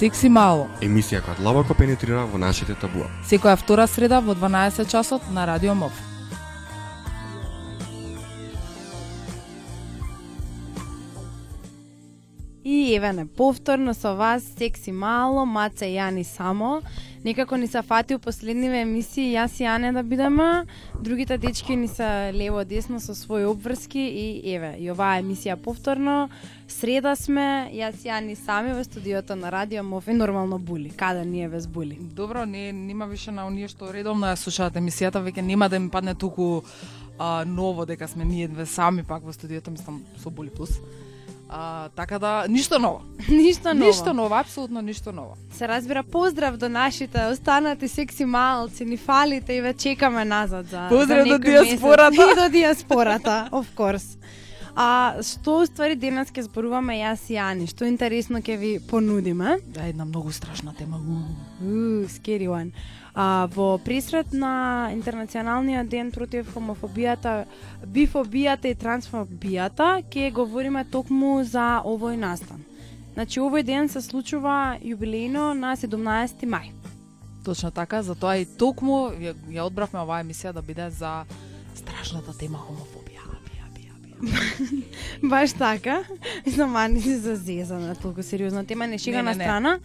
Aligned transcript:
Секси 0.00 0.30
мало. 0.32 0.62
Емисија 0.80 1.18
која 1.20 1.36
длабоко 1.42 1.74
пенетрира 1.76 2.22
во 2.24 2.38
нашите 2.40 2.72
табуа. 2.80 3.10
Секоја 3.28 3.58
втора 3.60 3.84
среда 3.84 4.22
во 4.24 4.32
12 4.32 4.88
часот 4.88 5.28
на 5.36 5.44
Радио 5.44 5.74
МОВ. 5.76 5.92
И 12.90 12.94
еве 12.94 13.12
не 13.12 13.26
повторно 13.26 13.94
со 13.94 14.16
вас 14.16 14.42
секси 14.58 14.90
мало, 14.90 15.44
маце 15.46 15.86
и 15.86 15.94
Јани 15.94 16.24
само. 16.24 16.82
Некако 17.24 17.56
ни 17.56 17.66
се 17.66 17.82
фати 17.82 18.14
у 18.14 18.18
последниве 18.18 18.80
емисии 18.82 19.30
јас 19.30 19.60
и 19.60 19.64
Јане 19.64 19.92
да 19.94 20.02
бидеме, 20.02 20.66
другите 20.98 21.38
дечки 21.38 21.76
ни 21.76 21.86
се 21.88 22.32
лево 22.34 22.64
десно 22.64 22.98
со 22.98 23.14
своји 23.14 23.46
обврски 23.46 24.00
и 24.00 24.54
еве, 24.54 24.74
и 24.82 24.90
оваа 24.90 25.20
емисија 25.22 25.54
повторно. 25.54 26.30
Среда 26.66 27.14
сме, 27.14 27.70
јас 27.70 28.02
и 28.02 28.10
Јани 28.10 28.34
сами 28.34 28.74
во 28.74 28.82
студиото 28.82 29.36
на 29.36 29.52
Радио 29.52 29.84
Мов 29.84 30.08
и 30.08 30.12
нормално 30.12 30.58
були. 30.58 30.90
Каде 30.90 31.24
ние 31.24 31.48
без 31.48 31.66
були? 31.66 31.94
Добро, 32.00 32.44
не 32.46 32.72
нема 32.72 33.06
више 33.06 33.30
на 33.30 33.46
оние 33.46 33.68
што 33.68 33.92
редовно 33.92 34.26
ја 34.26 34.34
слушаат 34.34 34.74
емисијата, 34.74 35.22
веќе 35.22 35.46
нема 35.46 35.68
да 35.68 35.78
ми 35.78 35.90
падне 35.90 36.14
туку 36.14 36.64
а, 37.18 37.44
ново 37.46 37.86
дека 37.86 38.08
сме 38.08 38.24
ние 38.24 38.48
две 38.48 38.66
сами 38.66 39.04
пак 39.04 39.22
во 39.22 39.32
студиото, 39.32 39.70
мислам 39.70 40.02
со 40.18 40.30
Були 40.30 40.50
Плюс. 40.50 40.80
А, 41.52 41.88
така 41.88 42.18
да, 42.18 42.46
ништо 42.48 42.78
ново. 42.78 43.00
Ништо 43.28 43.74
ново. 43.74 43.86
Ништо 43.86 44.14
ново, 44.14 44.34
апсолутно 44.34 44.82
ништо 44.82 45.12
ново. 45.12 45.34
Се 45.52 45.68
разбира 45.68 46.02
поздрав 46.02 46.56
до 46.56 46.68
нашите 46.68 47.26
останати 47.32 47.88
секси 47.88 48.24
малци, 48.24 48.84
ни 48.84 48.96
фалите 48.96 49.52
и 49.52 49.60
ве 49.60 49.74
чекаме 49.74 50.24
назад 50.24 50.66
за 50.66 50.86
Поздрав 50.88 51.28
за 51.28 51.38
до 51.38 51.38
диаспората. 51.38 52.14
И 52.32 52.42
до 52.42 52.48
диаспората, 52.48 53.48
of 53.52 53.66
course. 53.76 54.18
А 54.76 55.18
што 55.26 55.60
ствари 55.66 55.96
денес 55.98 56.30
ќе 56.30 56.46
зборуваме 56.46 57.00
јас 57.00 57.26
и 57.30 57.36
Јани, 57.36 57.66
што 57.70 57.88
интересно 57.88 58.38
ќе 58.38 58.56
ви 58.58 58.72
понудиме? 58.78 59.58
Да, 59.74 59.88
една 59.90 60.04
многу 60.04 60.32
страшна 60.32 60.74
тема. 60.78 61.00
Уу, 61.60 62.06
scary 62.06 62.46
one. 62.48 62.70
А, 63.14 63.48
во 63.50 63.78
присрет 63.82 64.32
на 64.32 64.90
Интернационалниот 64.94 65.88
ден 65.88 66.12
против 66.12 66.54
хомофобијата, 66.54 67.46
бифобијата 67.84 68.70
и 68.70 68.78
трансфобијата, 68.78 70.02
ќе 70.06 70.30
говориме 70.32 70.84
токму 70.84 71.42
за 71.44 71.82
овој 71.84 72.16
настан. 72.16 72.62
Значи, 73.14 73.40
овој 73.42 73.66
ден 73.66 73.88
се 73.90 74.00
случува 74.00 74.78
јубилејно 74.78 75.52
на 75.58 75.74
17 75.76 76.46
мај. 76.46 76.70
Точно 77.44 77.70
така, 77.74 78.02
затоа 78.02 78.36
и 78.38 78.46
токму 78.46 79.10
ја, 79.18 79.34
ја 79.50 79.66
одбравме 79.66 80.04
оваа 80.04 80.22
емисија 80.22 80.54
да 80.54 80.62
биде 80.62 80.90
за 80.90 81.24
страшната 81.74 82.36
тема 82.38 82.58
хомофобија. 82.62 82.99
Баш 85.22 85.52
така. 85.52 86.02
Мислам, 86.46 86.76
Ани 86.76 87.02
си 87.02 87.16
зазезана, 87.16 87.94
толку 87.94 88.22
сериозна 88.22 88.64
тема, 88.64 88.86
не 88.86 88.98
шега 88.98 89.22
на 89.22 89.34
страна. 89.34 89.78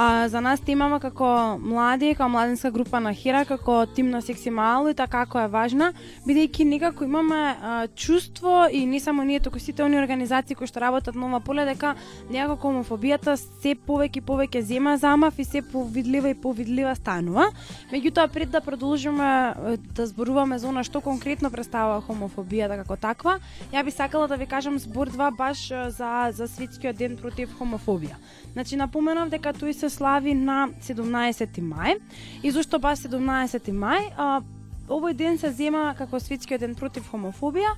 А, 0.00 0.28
за 0.28 0.38
нас 0.40 0.60
темава 0.62 1.00
како 1.02 1.58
млади, 1.58 2.12
како 2.14 2.28
младинска 2.30 2.70
група 2.70 3.00
на 3.02 3.10
Хера, 3.18 3.40
како 3.42 3.80
тим 3.90 4.12
на 4.14 4.20
секси 4.22 4.50
мало 4.54 4.92
и 4.92 4.94
така 4.94 5.24
како 5.24 5.40
е 5.42 5.48
важна, 5.50 5.88
бидејќи 6.22 6.66
некако 6.70 7.02
имаме 7.02 7.34
а, 7.34 7.72
чувство 7.98 8.68
и 8.70 8.84
не 8.86 9.00
само 9.02 9.24
ние, 9.26 9.40
туку 9.40 9.58
сите 9.58 9.82
они 9.82 9.98
организации 9.98 10.54
кои 10.54 10.70
што 10.70 10.84
работат 10.84 11.18
на 11.18 11.26
ова 11.26 11.40
поле 11.42 11.64
дека 11.66 11.96
некако 12.30 12.68
хомофобијата 12.68 13.34
се 13.34 13.74
повеќе 13.74 14.22
и 14.22 14.26
повеќе 14.28 14.62
зема 14.62 14.94
замав 15.02 15.34
и 15.38 15.44
се 15.44 15.64
повидлива 15.66 16.30
и 16.30 16.38
повидлива 16.38 16.94
станува. 16.94 17.48
Меѓутоа 17.90 18.30
пред 18.30 18.54
да 18.54 18.60
продолжиме 18.60 19.54
да 19.98 20.06
зборуваме 20.06 20.60
за 20.62 20.68
она 20.70 20.86
што 20.86 21.02
конкретно 21.02 21.50
представува 21.50 22.06
хомофобијата 22.06 22.78
како 22.84 22.94
таква, 22.96 23.40
ја 23.74 23.82
би 23.82 23.90
сакала 23.90 24.30
да 24.30 24.38
ви 24.38 24.46
кажам 24.46 24.78
збор 24.78 25.10
два 25.10 25.32
баш 25.34 25.72
за 25.90 26.30
за 26.30 26.46
светскиот 26.46 26.96
ден 26.96 27.18
против 27.18 27.50
хомофобија. 27.58 28.14
Значи 28.54 28.76
напоменав 28.76 29.34
дека 29.34 29.50
тој 29.50 29.74
се 29.74 29.87
слави 29.90 30.34
на 30.34 30.68
17 30.84 31.60
мај. 31.62 31.98
И 32.42 32.50
зошто 32.50 32.78
баш 32.78 33.04
17 33.06 33.72
мај? 33.72 34.12
А, 34.16 34.40
овој 34.88 35.14
ден 35.16 35.38
се 35.38 35.52
зема 35.52 35.94
како 35.98 36.20
светскиот 36.20 36.60
ден 36.60 36.74
против 36.74 37.08
хомофобија, 37.12 37.74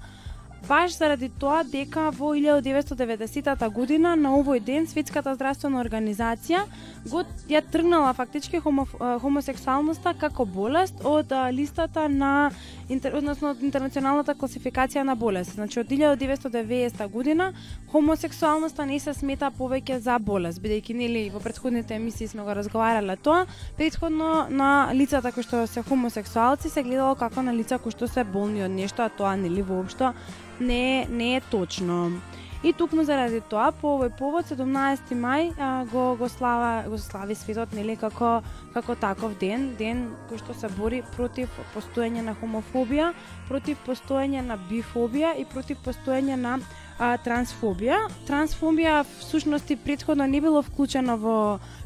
баш 0.69 0.97
заради 0.99 1.29
тоа 1.29 1.63
дека 1.65 2.11
во 2.11 2.35
1990 2.35 3.71
година 3.73 4.15
на 4.17 4.35
овој 4.37 4.61
ден 4.61 4.87
Светската 4.87 5.35
здравствена 5.35 5.81
организација 5.81 6.65
го 7.11 7.23
ја 7.49 7.63
тргнала 7.65 8.13
фактички 8.15 8.61
хомо, 8.61 8.85
хомосексуалноста 9.23 10.15
како 10.15 10.45
болест 10.45 11.01
од 11.05 11.33
листата 11.53 12.09
на 12.09 12.51
интер, 12.89 13.17
односно 13.17 13.51
од 13.55 13.63
интернационалната 13.63 14.35
класификација 14.35 15.03
на 15.03 15.15
болест. 15.15 15.55
Значи 15.55 15.81
од 15.81 15.89
1990 15.89 17.09
година 17.09 17.53
хомосексуалноста 17.93 18.87
не 18.87 19.01
се 19.01 19.15
смета 19.15 19.51
повеќе 19.59 19.99
за 19.99 20.19
болест, 20.19 20.61
бидејќи 20.61 20.95
нели 20.95 21.25
во 21.31 21.41
претходните 21.41 21.95
емисии 21.95 22.29
сме 22.29 22.45
го 22.45 22.55
разговарале 22.55 23.17
тоа, 23.17 23.47
претходно 23.77 24.47
на 24.51 24.93
лицата 24.93 25.33
кои 25.33 25.43
што 25.43 25.67
се 25.67 25.83
хомосексуалци 25.83 26.71
се 26.71 26.83
гледало 26.83 27.15
како 27.15 27.43
на 27.43 27.55
лица 27.55 27.79
кои 27.79 27.93
што 27.93 28.09
се 28.09 28.25
болни 28.25 28.63
од 28.63 28.71
нешто, 28.71 29.03
а 29.03 29.09
тоа 29.09 29.37
нели 29.37 29.63
воопшто 29.63 30.15
не 30.61 31.03
е, 31.03 31.07
не 31.09 31.37
е 31.37 31.41
точно. 31.41 32.21
И 32.63 32.73
токму 32.73 33.07
заради 33.09 33.39
тоа, 33.41 33.71
по 33.73 33.95
овој 33.97 34.11
повод 34.19 34.51
17 34.53 35.15
мај 35.17 35.47
а, 35.57 35.69
го 35.89 36.13
го 36.21 36.29
слава 36.29 36.85
го 36.93 36.99
слави 37.01 37.33
светот 37.35 37.73
нели 37.73 37.95
како 37.97 38.43
како 38.75 38.97
таков 39.01 39.39
ден, 39.41 39.71
ден 39.79 40.11
кој 40.29 40.43
што 40.43 40.53
се 40.53 40.69
бори 40.77 41.01
против 41.17 41.49
постоење 41.73 42.21
на 42.27 42.35
хомофобија, 42.37 43.15
против 43.49 43.81
постоење 43.87 44.45
на 44.45 44.59
бифобија 44.69 45.33
и 45.41 45.47
против 45.49 45.81
постоење 45.87 46.37
на 46.37 46.59
а, 47.01 47.17
трансфобија. 47.25 48.03
Трансфобија 48.29 48.99
всушност 49.09 49.71
и 49.73 49.79
претходно 49.81 50.27
не 50.29 50.43
било 50.45 50.61
вклучено 50.61 51.17
во 51.17 51.39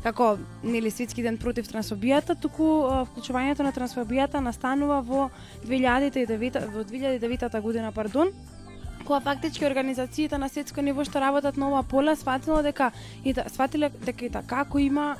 како 0.03 0.33
нели 0.65 0.91
светски 0.91 1.23
ден 1.23 1.39
против 1.39 1.71
трансфобијата, 1.71 2.35
туку 2.35 2.67
а, 2.89 3.05
вклучувањето 3.07 3.63
на 3.63 3.71
трансфобијата 3.71 4.43
настанува 4.43 4.99
во 5.07 5.31
2009 5.63 6.67
во 6.75 6.83
2009 6.83 7.61
година, 7.63 7.95
пардон, 7.95 8.35
кога 9.05 9.21
фактички 9.21 9.67
организациите 9.67 10.39
на 10.39 10.49
светско 10.49 10.83
ниво 10.83 11.05
што 11.05 11.21
работат 11.21 11.57
на 11.57 11.69
ова 11.69 11.83
поле 11.83 12.17
сватило 12.17 12.63
дека 12.63 12.91
и 13.25 13.33
да, 13.33 13.45
сватиле 13.49 13.91
дека 14.05 14.25
и 14.25 14.31
така 14.31 14.65
како 14.65 14.79
има 14.79 15.17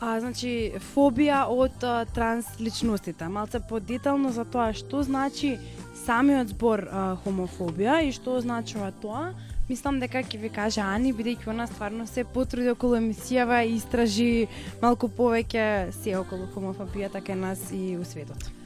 а, 0.00 0.18
значи 0.20 0.72
фобија 0.94 1.44
од 1.48 1.84
а, 1.84 2.04
трансличностите. 2.04 3.28
Малце 3.28 3.60
подетално 3.60 4.32
за 4.32 4.44
тоа 4.44 4.72
што 4.76 5.02
значи 5.02 5.56
самиот 6.04 6.54
збор 6.54 6.86
а, 6.88 7.04
хомофобија 7.24 8.02
и 8.08 8.12
што 8.12 8.38
означува 8.40 8.92
тоа. 9.02 9.32
Мислам 9.68 9.98
дека 10.00 10.22
ќе 10.24 10.40
ви 10.40 10.48
каже 10.48 10.80
Ани, 10.80 11.12
бидејќи 11.12 11.50
она 11.52 11.66
стварно 11.68 12.06
се 12.08 12.24
потруди 12.24 12.72
околу 12.72 12.96
емисијава 12.96 13.60
и 13.66 13.76
истражи 13.76 14.48
малку 14.82 15.10
повеќе 15.12 15.92
се 16.02 16.16
околу 16.16 16.48
хомофобијата 16.54 17.20
кај 17.20 17.36
нас 17.36 17.68
и 17.72 17.98
у 18.00 18.04
светот. 18.04 18.57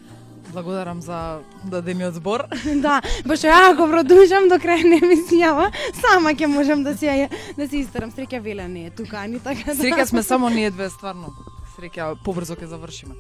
Благодарам 0.53 1.01
за 1.01 1.41
дадениот 1.65 2.15
збор. 2.15 2.45
да, 2.85 3.01
пошто 3.25 3.49
ја 3.49 3.73
ако 3.73 3.89
продолжам 3.89 4.49
до 4.53 4.61
крај 4.61 4.85
на 4.85 5.01
емисијава, 5.01 5.71
сама 5.97 6.37
ќе 6.37 6.47
можам 6.47 6.85
да 6.85 6.97
се 6.97 7.29
да 7.57 7.69
се 7.69 7.81
истерам. 7.81 8.13
Среќа 8.13 8.41
Веле 8.41 8.69
не 8.69 8.87
е 8.87 8.91
тука, 8.91 9.25
ани 9.25 9.41
така 9.41 9.73
да. 9.73 9.79
Среќа 9.81 10.05
сме 10.05 10.23
само 10.31 10.49
ние 10.49 10.71
две, 10.71 10.91
стварно. 10.91 11.33
Среќа 11.79 12.17
побрзо 12.25 12.55
ќе 12.55 12.69
завршиме. 12.69 13.17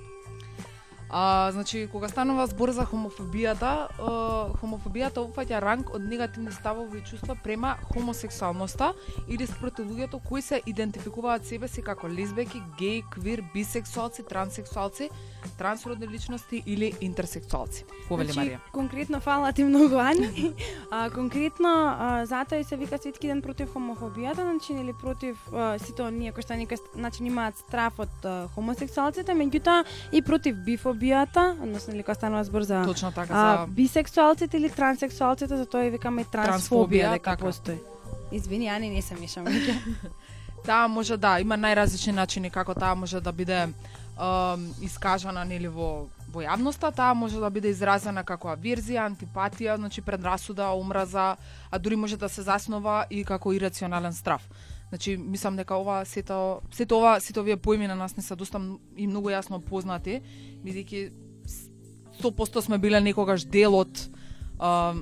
А, 1.14 1.50
значи, 1.52 1.88
кога 1.92 2.08
станува 2.08 2.46
збор 2.48 2.70
за 2.72 2.86
хомофобијата, 2.88 3.92
хомофобијата 4.60 5.20
опфаќа 5.20 5.58
ранг 5.60 5.90
од 5.92 6.06
негативни 6.08 6.52
ставови 6.52 7.02
и 7.02 7.04
чувства 7.04 7.36
према 7.36 7.74
хомосексуалноста 7.92 8.94
или 9.28 9.46
спроти 9.46 9.84
луѓето 9.84 10.22
кои 10.24 10.40
се 10.42 10.62
идентификуваат 10.66 11.44
себе 11.44 11.68
си 11.68 11.84
како 11.84 12.08
лесбеки, 12.08 12.62
геи, 12.78 13.02
квир, 13.12 13.44
бисексуалци, 13.52 14.24
транссексуалци, 14.24 15.10
трансродни 15.58 16.08
личности 16.08 16.62
или 16.66 16.92
интерсексуалци. 17.00 17.84
Повели 18.08 18.32
Значи, 18.32 18.48
Марија. 18.50 18.58
конкретно 18.72 19.20
фала 19.20 19.52
ти 19.52 19.64
многу 19.64 19.96
Ани. 19.98 20.52
а, 20.90 21.10
конкретно 21.10 21.68
а, 21.98 22.26
затоа 22.26 22.58
и 22.58 22.64
се 22.64 22.76
вика 22.76 22.98
светски 22.98 23.26
ден 23.26 23.42
против 23.42 23.74
хомофобијата, 23.74 24.42
значи 24.42 24.72
нели 24.74 24.92
против 24.92 25.36
а, 25.54 25.78
сите 25.78 26.02
оние 26.02 26.32
кои 26.32 26.42
што 26.42 26.54
некој 26.54 26.78
значи 26.94 27.24
имаат 27.24 27.58
страф 27.58 27.98
од 27.98 28.24
а, 28.24 28.48
хомосексуалците, 28.54 29.32
меѓутоа 29.32 29.84
и 30.12 30.22
против 30.22 30.56
бифобијата, 30.56 31.56
односно 31.62 31.92
нели 31.92 32.02
кога 32.02 32.14
станува 32.14 32.44
збор 32.44 32.62
за 32.62 32.84
Точно 32.84 33.12
така 33.12 33.34
а, 33.34 33.66
за 33.66 33.66
бисексуалците 33.72 34.56
или 34.56 34.70
трансексуалците, 34.70 35.56
затоа 35.56 35.84
и 35.84 35.90
викаме 35.90 36.22
и 36.22 36.24
Трансфобија, 36.24 36.46
трансфобија 36.48 37.12
дека 37.12 37.30
така. 37.30 37.44
постои. 37.44 37.78
Извини, 38.32 38.68
Ани, 38.68 38.90
не 38.90 39.02
се 39.02 39.14
мешам. 39.14 39.44
Таа 40.66 40.88
може 40.88 41.16
да, 41.16 41.40
има 41.40 41.56
најразлични 41.58 42.12
начини 42.14 42.50
како 42.50 42.74
таа 42.74 42.94
може 42.94 43.20
да 43.20 43.32
биде 43.32 43.68
искажана 44.82 45.44
нели 45.44 45.68
во 45.68 46.08
во 46.32 46.40
јавноста, 46.40 46.88
таа 46.94 47.14
може 47.14 47.40
да 47.40 47.50
биде 47.52 47.70
изразена 47.72 48.24
како 48.24 48.48
аверзија, 48.52 49.04
антипатија, 49.04 49.76
значи 49.76 50.02
предрасуда, 50.04 50.70
омраза, 50.72 51.36
а 51.70 51.78
дури 51.78 51.96
може 51.96 52.16
да 52.16 52.28
се 52.28 52.42
заснова 52.42 53.04
и 53.10 53.24
како 53.24 53.52
ирационален 53.52 54.12
страв. 54.12 54.48
Значи, 54.88 55.16
мислам 55.16 55.56
дека 55.56 55.76
ова 55.76 56.04
сето 56.04 56.60
сето 56.72 56.98
ова 56.98 57.18
сите 57.20 57.40
овие 57.40 57.56
поими 57.56 57.86
на 57.86 57.94
нас 57.94 58.16
не 58.16 58.22
се 58.22 58.36
доста 58.36 58.60
и 58.96 59.06
многу 59.06 59.28
јасно 59.28 59.60
познати, 59.60 60.20
бидејќи 60.64 61.12
100% 62.20 62.60
сме 62.60 62.78
биле 62.78 63.00
некогаш 63.00 63.44
дел 63.44 63.76
од 63.76 64.08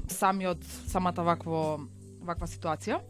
самиот 0.08 0.62
самата 0.86 1.22
вакво 1.22 1.80
ваква 2.22 2.46
ситуација. 2.46 3.00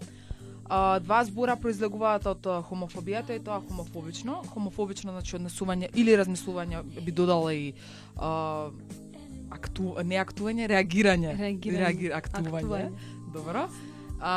Два 0.70 1.24
збора 1.26 1.56
произлегуваат 1.58 2.28
од 2.30 2.44
хомофобијата 2.68 3.34
и 3.34 3.42
тоа 3.42 3.58
хомофобично. 3.64 4.36
Хомофобично 4.52 5.10
значи 5.10 5.34
однесување 5.34 5.88
или 5.98 6.14
размислување 6.14 6.84
би 7.02 7.10
додала 7.10 7.50
и 7.54 7.72
а, 8.14 8.70
акту, 9.50 9.96
не 10.06 10.20
актување, 10.22 10.68
реагирање. 10.70 11.34
Реагирање. 11.34 11.80
Реаги, 11.82 12.12
актување. 12.14 12.62
Актување. 12.62 13.16
Добро. 13.34 13.66
А, 14.20 14.34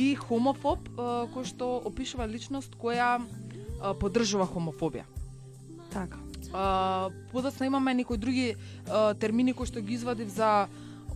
и 0.00 0.14
хомофоб 0.16 0.88
а, 0.94 1.10
кој 1.34 1.50
што 1.52 1.68
опишува 1.84 2.24
личност 2.32 2.78
која 2.80 3.18
а, 3.20 3.92
поддржува 3.92 4.48
хомофобија. 4.48 5.04
Така. 5.92 6.22
Подоцна 7.32 7.66
имаме 7.66 7.94
некои 7.94 8.16
други 8.16 8.54
а, 8.88 9.12
термини 9.14 9.52
кои 9.52 9.68
што 9.68 9.84
ги 9.84 9.98
извадив 10.00 10.32
за 10.32 10.66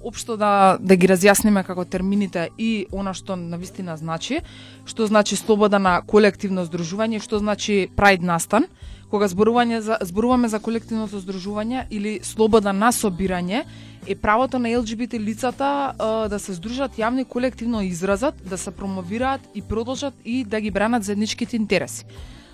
општо 0.02 0.36
да 0.36 0.78
да 0.80 0.96
ги 0.96 1.08
разјасниме 1.08 1.64
како 1.66 1.84
термините 1.84 2.48
и 2.58 2.86
она 2.92 3.14
што 3.14 3.36
на 3.36 3.56
вистина 3.56 3.96
значи, 3.96 4.40
што 4.86 5.06
значи 5.06 5.36
слобода 5.36 5.78
на 5.78 6.00
колективно 6.02 6.64
здружување, 6.64 7.20
што 7.20 7.38
значи 7.38 7.88
прајд 7.96 8.22
настан, 8.22 8.66
кога 9.10 9.28
зборување 9.28 9.80
за 9.80 9.98
зборуваме 10.00 10.48
за 10.48 10.60
колективното 10.60 11.20
здружување 11.20 11.86
или 11.90 12.18
слобода 12.22 12.72
на 12.72 12.92
собирање, 12.92 13.64
е 14.06 14.14
правото 14.14 14.58
на 14.58 14.72
ЛГБТ 14.78 15.20
лицата 15.20 15.92
а, 15.98 16.28
да 16.28 16.38
се 16.38 16.52
здружат 16.52 16.96
јавно 16.98 17.20
и 17.20 17.28
колективно 17.28 17.82
изразат, 17.82 18.34
да 18.44 18.58
се 18.58 18.70
промовираат 18.70 19.40
и 19.54 19.62
продолжат 19.62 20.14
и 20.24 20.44
да 20.44 20.60
ги 20.60 20.70
бранат 20.70 21.04
заедничките 21.04 21.56
интереси. 21.56 22.04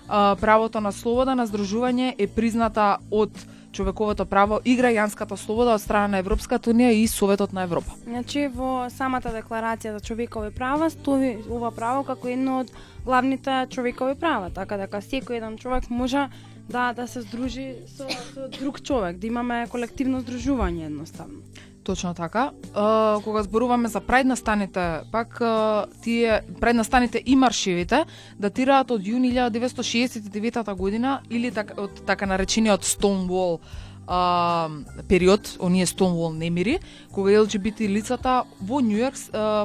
Правото 0.07 0.81
на 0.81 0.91
слобода 0.91 1.35
на 1.35 1.47
здружување 1.47 2.13
е 2.17 2.27
призната 2.27 2.97
од 3.11 3.31
човековото 3.75 4.25
право 4.25 4.59
и 4.65 4.77
граѓанската 4.77 5.35
слобода 5.35 5.75
од 5.75 5.83
страна 5.83 6.15
на 6.15 6.21
Европската 6.23 6.71
унија 6.71 6.93
и 6.95 7.07
Советот 7.11 7.53
на 7.53 7.65
Европа. 7.67 7.91
Значи 8.05 8.47
во 8.47 8.87
самата 8.89 9.33
декларација 9.35 9.97
за 9.97 9.99
човекови 9.99 10.53
права 10.55 10.89
стои 10.89 11.35
ова 11.49 11.71
право 11.75 12.05
како 12.07 12.31
едно 12.31 12.61
од 12.63 12.71
главните 13.05 13.65
човекови 13.69 14.15
права, 14.15 14.49
така 14.49 14.77
дека 14.79 15.03
секој 15.03 15.41
еден 15.41 15.57
човек 15.57 15.89
може 15.89 16.29
да 16.69 16.93
да 16.93 17.07
се 17.07 17.21
здружи 17.21 17.67
со, 17.87 18.07
со 18.33 18.47
друг 18.59 18.81
човек, 18.81 19.17
да 19.17 19.27
имаме 19.27 19.65
колективно 19.71 20.21
здружување 20.21 20.87
едноставно. 20.87 21.43
Точно 21.85 22.13
така. 22.13 22.51
А, 22.73 23.19
кога 23.23 23.43
зборуваме 23.43 23.87
за 23.87 24.01
преднастаните, 24.01 25.01
пак 25.11 25.41
а, 25.41 25.85
тие 26.01 26.41
преднастаните 26.61 27.21
и 27.25 27.35
маршевите 27.35 28.05
датираат 28.41 28.89
од 28.91 29.05
јуни 29.05 29.29
1969 29.29 30.73
година 30.73 31.19
или 31.29 31.51
так, 31.51 31.75
од 31.77 32.01
така 32.05 32.25
наречениот 32.25 32.81
Stonewall 32.81 33.59
а, 34.07 34.69
период, 35.07 35.57
оние 35.61 35.85
Stonewall 35.85 36.33
немири, 36.33 36.79
кога 37.13 37.41
ЛГБТ 37.41 37.85
лицата 37.85 38.43
во 38.61 38.81
Нью 38.81 38.97
Йорк 39.05 39.15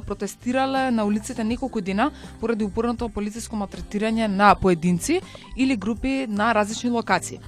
протестирале 0.05 0.91
на 0.91 1.05
улиците 1.05 1.45
неколку 1.45 1.81
дена 1.81 2.11
поради 2.41 2.65
упорното 2.65 3.09
полициско 3.09 3.57
матретирање 3.57 4.29
на 4.29 4.55
поединци 4.55 5.23
или 5.57 5.77
групи 5.77 6.27
на 6.29 6.53
различни 6.53 6.91
локации. 6.91 7.41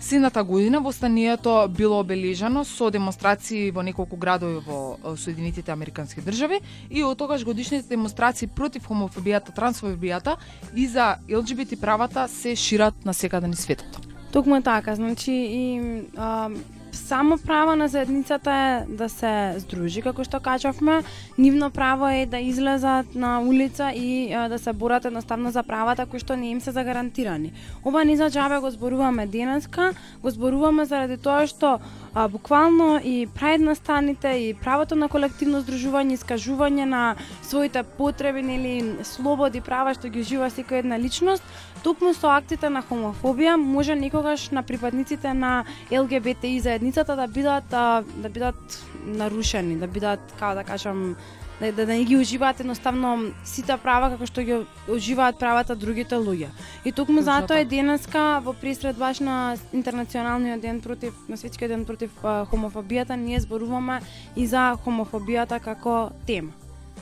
Сината 0.00 0.44
година 0.44 0.80
востанието 0.80 1.68
било 1.68 2.00
обележано 2.00 2.64
со 2.64 2.90
демонстрации 2.90 3.70
во 3.70 3.82
неколку 3.82 4.16
градови 4.16 4.62
во 4.62 4.94
э, 5.02 5.16
Соединетите 5.16 5.72
Американски 5.72 6.22
држави 6.22 6.60
и 6.90 7.02
од 7.02 7.18
тогаш 7.18 7.44
годишните 7.44 7.88
демонстрации 7.88 8.46
против 8.46 8.86
хомофобијата, 8.86 9.50
трансфобијата 9.50 10.36
и 10.74 10.86
за 10.86 11.18
ЛГБТ 11.26 11.80
правата 11.80 12.28
се 12.28 12.54
шират 12.54 12.94
на 13.04 13.14
секаде 13.14 13.48
низ 13.48 13.66
светот. 13.66 13.98
Токму 14.32 14.56
е 14.56 14.62
така, 14.62 14.94
значи 14.94 15.32
и 15.32 15.80
а, 16.16 16.50
само 16.98 17.38
право 17.38 17.76
на 17.76 17.88
заедницата 17.88 18.52
е 18.52 18.92
да 18.92 19.08
се 19.08 19.54
здружи, 19.58 20.02
како 20.02 20.24
што 20.26 20.40
кажавме, 20.42 21.02
нивно 21.38 21.70
право 21.70 22.08
е 22.08 22.26
да 22.26 22.38
излезат 22.42 23.14
на 23.14 23.38
улица 23.40 23.92
и 23.94 24.32
а, 24.32 24.48
да 24.48 24.58
се 24.58 24.72
борат 24.72 25.04
едноставно 25.04 25.50
за 25.50 25.62
правата 25.62 26.06
кои 26.06 26.18
што 26.18 26.36
не 26.36 26.50
им 26.50 26.60
се 26.60 26.74
загарантирани. 26.74 27.52
Ова 27.86 28.04
не 28.04 28.16
за 28.16 28.30
джабе 28.30 28.58
го 28.58 28.70
зборуваме 28.70 29.26
денеска, 29.26 29.94
го 30.22 30.30
зборуваме 30.30 30.84
заради 30.84 31.16
тоа 31.16 31.46
што 31.46 31.78
а, 32.14 32.28
буквално 32.28 33.00
и 33.04 33.28
настаните 33.58 34.28
и 34.28 34.54
правото 34.54 34.96
на 34.96 35.08
колективно 35.08 35.62
здружување, 35.62 36.18
искажување 36.18 36.84
на 36.84 37.16
своите 37.42 37.82
потреби 37.82 38.40
или 38.40 39.04
слободи, 39.04 39.60
права 39.60 39.94
што 39.94 40.08
ги 40.08 40.22
жива 40.22 40.50
секоја 40.50 40.82
една 40.82 40.98
личност, 40.98 41.42
токму 41.82 42.12
со 42.14 42.30
актите 42.34 42.68
на 42.70 42.82
хомофобија 42.82 43.56
може 43.56 43.94
некогаш 43.94 44.50
на 44.50 44.62
припадниците 44.62 45.34
на 45.34 45.64
ЛГБТИ 45.92 46.58
заедницата 46.88 47.16
да 47.16 47.26
бидат 47.26 47.72
а, 47.72 48.02
да 48.16 48.28
бидат 48.28 48.84
нарушени, 49.04 49.76
да 49.76 49.86
бидат 49.86 50.20
како 50.38 50.54
да 50.54 50.64
кажам 50.64 51.16
да, 51.60 51.72
да, 51.72 51.86
да 51.86 51.92
не 51.92 52.04
ги 52.04 52.16
уживаат 52.16 52.60
едноставно 52.60 53.32
сите 53.44 53.76
права 53.76 54.10
како 54.10 54.26
што 54.26 54.42
ги 54.42 54.64
уживаат 54.88 55.38
правата 55.38 55.76
другите 55.76 56.14
луѓе. 56.14 56.48
И 56.84 56.92
токму 56.92 57.22
затоа 57.22 57.60
е 57.60 57.64
денеска 57.64 58.40
во 58.44 58.54
присред 58.54 58.96
баш 58.96 59.20
на 59.20 59.56
интернационалниот 59.72 60.60
ден 60.60 60.80
против 60.80 61.14
на 61.28 61.36
светскиот 61.36 61.68
ден 61.68 61.84
против 61.84 62.10
а, 62.22 62.46
хомофобијата 62.46 63.16
ние 63.16 63.40
зборуваме 63.40 64.00
и 64.36 64.46
за 64.46 64.76
хомофобијата 64.84 65.60
како 65.60 66.10
тема. 66.26 66.52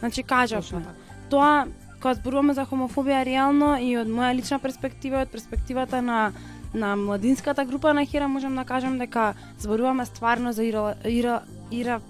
Значи 0.01 0.23
кажавме, 0.23 0.85
тоа 1.31 1.67
кога 2.01 2.15
зборуваме 2.15 2.55
за 2.55 2.67
хомофобија 2.67 3.25
реално 3.25 3.77
и 3.81 3.97
од 3.97 4.09
моја 4.09 4.35
лична 4.37 4.59
перспектива, 4.59 5.23
од 5.25 5.33
перспективата 5.33 6.03
на 6.03 6.33
на 6.77 6.97
младинската 6.97 7.65
група 7.65 7.95
на 7.95 8.05
Хира 8.05 8.29
можам 8.29 8.57
да 8.57 8.65
кажам 8.65 8.99
дека 8.99 9.35
зборуваме 9.59 10.07
стварно 10.07 10.53
за 10.53 10.65
ира, 10.71 10.95
ира, 11.05 11.41
ира 11.73 12.01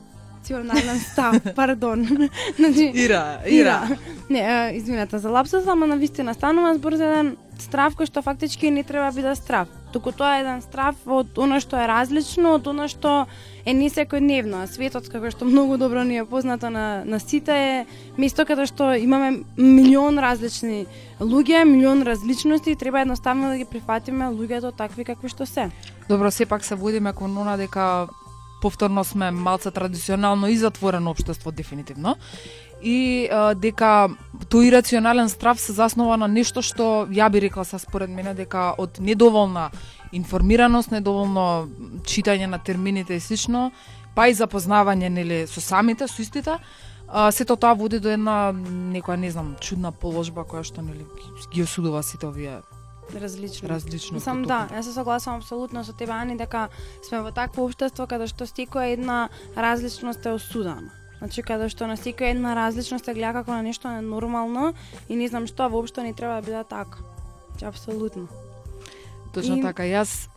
рационален 0.47 1.01
став, 1.01 1.55
пардон. 1.55 2.29
значи, 2.57 2.93
ира, 2.95 3.39
ира. 3.47 3.89
Не, 4.31 4.73
извинете 4.75 5.19
за 5.19 5.31
лапсус, 5.31 5.67
ама 5.67 5.87
на 5.87 5.97
вистина 5.97 6.35
станува 6.35 6.75
збор 6.75 6.95
за 6.95 7.05
еден 7.05 7.37
страв 7.59 7.97
кој 7.97 8.07
што 8.07 8.23
фактички 8.23 8.71
не 8.71 8.85
треба 8.85 9.11
биде 9.17 9.35
страв. 9.35 9.69
Туку 9.97 10.13
тоа 10.13 10.35
е 10.37 10.41
еден 10.45 10.59
страв 10.61 10.99
од 11.09 11.39
она 11.41 11.57
што 11.57 11.79
е 11.81 11.87
различно, 11.89 12.59
од 12.61 12.67
она 12.69 12.85
што 12.85 13.13
е 13.65 13.73
не 13.73 13.87
секојдневно. 13.89 14.61
А 14.61 14.69
светот, 14.69 15.09
како 15.09 15.31
што 15.33 15.49
многу 15.49 15.79
добро 15.81 16.03
ни 16.05 16.19
е 16.21 16.25
познато 16.29 16.69
на, 16.69 17.01
на 17.09 17.17
сите, 17.17 17.57
е 17.57 17.87
место 18.21 18.45
каде 18.45 18.67
што 18.69 18.91
имаме 18.93 19.41
милион 19.57 20.21
различни 20.21 20.85
луѓе, 21.17 21.65
милион 21.65 22.05
различности 22.05 22.77
и 22.77 22.77
треба 22.77 23.07
едноставно 23.09 23.49
да 23.49 23.57
ги 23.57 23.65
прифатиме 23.65 24.29
луѓето 24.37 24.77
такви 24.77 25.09
какви 25.09 25.33
што 25.33 25.49
се. 25.49 25.71
Добро, 26.13 26.29
сепак 26.29 26.61
се 26.61 26.77
водиме 26.77 27.17
кон 27.17 27.33
она 27.33 27.57
дека 27.57 28.13
повторно 28.61 29.05
сме 29.05 29.31
малце 29.31 29.71
традиционално 29.71 30.49
и 30.49 30.57
затворено 30.57 31.11
општество 31.11 31.53
дефинитивно 31.53 32.17
и 32.83 33.29
а, 33.33 33.55
дека 33.55 34.09
тој 34.53 34.69
ирационален 34.69 35.29
страв 35.33 35.61
се 35.61 35.73
заснова 35.73 36.17
на 36.21 36.29
нешто 36.29 36.63
што 36.63 37.07
ја 37.09 37.31
би 37.33 37.41
рекла 37.41 37.65
са 37.65 37.79
според 37.79 38.11
мене 38.11 38.35
дека 38.35 38.75
од 38.79 39.01
недоволна 39.01 39.71
информираност, 40.13 40.91
недоволно 40.91 41.69
читање 42.03 42.47
на 42.47 42.59
термините 42.59 43.17
и 43.17 43.21
слично, 43.21 43.71
па 44.15 44.29
и 44.29 44.35
запознавање 44.35 45.09
нели 45.09 45.47
со 45.47 45.61
самите, 45.61 46.09
со 46.09 46.23
истите, 46.23 46.59
а, 47.09 47.31
сето 47.33 47.57
тоа 47.57 47.75
води 47.75 48.01
до 48.01 48.09
една 48.09 48.53
некоја 48.55 49.17
не 49.17 49.31
знам 49.31 49.57
чудна 49.61 49.93
положба 49.93 50.45
која 50.45 50.65
што 50.65 50.83
нели 50.83 51.07
ги 51.53 51.63
осудува 51.63 52.03
сите 52.03 52.27
овие 52.27 52.61
различно. 53.15 53.69
Различно. 53.69 54.21
Сам 54.21 54.43
да, 54.45 54.67
јас 54.73 54.89
се 54.89 54.93
согласувам 54.93 55.41
апсолутно 55.41 55.85
со 55.85 55.93
тебе 55.93 56.13
Ани 56.13 56.37
дека 56.37 56.69
сме 57.07 57.21
во 57.23 57.31
такво 57.33 57.67
општество 57.67 58.07
каде 58.07 58.27
што 58.27 58.47
секоја 58.47 58.93
една 58.95 59.29
различност 59.57 60.27
е 60.27 60.35
осудана. 60.35 60.91
Значи 61.19 61.43
каде 61.43 61.69
што 61.69 61.87
на 61.87 61.97
секоја 61.97 62.35
една 62.35 62.57
различност 62.57 63.09
е 63.09 63.15
гледа 63.15 63.43
како 63.43 63.51
на 63.51 63.63
нешто 63.63 63.89
ненормално 63.89 64.75
и 65.09 65.17
не 65.17 65.29
знам 65.29 65.47
што 65.47 65.69
воопшто 65.69 66.03
не 66.03 66.15
треба 66.15 66.41
да 66.41 66.43
биде 66.43 66.65
така. 66.65 66.99
Значи 67.51 67.65
апсолутно. 67.65 68.29
Точно 69.37 69.61
и... 69.61 69.63
така, 69.63 69.85
јас 69.85 70.29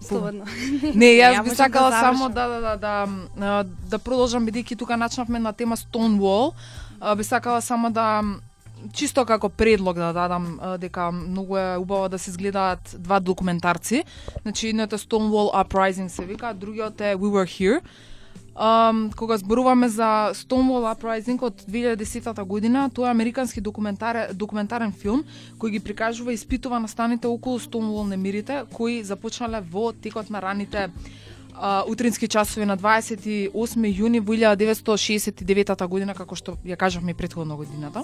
Слободно. 0.00 0.46
Не, 0.94 1.10
јас 1.20 1.42
би 1.44 1.52
сакала 1.52 1.90
да 1.92 2.00
само 2.00 2.28
да 2.28 2.46
да 2.48 2.76
да 2.76 3.06
да 3.36 3.64
да 3.64 3.98
продолжам 3.98 4.46
бидејќи 4.48 4.78
тука 4.80 4.96
начнавме 4.96 5.38
на 5.38 5.52
тема 5.52 5.76
Stonewall, 5.76 6.54
би 7.16 7.24
сакала 7.24 7.60
само 7.60 7.90
да 7.90 8.22
чисто 8.92 9.24
како 9.26 9.48
предлог 9.48 9.96
да 9.96 10.12
дадам 10.12 10.58
дека 10.78 11.10
многу 11.12 11.56
е 11.58 11.76
убаво 11.76 12.08
да 12.08 12.18
се 12.18 12.30
изгледаат 12.30 12.96
два 12.98 13.20
документарци. 13.20 14.04
Значи 14.42 14.68
едното 14.68 14.94
е 14.94 14.98
Stonewall 14.98 15.52
Uprising 15.52 16.08
се 16.08 16.24
вика, 16.24 16.54
другиот 16.54 17.00
е 17.00 17.16
We 17.16 17.28
Were 17.28 17.46
Here. 17.46 17.80
Um, 18.58 19.14
кога 19.14 19.38
зборуваме 19.38 19.88
за 19.88 20.32
Stonewall 20.34 20.90
Uprising 20.90 21.42
од 21.42 21.62
2010 21.62 22.44
година, 22.44 22.90
тоа 22.90 23.06
е 23.06 23.10
американски 23.10 23.60
документар, 23.60 24.34
документарен 24.34 24.90
филм 24.90 25.22
кој 25.58 25.70
ги 25.70 25.80
прикажува 25.80 26.32
и 26.32 26.34
испитува 26.34 26.80
настаните 26.82 27.30
околу 27.30 27.60
Stonewall 27.62 28.10
немирите, 28.10 28.64
кои 28.74 29.04
започнале 29.06 29.62
во 29.62 29.92
текот 29.92 30.30
на 30.30 30.42
раните 30.42 30.90
uh, 31.54 31.86
утрински 31.86 32.26
часови 32.26 32.66
на 32.66 32.76
28 32.76 33.54
јуни 33.54 34.18
во 34.18 34.34
1969 34.34 35.86
година, 35.86 36.14
како 36.14 36.34
што 36.34 36.58
ја 36.66 36.74
кажавме 36.76 37.14
предходно 37.14 37.56
годината. 37.56 38.02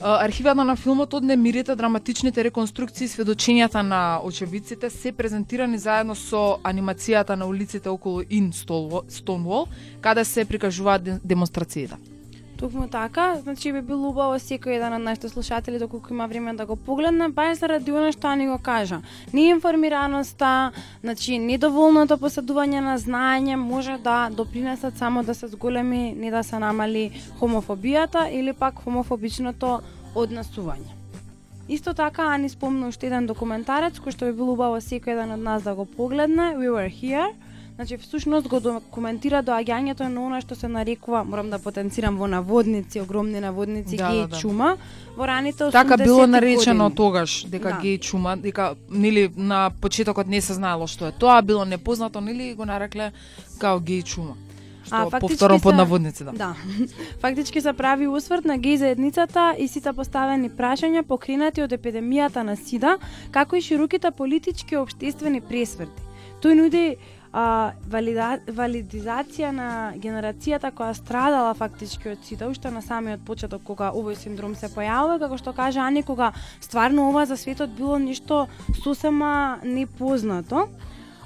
Архивата 0.00 0.64
на 0.64 0.76
филмот 0.76 1.14
од 1.14 1.24
немирите, 1.26 1.74
драматичните 1.74 2.44
реконструкции 2.46 3.08
сведочењата 3.10 3.82
на 3.82 4.20
очевидците 4.22 4.90
се 4.90 5.10
презентирани 5.12 5.78
заедно 5.78 6.14
со 6.14 6.60
анимацијата 6.62 7.34
на 7.34 7.46
улиците 7.46 7.88
околу 7.90 8.22
Ин 8.30 8.52
Стонвол, 8.52 9.66
каде 10.00 10.24
се 10.24 10.44
прикажуваат 10.44 11.26
демонстрациите. 11.26 11.98
Токму 12.58 12.88
така, 12.88 13.36
значи 13.42 13.70
би 13.72 13.80
било 13.86 14.08
убаво 14.10 14.34
секој 14.42 14.80
еден 14.80 14.96
од 14.96 15.02
нашите 15.06 15.28
слушатели 15.30 15.78
доколку 15.78 16.10
има 16.10 16.26
време 16.26 16.56
да 16.58 16.66
го 16.66 16.74
погледне, 16.76 17.28
баш 17.28 17.60
заради 17.60 17.92
она 17.94 18.10
што 18.10 18.34
ни 18.34 18.48
го 18.50 18.58
кажа. 18.58 18.98
Неинформираноста, 19.32 20.72
значи 21.04 21.38
недоволното 21.38 22.18
поседување 22.18 22.82
на 22.82 22.98
знаење 22.98 23.54
може 23.54 23.98
да 24.02 24.26
допринесат 24.34 24.98
само 24.98 25.22
да 25.22 25.34
се 25.38 25.46
зголеми, 25.46 26.14
не 26.18 26.34
да 26.34 26.42
се 26.42 26.58
намали 26.58 27.22
хомофобијата 27.38 28.26
или 28.26 28.52
пак 28.52 28.82
хомофобичното 28.82 29.78
однесување. 30.14 30.98
Исто 31.68 31.94
така, 31.94 32.34
Ани 32.34 32.48
спомна 32.48 32.88
уште 32.88 33.06
еден 33.06 33.26
документарец 33.30 34.02
кој 34.02 34.10
што 34.10 34.26
би 34.26 34.34
било 34.34 34.58
убаво 34.58 34.82
секој 34.82 35.14
еден 35.14 35.38
од 35.38 35.46
нас 35.46 35.62
да 35.62 35.78
го 35.78 35.86
погледне, 35.86 36.56
We 36.58 36.74
Were 36.74 36.90
Here, 36.90 37.30
Значи, 37.78 37.96
всушност 37.96 38.48
го 38.48 38.58
документира 38.60 39.38
доаѓањето 39.38 40.08
на 40.08 40.20
она 40.20 40.40
што 40.40 40.54
се 40.54 40.66
нарекува, 40.68 41.20
морам 41.24 41.46
да 41.46 41.58
потенцирам 41.58 42.16
во 42.16 42.26
наводници, 42.26 43.00
огромни 43.00 43.38
наводници, 43.38 43.96
Да, 43.96 44.04
геј 44.04 44.20
да, 44.20 44.26
да. 44.26 44.36
чума, 44.36 44.76
во 45.16 45.26
раните 45.26 45.62
80 45.62 45.72
Така 45.72 45.96
било 45.96 46.26
наречено 46.26 46.84
години. 46.84 46.96
тогаш 46.96 47.44
дека 47.44 47.68
Да. 47.68 47.78
геј 47.78 48.00
чума, 48.00 48.36
дека 48.36 48.66
нели 48.90 49.30
на 49.36 49.70
почетокот 49.72 50.26
не 50.26 50.40
се 50.40 50.54
знаело 50.54 50.86
што 50.86 51.06
е 51.06 51.12
тоа, 51.12 51.38
било 51.40 51.64
непознато, 51.64 52.20
нели 52.20 52.54
го 52.54 52.64
нарекле 52.64 53.12
као 53.58 53.78
геј 53.78 54.02
чума. 54.04 54.34
Што 54.84 54.96
А, 54.96 55.04
фактички 55.04 55.20
повторно 55.38 55.60
под 55.60 55.72
се- 55.72 55.76
наводници, 55.76 56.24
да. 56.24 56.32
Да. 56.32 56.54
Фактички 57.20 57.60
се 57.60 57.72
прави 57.72 58.08
усврт 58.08 58.44
на 58.44 58.58
геј 58.58 58.74
заедницата 58.76 59.54
и 59.56 59.68
сите 59.68 59.92
поставени 59.92 60.50
прашања 60.50 61.02
покренати 61.04 61.62
од 61.62 61.70
епидемијата 61.70 62.42
на 62.42 62.56
СИДА, 62.56 62.98
како 63.30 63.54
и 63.54 63.60
широките 63.60 64.10
политички 64.10 64.74
и 64.74 64.78
обштествени 64.78 65.40
пресврти. 65.40 66.02
Тој 66.42 66.54
нуди 66.54 66.96
а, 67.38 67.72
валида, 67.90 68.38
валидизација 68.50 69.50
на 69.54 69.68
генерацијата 70.00 70.72
која 70.74 70.96
страдала 70.96 71.54
фактички 71.58 72.10
од 72.14 72.24
сите 72.26 72.48
уште 72.50 72.72
на 72.74 72.82
самиот 72.82 73.22
почеток 73.26 73.62
кога 73.66 73.92
овој 73.94 74.18
синдром 74.18 74.56
се 74.58 74.70
појавува, 74.72 75.20
како 75.22 75.38
што 75.38 75.54
кажа 75.54 75.84
Ани, 75.86 76.02
кога 76.02 76.32
стварно 76.60 77.08
ова 77.10 77.26
за 77.26 77.36
светот 77.36 77.74
било 77.78 77.98
нешто 77.98 78.46
сосема 78.82 79.58
непознато. 79.62 80.68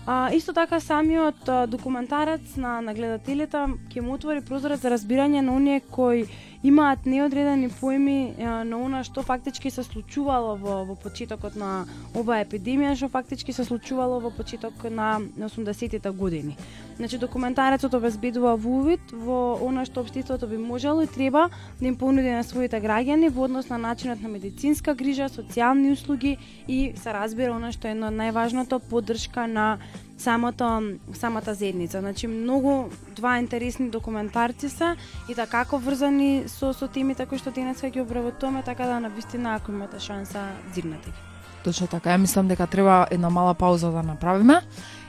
А, 0.07 0.31
исто 0.35 0.52
така 0.52 0.81
самиот 0.81 1.49
а, 1.49 1.66
документарец 1.66 2.57
на, 2.57 2.81
на 2.83 2.95
гледателите 2.95 3.66
ќе 3.88 4.00
му 4.02 4.19
отвори 4.19 4.42
прозорец 4.45 4.83
за 4.83 4.90
разбирање 4.92 5.40
на 5.40 5.54
оние 5.57 5.81
кои 5.81 6.26
имаат 6.62 7.07
неодредени 7.07 7.69
поими 7.69 8.35
на 8.38 8.76
она 8.78 9.02
што 9.04 9.23
фактички 9.23 9.71
се 9.71 9.83
случувало 9.83 10.57
во, 10.57 10.85
во 10.85 10.95
почетокот 10.95 11.57
на 11.57 11.87
оваа 12.14 12.42
епидемија, 12.45 12.95
што 12.95 13.09
фактички 13.09 13.52
се 13.52 13.64
случувало 13.64 14.21
во 14.21 14.31
почеток 14.31 14.85
на 14.85 15.19
80-тите 15.38 16.11
години. 16.11 16.57
Значи 16.97 17.19
документарецот 17.19 17.95
обезбедува 17.95 18.54
увид 18.54 19.00
во 19.12 19.59
она 19.66 19.85
што 19.85 20.00
општеството 20.00 20.47
би 20.47 20.59
можело 20.59 21.02
и 21.02 21.07
треба 21.07 21.50
да 21.81 21.87
им 21.87 21.97
понуди 21.97 22.31
на 22.31 22.45
своите 22.45 22.78
граѓани 22.81 23.31
во 23.31 23.45
однос 23.45 23.69
на 23.69 23.78
начинот 23.78 24.23
на 24.23 24.28
медицинска 24.28 24.95
грижа, 24.95 25.28
социјални 25.28 25.92
услуги 25.92 26.38
и 26.69 26.92
се 26.97 27.12
разбира 27.12 27.57
она 27.57 27.73
што 27.73 27.88
е 27.88 27.97
едно 27.97 28.07
од 28.07 28.14
најважното 28.14 28.78
поддршка 28.90 29.47
на 29.47 29.78
самото 30.19 30.83
самата 31.14 31.54
заедница. 31.54 32.00
Значи 32.00 32.26
многу 32.26 32.90
два 33.16 33.38
интересни 33.38 33.90
документарци 33.90 34.69
се 34.69 34.97
и 35.28 35.35
така 35.35 35.64
како 35.64 35.78
врзани 35.78 36.49
со 36.49 36.73
со 36.73 36.88
темите 36.88 37.26
кои 37.26 37.38
што 37.38 37.50
денеска 37.50 37.90
ги 37.90 38.00
обработуваме, 38.00 38.62
така 38.62 38.87
да 38.87 39.00
навистина 39.00 39.54
ако 39.54 39.73
имате 39.73 40.00
шанса 40.00 40.49
дзигнете 40.73 41.11
ги. 41.11 41.21
Точно 41.64 41.87
така, 41.87 42.11
ја 42.11 42.19
мислам 42.19 42.49
дека 42.49 42.66
треба 42.66 43.07
една 43.11 43.31
мала 43.31 43.54
пауза 43.54 43.90
да 43.90 44.02
направиме. 44.02 44.61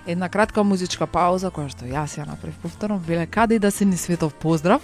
Една 0.07 0.29
кратка 0.29 0.63
музичка 0.63 1.07
пауза 1.07 1.49
која 1.49 1.69
што 1.69 1.85
јас 1.85 2.19
ја 2.19 2.27
направив 2.27 2.57
повторно, 2.61 2.99
биле 2.99 3.25
каде 3.25 3.55
и 3.55 3.59
да 3.59 3.71
се 3.71 3.85
ни 3.85 3.97
светов 3.97 4.33
поздрав. 4.33 4.81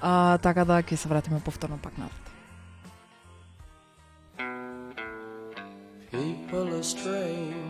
А, 0.00 0.38
така 0.38 0.64
да 0.64 0.82
ќе 0.82 0.96
се 0.96 1.08
вратиме 1.08 1.40
повторно 1.40 1.78
пак 1.78 1.98
напред. 1.98 2.16
People 6.12 6.74
are 6.74 6.82
strange 6.82 7.69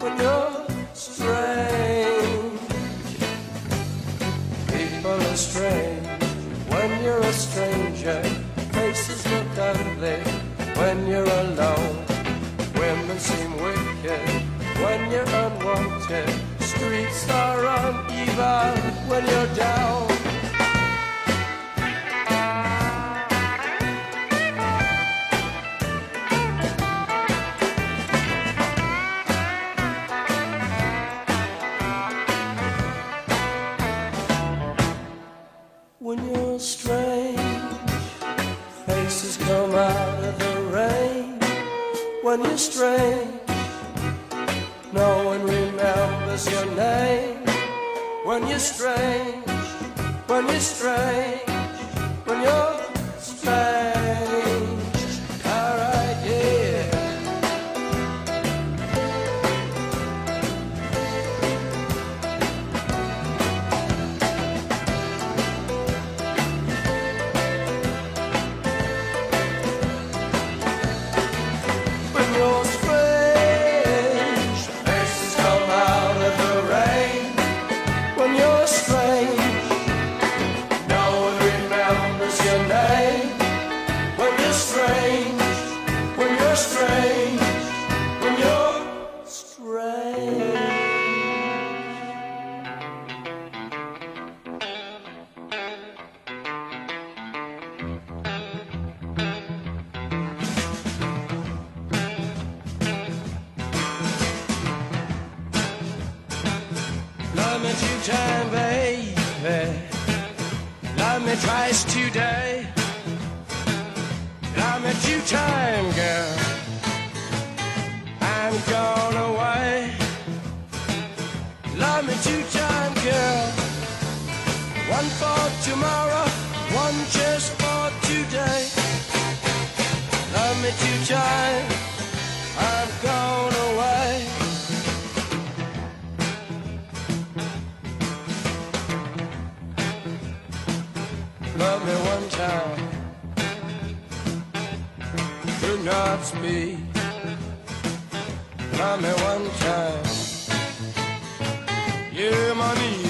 when 0.00 0.16
you're 0.20 0.66
strange. 0.94 2.60
People 4.68 5.20
are 5.30 5.36
strange 5.36 6.06
when 6.68 7.02
you're 7.02 7.20
a 7.20 7.32
stranger. 7.32 8.22
Faces 8.72 9.26
look 9.30 9.58
ugly 9.58 10.20
when 10.78 11.06
you're 11.06 11.32
alone. 11.44 12.04
Women 12.74 13.18
seem 13.18 13.52
wicked 13.56 14.28
when 14.82 15.10
you're 15.10 15.34
unwanted. 15.42 16.30
Streets 16.60 17.28
are 17.30 17.64
uneven 17.64 18.78
when 19.08 19.26
you're 19.26 19.54
down. 19.54 20.27
Strange, 42.78 43.40
no 44.92 45.24
one 45.24 45.42
remembers 45.42 46.48
your 46.48 46.64
name. 46.76 47.44
When 48.24 48.46
you're 48.46 48.60
strange, 48.60 49.44
when 50.28 50.46
you're 50.46 50.60
strange, 50.60 51.42
when 52.24 52.40
you're 52.40 52.77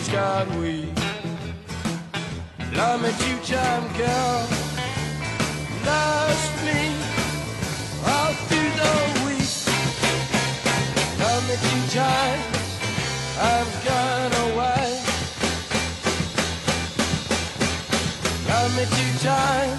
can 0.09 0.61
we? 0.61 0.91
And 2.59 2.79
I'm 2.79 3.05
a 3.05 3.13
two-time 3.13 3.87
girl. 3.97 4.39
Nurse 5.85 6.47
me 6.65 6.81
all 8.07 8.33
through 8.49 8.73
the 8.83 8.95
week. 9.27 9.53
And 11.13 11.23
I'm 11.33 11.47
a 11.51 11.59
two 11.69 11.85
times 11.99 12.47
I've 13.53 13.73
gone 13.89 14.35
away. 14.49 14.89
And 18.39 18.49
I'm 18.61 18.79
a 18.79 18.87
two 18.87 19.13
times. 19.27 19.78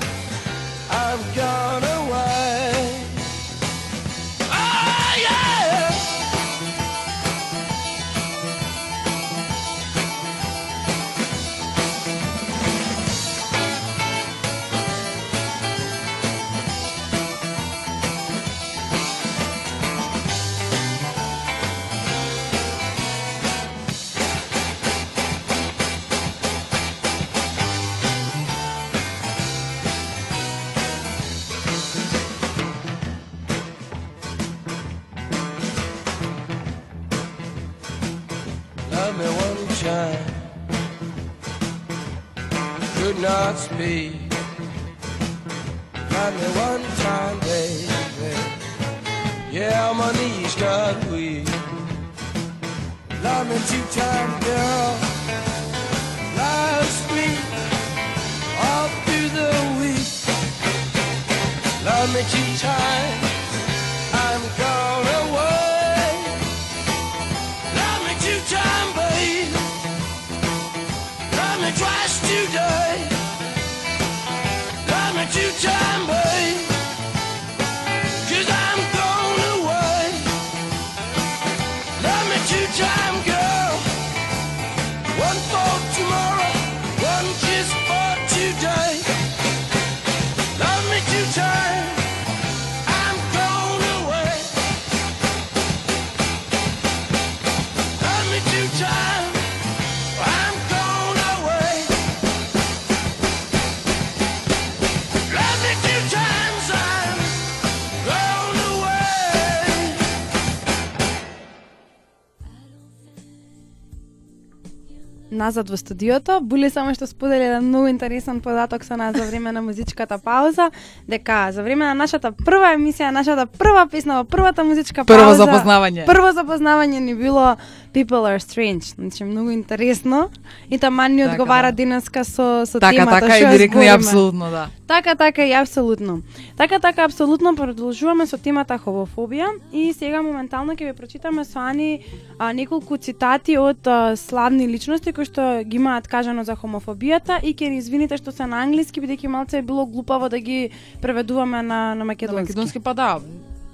Назад 115.40 115.72
во 115.72 115.78
студиото. 115.80 116.40
Були 116.44 116.70
само 116.70 116.94
што 116.94 117.08
сподели 117.08 117.48
еден 117.48 117.70
многу 117.72 117.88
интересен 117.88 118.42
податок 118.44 118.84
со 118.84 119.00
нас 119.00 119.16
за 119.16 119.24
време 119.24 119.52
на 119.56 119.64
музичката 119.64 120.20
пауза, 120.20 120.70
дека 121.08 121.52
за 121.56 121.64
време 121.64 121.88
на 121.88 121.96
нашата 121.96 122.32
прва 122.32 122.75
емисија, 122.75 123.14
нашата 123.16 123.48
прва 123.48 123.88
песна 123.88 124.20
во 124.20 124.28
првата 124.28 124.68
музичка 124.68 125.06
Прво 125.08 125.32
пауза, 125.32 125.46
запознавање. 125.46 126.06
Прво 126.06 126.34
запознавање 126.36 127.00
ни 127.00 127.16
било 127.16 127.56
People 127.94 128.24
are 128.24 128.40
strange. 128.40 128.96
Значи 128.96 129.24
многу 129.24 129.50
интересно. 129.52 130.30
И 130.72 130.78
таман 130.78 131.12
ни 131.12 131.22
Така, 131.22 131.32
одговара 131.32 131.68
да. 131.68 131.75
денеска 131.75 132.25
со 132.25 132.66
со 132.66 132.80
Така, 132.80 132.96
темата 132.96 133.20
така 133.20 133.34
што 133.34 133.44
и 133.44 133.46
ја 133.46 133.52
директно 133.52 133.82
и 133.82 133.88
апсолутно, 133.88 134.50
да. 134.52 134.70
Така, 134.88 135.16
така 135.16 135.46
и 135.46 135.54
апсолутно. 135.54 136.22
Така, 136.58 136.80
така, 136.80 137.04
апсолутно 137.04 137.56
продолжуваме 137.56 138.28
со 138.28 138.38
темата 138.38 138.78
хомофобија 138.78 139.50
и 139.74 139.94
сега 139.94 140.22
моментално 140.22 140.74
ќе 140.74 140.86
ви 140.86 140.94
прочитаме 140.94 141.46
со 141.46 141.60
Ани 141.60 142.06
а, 142.40 142.54
неколку 142.54 142.98
цитати 142.98 143.58
од 143.58 143.88
а, 143.88 144.16
славни 144.16 144.68
личности 144.68 145.14
кои 145.14 145.25
што 145.25 145.64
ги 145.66 145.78
имаат 145.78 146.08
кажано 146.08 146.44
за 146.44 146.56
хомофобијата 146.56 147.42
и 147.42 147.54
ќе 147.58 147.70
ни 147.70 147.78
извините 147.78 148.18
што 148.18 148.32
се 148.32 148.46
на 148.46 148.62
англиски 148.62 149.02
бидејќи 149.02 149.28
малце 149.28 149.58
е 149.58 149.62
било 149.66 149.86
глупаво 149.86 150.30
да 150.30 150.40
ги 150.40 150.70
преведуваме 151.02 151.62
на 151.62 151.96
на 151.96 152.06
македонски. 152.06 152.42
македонски 152.42 152.80
па 152.80 152.94
да. 152.94 153.20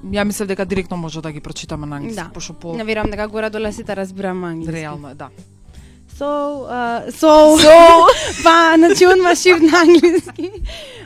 Ја 0.03 0.23
мислев 0.23 0.47
дека 0.47 0.65
директно 0.65 0.97
може 0.97 1.21
да 1.21 1.31
ги 1.31 1.39
прочитаме 1.39 1.85
на 1.85 1.95
англиски, 1.95 2.15
Да. 2.17 2.29
пошто 2.33 2.53
по 2.53 2.73
Не 2.73 2.83
верувам 2.83 3.11
дека 3.11 3.27
горе 3.27 3.49
доле 3.49 3.71
сите 3.71 3.95
разбираме 3.95 4.47
англиски. 4.47 4.73
реално 4.73 5.09
е, 5.09 5.15
да. 5.15 5.29
So, 6.11 6.23
uh, 6.23 7.11
so, 7.11 7.31
So, 7.59 8.07
па, 8.43 8.73
значи 8.77 9.05
одма 9.07 9.35
шифт 9.35 9.61
на 9.61 9.79
англиски. 9.79 10.51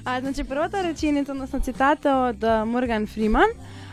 А, 0.06 0.20
значи, 0.20 0.44
првата 0.44 0.84
реченица, 0.84 1.32
односно 1.32 1.60
цитата 1.60 2.10
од 2.30 2.68
Морган 2.68 3.08
Фриман, 3.08 3.50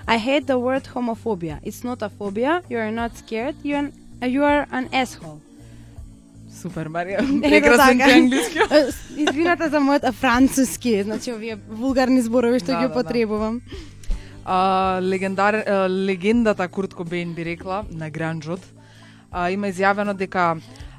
I 0.07 0.19
hate 0.19 0.45
the 0.45 0.57
word 0.57 0.87
homophobia. 0.89 1.57
It's 1.63 1.83
not 1.83 2.03
a 2.03 2.11
phobia. 2.11 2.63
You 2.71 2.79
are 2.79 2.93
not 2.93 3.11
scared. 3.17 3.55
You 3.65 3.75
are, 3.75 3.91
you 4.27 4.43
are 4.43 4.67
an 4.73 4.89
asshole. 4.95 5.39
супер, 6.53 6.89
Марија. 6.89 7.19
Ето 7.21 7.41
Прекрасен 7.43 7.99
така. 7.99 8.11
ти 8.11 8.19
англиски. 8.19 8.59
Е, 8.71 8.87
Извинете 9.19 9.69
за 9.69 9.77
мојот 9.79 10.13
француски, 10.13 11.03
значи 11.03 11.33
овие 11.33 11.57
вулгарни 11.71 12.23
зборови 12.23 12.59
што 12.59 12.67
Да, 12.67 12.77
ги 12.77 12.83
да, 12.83 12.89
да. 12.89 12.95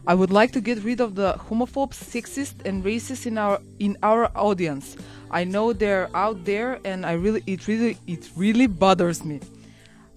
I 0.05 0.13
would 0.13 0.31
like 0.31 0.51
to 0.51 0.61
get 0.61 0.83
rid 0.83 0.99
of 0.99 1.15
the 1.15 1.33
homophobes, 1.49 1.95
sexist 1.95 2.65
and 2.65 2.83
racists 2.83 3.25
in 3.25 3.37
our 3.37 3.61
in 3.79 3.97
our 4.03 4.29
audience. 4.35 4.97
I 5.31 5.45
know 5.45 5.71
they're 5.71 6.09
out 6.13 6.43
there 6.43 6.79
and 6.83 7.05
I 7.05 7.13
really 7.13 7.41
it 7.47 7.67
really 7.69 7.97
it 8.05 8.29
really 8.35 8.67
bothers 8.67 9.23
me. 9.23 9.39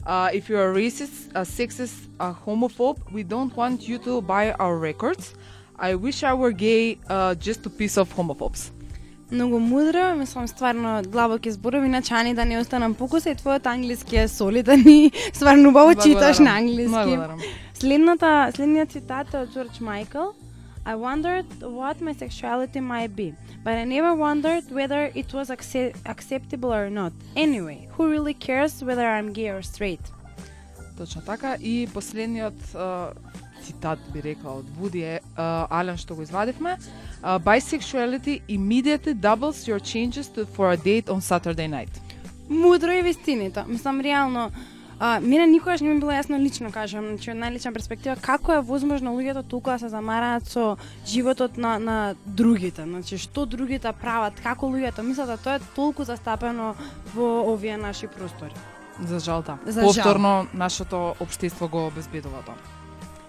Uh, 0.04 0.30
if 0.32 0.48
you're 0.48 0.72
a 0.72 0.74
racist, 0.74 1.30
a 1.34 1.42
sexist, 1.42 2.08
a 2.18 2.34
homophobe, 2.34 2.98
we 3.12 3.22
don't 3.22 3.54
want 3.56 3.86
you 3.86 3.98
to 3.98 4.22
buy 4.22 4.52
our 4.52 4.76
records. 4.76 5.34
I 5.78 5.94
wish 5.94 6.24
I 6.24 6.34
were 6.34 6.52
gay 6.52 6.98
uh, 7.08 7.36
just 7.36 7.62
to 7.62 7.70
piss 7.70 7.96
off 7.96 8.12
homophobes. 8.14 8.70
Многу 9.32 9.58
мудро, 9.58 10.14
мислам 10.14 10.48
стварно 10.48 11.02
длабоки 11.02 11.50
зборови, 11.50 11.86
иначе 11.86 12.14
Ани 12.14 12.34
да 12.34 12.44
не 12.44 12.58
останам 12.58 12.94
покуса 12.94 13.30
и 13.30 13.34
твојот 13.34 13.66
англиски 13.66 14.16
е 14.16 14.28
солиден 14.28 14.82
и 14.88 15.12
стварно 15.32 15.68
убаво 15.68 15.94
читаш 15.94 16.38
на 16.38 16.58
англиски. 16.58 16.90
Благодарам. 16.90 17.38
Следната, 17.74 18.50
следниот 18.56 18.90
цитат 18.90 19.34
е 19.34 19.36
од 19.36 19.54
Джордж 19.54 19.80
Майкл. 19.80 20.34
I 20.84 20.94
wondered 20.94 21.46
what 21.62 22.00
my 22.00 22.12
sexuality 22.12 22.80
might 22.80 23.14
be, 23.14 23.34
but 23.64 23.74
I 23.78 23.84
never 23.84 24.14
wondered 24.14 24.64
whether 24.72 25.12
it 25.14 25.32
was 25.32 25.50
acce- 25.50 25.94
acceptable 26.04 26.72
or 26.72 26.90
not. 26.90 27.12
Anyway, 27.36 27.88
who 27.94 28.08
really 28.10 28.34
cares 28.34 28.82
whether 28.82 29.06
I'm 29.06 29.32
gay 29.32 29.50
or 29.50 29.62
straight? 29.62 30.04
Точно 30.98 31.22
така. 31.22 31.54
И 31.54 31.88
последниот 31.94 32.54
а, 32.74 33.12
цитат 33.70 33.98
би 34.12 34.22
рекла 34.22 34.58
од 34.58 34.66
Вуди 34.78 35.02
е, 35.02 35.20
Ален 35.70 35.96
што 35.96 36.14
го 36.18 36.22
извадивме. 36.22 36.76
Uh, 37.22 37.38
bisexuality 37.38 38.40
immediately 38.48 39.14
doubles 39.14 39.68
your 39.68 39.78
chances 39.78 40.28
to, 40.34 40.46
for 40.46 40.72
a 40.72 40.76
date 40.76 41.08
on 41.08 41.20
Saturday 41.20 41.68
night. 41.68 42.00
Мудро 42.48 42.90
е 42.90 43.02
вистината. 43.02 43.64
Мислам, 43.68 44.00
реално, 44.00 44.50
а, 44.98 45.20
мене 45.20 45.46
никогаш 45.46 45.80
не 45.80 45.88
ми 45.88 46.00
било 46.00 46.10
јасно 46.12 46.38
лично, 46.38 46.72
кажам, 46.72 47.06
значи 47.08 47.30
од 47.30 47.36
најлична 47.38 47.72
перспектива, 47.72 48.16
како 48.16 48.52
е 48.52 48.60
возможно 48.60 49.14
луѓето 49.14 49.46
толку 49.48 49.70
да 49.70 49.78
се 49.78 49.88
замараат 49.88 50.50
со 50.50 50.76
животот 51.06 51.56
на, 51.56 51.78
на 51.78 52.14
другите, 52.26 52.82
значи 52.82 53.18
што 53.18 53.46
другите 53.46 53.92
прават, 53.92 54.40
како 54.42 54.66
луѓето 54.66 55.06
мислат, 55.06 55.30
а 55.30 55.36
тоа 55.36 55.60
е 55.60 55.64
толку 55.76 56.04
застапено 56.04 56.74
во 57.14 57.30
овие 57.52 57.76
наши 57.76 58.08
простори. 58.08 58.54
За 59.00 59.18
жал, 59.18 59.42
да. 59.46 59.58
За 59.66 59.80
жал. 59.80 59.88
Повторно, 59.88 60.46
нашето 60.54 61.14
општество 61.20 61.68
го 61.68 61.86
обезбедува 61.86 62.42
тоа. 62.44 62.58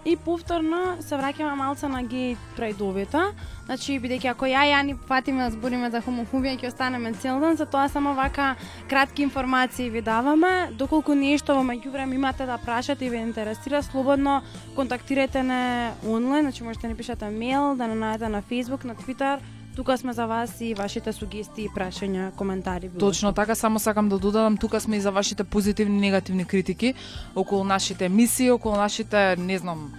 И 0.05 0.15
повторно 0.17 0.97
се 1.05 1.13
враќаме 1.13 1.53
малце 1.59 1.85
на 1.85 1.99
геј 2.01 2.33
прајдовите. 2.57 3.21
Значи, 3.67 3.99
бидејќи 4.01 4.31
ако 4.31 4.49
ја 4.49 4.63
ја 4.65 4.79
ни 4.81 4.95
фатиме 5.07 5.43
да 5.43 5.51
збориме 5.53 5.91
за 5.93 6.01
хомофобија, 6.01 6.57
ќе 6.57 6.71
останеме 6.71 7.13
цел 7.13 7.37
ден, 7.39 7.55
за 7.55 7.67
тоа 7.69 7.85
само 7.89 8.15
вака 8.17 8.55
кратки 8.89 9.21
информации 9.21 9.89
ви 9.93 10.01
даваме. 10.01 10.71
Доколку 10.73 11.13
нешто 11.13 11.53
во 11.53 11.61
меѓувреме 11.61 12.17
имате 12.17 12.49
да 12.49 12.57
прашате 12.57 13.05
и 13.05 13.13
ве 13.13 13.21
интересира, 13.21 13.83
слободно 13.83 14.41
контактирате 14.75 15.43
не 15.43 15.91
онлайн, 16.03 16.49
значи 16.49 16.63
можете 16.63 16.87
да 16.87 16.93
ни 16.93 16.97
пишете 16.97 17.29
мејл, 17.29 17.77
да 17.77 17.87
не 17.87 17.93
најдете 17.93 18.27
на 18.27 18.41
Facebook, 18.41 18.85
на 18.85 18.95
Twitter, 18.95 19.37
Тука 19.75 19.97
сме 19.97 20.13
за 20.13 20.25
вас 20.25 20.61
и 20.61 20.73
вашите 20.73 21.13
сугестии, 21.13 21.69
прашања, 21.71 22.31
коментари. 22.35 22.89
било 22.89 22.99
Точно 22.99 23.31
така, 23.33 23.55
само 23.55 23.79
сакам 23.79 24.09
да 24.09 24.19
додадам, 24.19 24.57
тука 24.57 24.81
сме 24.81 24.97
и 24.97 25.01
за 25.01 25.11
вашите 25.11 25.43
позитивни 25.43 25.97
и 25.97 26.01
негативни 26.01 26.45
критики 26.45 26.93
околу 27.35 27.63
нашите 27.63 28.05
емисии, 28.05 28.51
околу 28.51 28.75
нашите, 28.75 29.35
не 29.37 29.57
знам, 29.57 29.93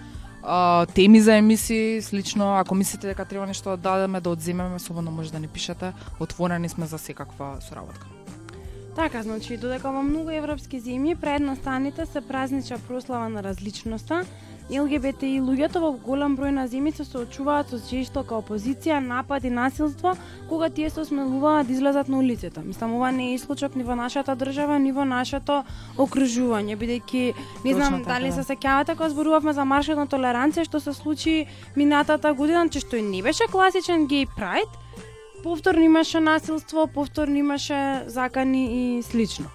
теми 0.93 1.21
за 1.21 1.35
емисии, 1.35 2.01
слично, 2.01 2.55
ако 2.55 2.75
мислите 2.75 3.07
дека 3.07 3.25
треба 3.25 3.47
нешто 3.47 3.69
да 3.69 3.77
дадеме, 3.77 4.21
да 4.21 4.29
одземеме, 4.29 4.79
слободно 4.79 5.11
може 5.11 5.31
да 5.31 5.39
ни 5.39 5.47
пишете, 5.47 5.93
отворени 6.19 6.69
сме 6.69 6.85
за 6.85 6.97
секаква 6.97 7.57
соработка. 7.61 8.07
Така, 8.95 9.23
значи, 9.23 9.57
додека 9.57 9.89
во 9.89 10.03
многу 10.05 10.29
европски 10.29 10.77
земји 10.77 11.15
пред 11.17 11.41
настаните 11.41 12.05
се 12.05 12.21
празнича 12.21 12.77
прослава 12.87 13.29
на 13.29 13.43
различноста, 13.43 14.25
ЛГБТИ 14.71 15.41
луѓето 15.43 15.81
во 15.83 15.89
голем 15.99 16.37
број 16.37 16.53
на 16.55 16.63
земји 16.71 16.93
се 16.95 17.03
соочуваат 17.03 17.69
со 17.69 17.77
жестока 17.83 18.37
опозиција, 18.39 19.01
напад 19.03 19.43
и 19.43 19.49
насилство 19.51 20.13
кога 20.49 20.69
тие 20.69 20.89
се 20.89 21.01
осмелуваат 21.01 21.67
да 21.67 21.73
излезат 21.73 22.07
на 22.07 22.17
улицата. 22.17 22.61
Мислам, 22.65 22.95
ова 22.95 23.11
не 23.11 23.31
е 23.31 23.33
исклучок 23.35 23.75
ни 23.75 23.83
во 23.83 23.95
нашата 23.95 24.35
држава, 24.35 24.79
ни 24.79 24.91
во 24.91 25.03
нашето 25.05 25.63
окружување, 25.97 26.77
бидејќи 26.79 27.33
не 27.65 27.73
знам 27.73 27.99
Точно 27.99 28.03
така, 28.03 28.13
дали 28.13 28.31
да. 28.31 28.35
се 28.35 28.53
сеќавате 28.53 28.95
кога 28.95 29.09
зборувавме 29.09 29.53
за 29.53 29.65
маршот 29.65 29.99
на 29.99 30.07
толеранција 30.07 30.63
што 30.63 30.79
се 30.79 30.93
случи 30.93 31.47
минатата 31.75 32.33
година, 32.33 32.69
че 32.69 32.79
што 32.79 32.95
и 32.95 33.01
не 33.01 33.21
беше 33.21 33.49
класичен 33.51 34.07
гей 34.07 34.25
прајд, 34.25 34.69
повторно 35.43 35.83
имаше 35.83 36.19
насилство, 36.19 36.87
повторно 36.87 37.35
имаше 37.37 38.03
закани 38.07 38.97
и 38.97 39.03
слично. 39.03 39.51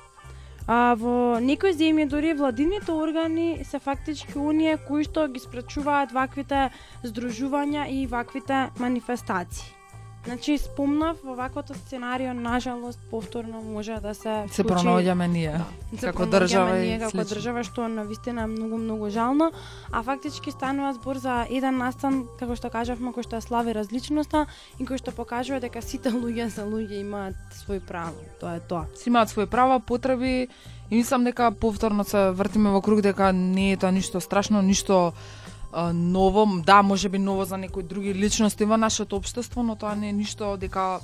А 0.68 0.92
во 1.00 1.40
некои 1.40 1.72
земји 1.72 2.04
дори 2.12 2.34
владините 2.36 2.92
органи 2.92 3.64
се 3.64 3.78
фактички 3.80 4.36
оние 4.36 4.76
кои 4.88 5.06
што 5.08 5.24
ги 5.32 5.40
спречуваат 5.40 6.12
ваквите 6.12 6.68
здружувања 7.00 7.88
и 7.88 8.04
ваквите 8.06 8.68
манифестации. 8.76 9.77
Значи 10.28 10.58
спомнав 10.58 11.16
во 11.24 11.34
ваквото 11.34 11.74
сценарио 11.74 12.34
нажалост 12.34 12.98
повторно 13.10 13.62
може 13.62 13.96
да 13.96 14.14
се 14.14 14.44
Се 14.46 14.62
случи- 14.62 14.68
пронаоѓаме 14.68 15.26
ние, 15.26 15.56
се 15.96 16.06
како 16.06 16.26
држава 16.26 16.74
ние 16.74 16.96
и 16.96 16.98
како 16.98 17.10
слично. 17.10 17.24
држава 17.30 17.64
што 17.64 17.88
навистина 17.88 18.42
е 18.42 18.46
многу 18.46 18.76
многу 18.78 19.08
жално, 19.08 19.52
а 19.90 20.02
фактички 20.02 20.50
станува 20.50 20.92
збор 20.92 21.16
за 21.16 21.46
еден 21.48 21.78
настан 21.78 22.28
како 22.38 22.52
што 22.52 22.68
кажавме 22.68 23.08
кој 23.08 23.24
што 23.24 23.36
ја 23.36 23.40
слави 23.40 23.72
различноста 23.72 24.44
и 24.78 24.84
кој 24.84 24.98
што 24.98 25.10
покажува 25.12 25.60
дека 25.60 25.80
сите 25.80 26.10
луѓе 26.10 26.48
се 26.50 26.60
луѓе 26.62 27.00
имаат 27.00 27.34
свој 27.56 27.80
право. 27.80 28.20
Тоа 28.38 28.54
е 28.54 28.60
тоа. 28.60 28.84
Си 28.94 29.08
имаат 29.08 29.28
своји 29.28 29.46
права, 29.46 29.80
потреби 29.80 30.48
и 30.90 30.96
мислам 30.96 31.24
дека 31.24 31.50
повторно 31.50 32.04
се 32.04 32.30
вртиме 32.30 32.70
во 32.70 32.80
круг 32.80 33.00
дека 33.00 33.32
не 33.32 33.72
е 33.72 33.76
тоа 33.76 33.90
ништо 33.90 34.20
страшно, 34.20 34.60
ништо 34.62 35.12
ново, 35.92 36.46
да, 36.66 36.82
може 36.82 37.08
би 37.08 37.18
ново 37.18 37.44
за 37.44 37.58
некои 37.58 37.82
други 37.82 38.14
личности 38.14 38.64
во 38.64 38.76
нашето 38.76 39.16
општество, 39.16 39.62
но 39.62 39.76
тоа 39.76 39.94
не 39.94 40.08
е 40.08 40.12
ништо 40.12 40.56
дека 40.56 41.00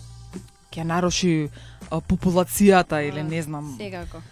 ќе 0.73 0.85
наруши 0.85 1.51
популацијата 1.91 3.05
или 3.05 3.23
не 3.23 3.43
знам, 3.43 3.77
Секако. 3.77 4.23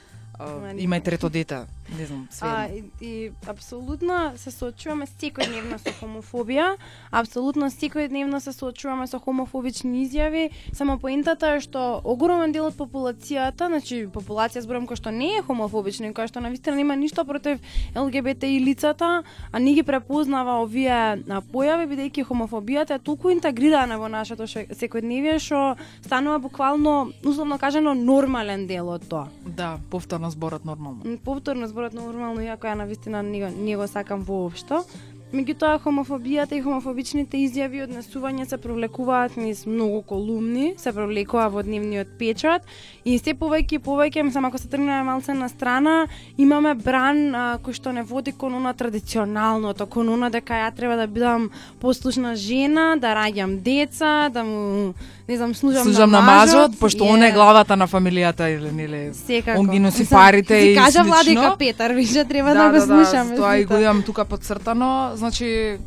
има 0.76 0.96
и 0.96 1.00
трето 1.00 1.28
дете, 1.28 1.66
не 1.98 2.06
знам, 2.06 2.28
А, 2.40 2.66
све. 2.66 2.82
и, 3.00 3.06
и 3.06 3.32
апсолутно 3.46 4.32
се 4.36 4.50
соочуваме 4.50 5.06
секојдневно 5.06 5.78
со 5.78 5.90
хомофобија, 5.92 6.76
апсолутно 7.10 7.66
секојдневно 7.66 8.40
се 8.40 8.52
соочуваме 8.52 9.06
со 9.06 9.18
хомофобични 9.18 10.06
изјави, 10.06 10.50
само 10.72 10.98
поентата 10.98 11.56
е 11.56 11.60
што 11.60 12.00
огромен 12.04 12.52
дел 12.52 12.66
од 12.66 12.74
популацијата, 12.76 13.66
значи 13.66 14.06
популација 14.06 14.60
зборам 14.60 14.86
кој 14.86 14.96
што 14.96 15.10
не 15.10 15.36
е 15.36 15.42
хомофобична 15.42 16.06
и 16.06 16.14
која 16.14 16.28
што 16.28 16.40
навистина 16.40 16.76
нема 16.76 16.96
ништо 16.96 17.24
против 17.24 17.58
ЛГБТ 17.96 18.42
и 18.44 18.60
лицата, 18.60 19.22
а 19.52 19.58
не 19.58 19.74
ги 19.74 19.82
препознава 19.82 20.62
овие 20.62 20.90
а, 20.92 21.42
појави 21.42 21.86
бидејќи 21.90 22.24
хомофобијата 22.24 22.94
е 22.94 22.98
толку 22.98 23.30
интегрирана 23.30 23.98
во 23.98 24.08
нашето 24.08 24.46
ше- 24.46 24.68
секојдневие 24.70 25.38
што 25.38 25.76
станува 26.02 26.38
буквално 26.38 27.12
условно 27.24 27.58
кажано 27.58 27.94
нормален 27.94 28.66
дел 28.66 28.88
од 28.88 29.08
тоа. 29.08 29.28
Да, 29.46 29.78
повторно 29.90 30.30
зборот 30.30 30.64
нормално. 30.64 31.02
Повторно 31.24 31.66
зборот 31.66 31.81
нормално, 31.90 32.40
иако 32.42 32.66
ја 32.66 32.74
навистина 32.74 33.22
не, 33.22 33.40
го- 33.40 33.56
не 33.58 33.76
го 33.76 33.86
сакам 33.88 34.22
воопшто. 34.22 34.84
Меѓутоа, 35.32 35.78
хомофобијата 35.80 36.52
и 36.58 36.60
хомофобичните 36.60 37.38
изјави 37.46 37.78
и 37.78 37.82
однесување 37.86 38.44
се 38.44 38.58
провлекуваат 38.60 39.38
низ 39.40 39.62
многу 39.64 40.02
колумни, 40.04 40.74
се 40.76 40.92
провлекува 40.92 41.46
во 41.48 41.62
дневниот 41.64 42.10
печат 42.18 42.66
и 43.08 43.16
се 43.16 43.32
повеќе 43.32 43.78
и 43.78 43.80
повеќе, 43.80 44.26
мислам, 44.28 44.50
ако 44.50 44.60
се 44.60 44.68
тргнеме 44.68 45.02
малце 45.06 45.32
на 45.32 45.48
страна, 45.48 45.94
имаме 46.36 46.74
бран 46.76 47.22
а, 47.32 47.44
кој 47.64 47.78
што 47.78 47.94
не 47.96 48.04
води 48.04 48.34
кон 48.36 48.58
она 48.60 48.74
традиционалното, 48.76 49.86
кон 49.88 50.10
она 50.12 50.28
дека 50.28 50.58
ја 50.66 50.68
треба 50.76 50.98
да 51.00 51.06
бидам 51.08 51.48
послушна 51.80 52.34
жена, 52.36 52.92
да 53.00 53.14
раѓам 53.16 53.56
деца, 53.64 54.28
да 54.28 54.44
му, 54.44 54.92
не 55.28 55.36
знам, 55.36 55.54
служам, 55.54 55.88
Служам 55.88 56.10
на 56.10 56.20
мажот, 56.20 56.78
пошто 56.78 57.08
он 57.08 57.22
е 57.22 57.32
главата 57.32 57.76
на 57.76 57.88
фамилијата 57.88 58.52
или 58.52 58.68
нели 58.68 59.14
Секако. 59.14 59.60
Он 59.60 59.68
ги 59.68 59.80
носи 59.80 60.04
парите 60.08 60.54
и 60.54 60.76
кажа 60.76 60.90
слично. 60.90 61.08
Владика 61.08 61.56
Петар, 61.58 61.90
више 61.90 62.24
треба 62.24 62.54
да, 62.54 62.68
го 62.70 62.80
слушаме. 62.80 63.36
тоа 63.36 63.56
и 63.56 63.64
го 63.64 63.80
имам 63.80 64.02
тука 64.02 64.24
подцртано, 64.24 65.16
значи 65.22 65.78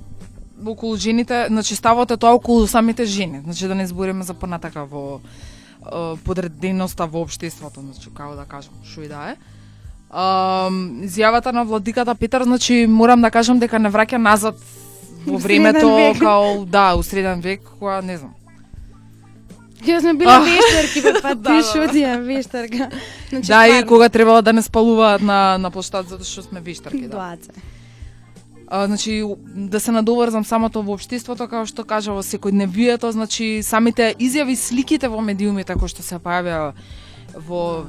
околу 0.66 0.96
жените, 0.96 1.46
значи 1.50 1.76
ставот 1.76 2.12
е 2.12 2.18
тоа 2.18 2.34
околу 2.34 2.68
самите 2.68 3.06
жени, 3.06 3.42
значи 3.44 3.68
да 3.68 3.76
не 3.76 3.88
збориме 3.88 4.24
за 4.24 4.34
понатака 4.34 4.86
во 4.86 5.20
е, 5.20 6.16
подреденоста 6.24 7.06
во 7.08 7.22
општеството, 7.22 7.82
значи 7.82 8.10
како 8.16 8.36
да 8.36 8.46
кажам, 8.48 8.74
шо 8.84 9.04
и 9.04 9.08
да 9.12 9.36
е. 9.36 9.36
Изјавата 10.16 11.52
на 11.52 11.66
владиката 11.66 12.16
Петар, 12.16 12.44
значи 12.44 12.86
морам 12.88 13.22
да 13.22 13.32
кажам 13.32 13.60
дека 13.60 13.80
не 13.80 13.92
враќа 13.92 14.18
назад 14.18 14.56
во 15.26 15.38
времето 15.44 16.16
као 16.20 16.66
да, 16.66 16.96
у 16.96 17.04
среден 17.04 17.42
век, 17.42 17.62
кога 17.80 18.02
не 18.02 18.18
знам. 18.18 18.34
Ја 19.86 20.00
сме 20.02 20.14
биле 20.14 20.40
вештерки, 20.50 21.02
бе, 21.02 21.14
па 21.22 21.36
Да, 21.36 21.50
ти 21.50 21.62
да. 21.62 21.68
шутија, 21.68 22.18
вештерка. 22.24 22.90
Значи, 23.30 23.48
Да, 23.48 23.68
и 23.68 23.84
кога 23.86 24.10
требало 24.10 24.42
да 24.42 24.54
не 24.54 24.62
спалуваат 24.62 25.22
на 25.22 25.58
на 25.58 25.72
площад 25.72 26.10
затоа 26.10 26.26
што 26.26 26.42
сме 26.42 26.62
вештарки, 26.62 27.08
да. 27.08 27.18
Дуаце. 27.18 27.52
А, 28.68 28.88
значи 28.88 29.24
да 29.46 29.80
се 29.80 29.92
надоврзам 29.92 30.46
самото 30.46 30.82
во 30.82 30.94
општеството 30.98 31.48
како 31.48 31.66
што 31.66 31.84
кажа 31.86 32.12
во 32.12 32.24
секојдневието, 32.26 33.10
значи 33.12 33.62
самите 33.64 34.16
изјави, 34.20 34.56
сликите 34.56 35.08
во 35.08 35.22
медиумите 35.22 35.76
кои 35.76 35.88
што 35.90 36.02
се 36.02 36.18
појавија 36.18 36.74
во 37.48 37.86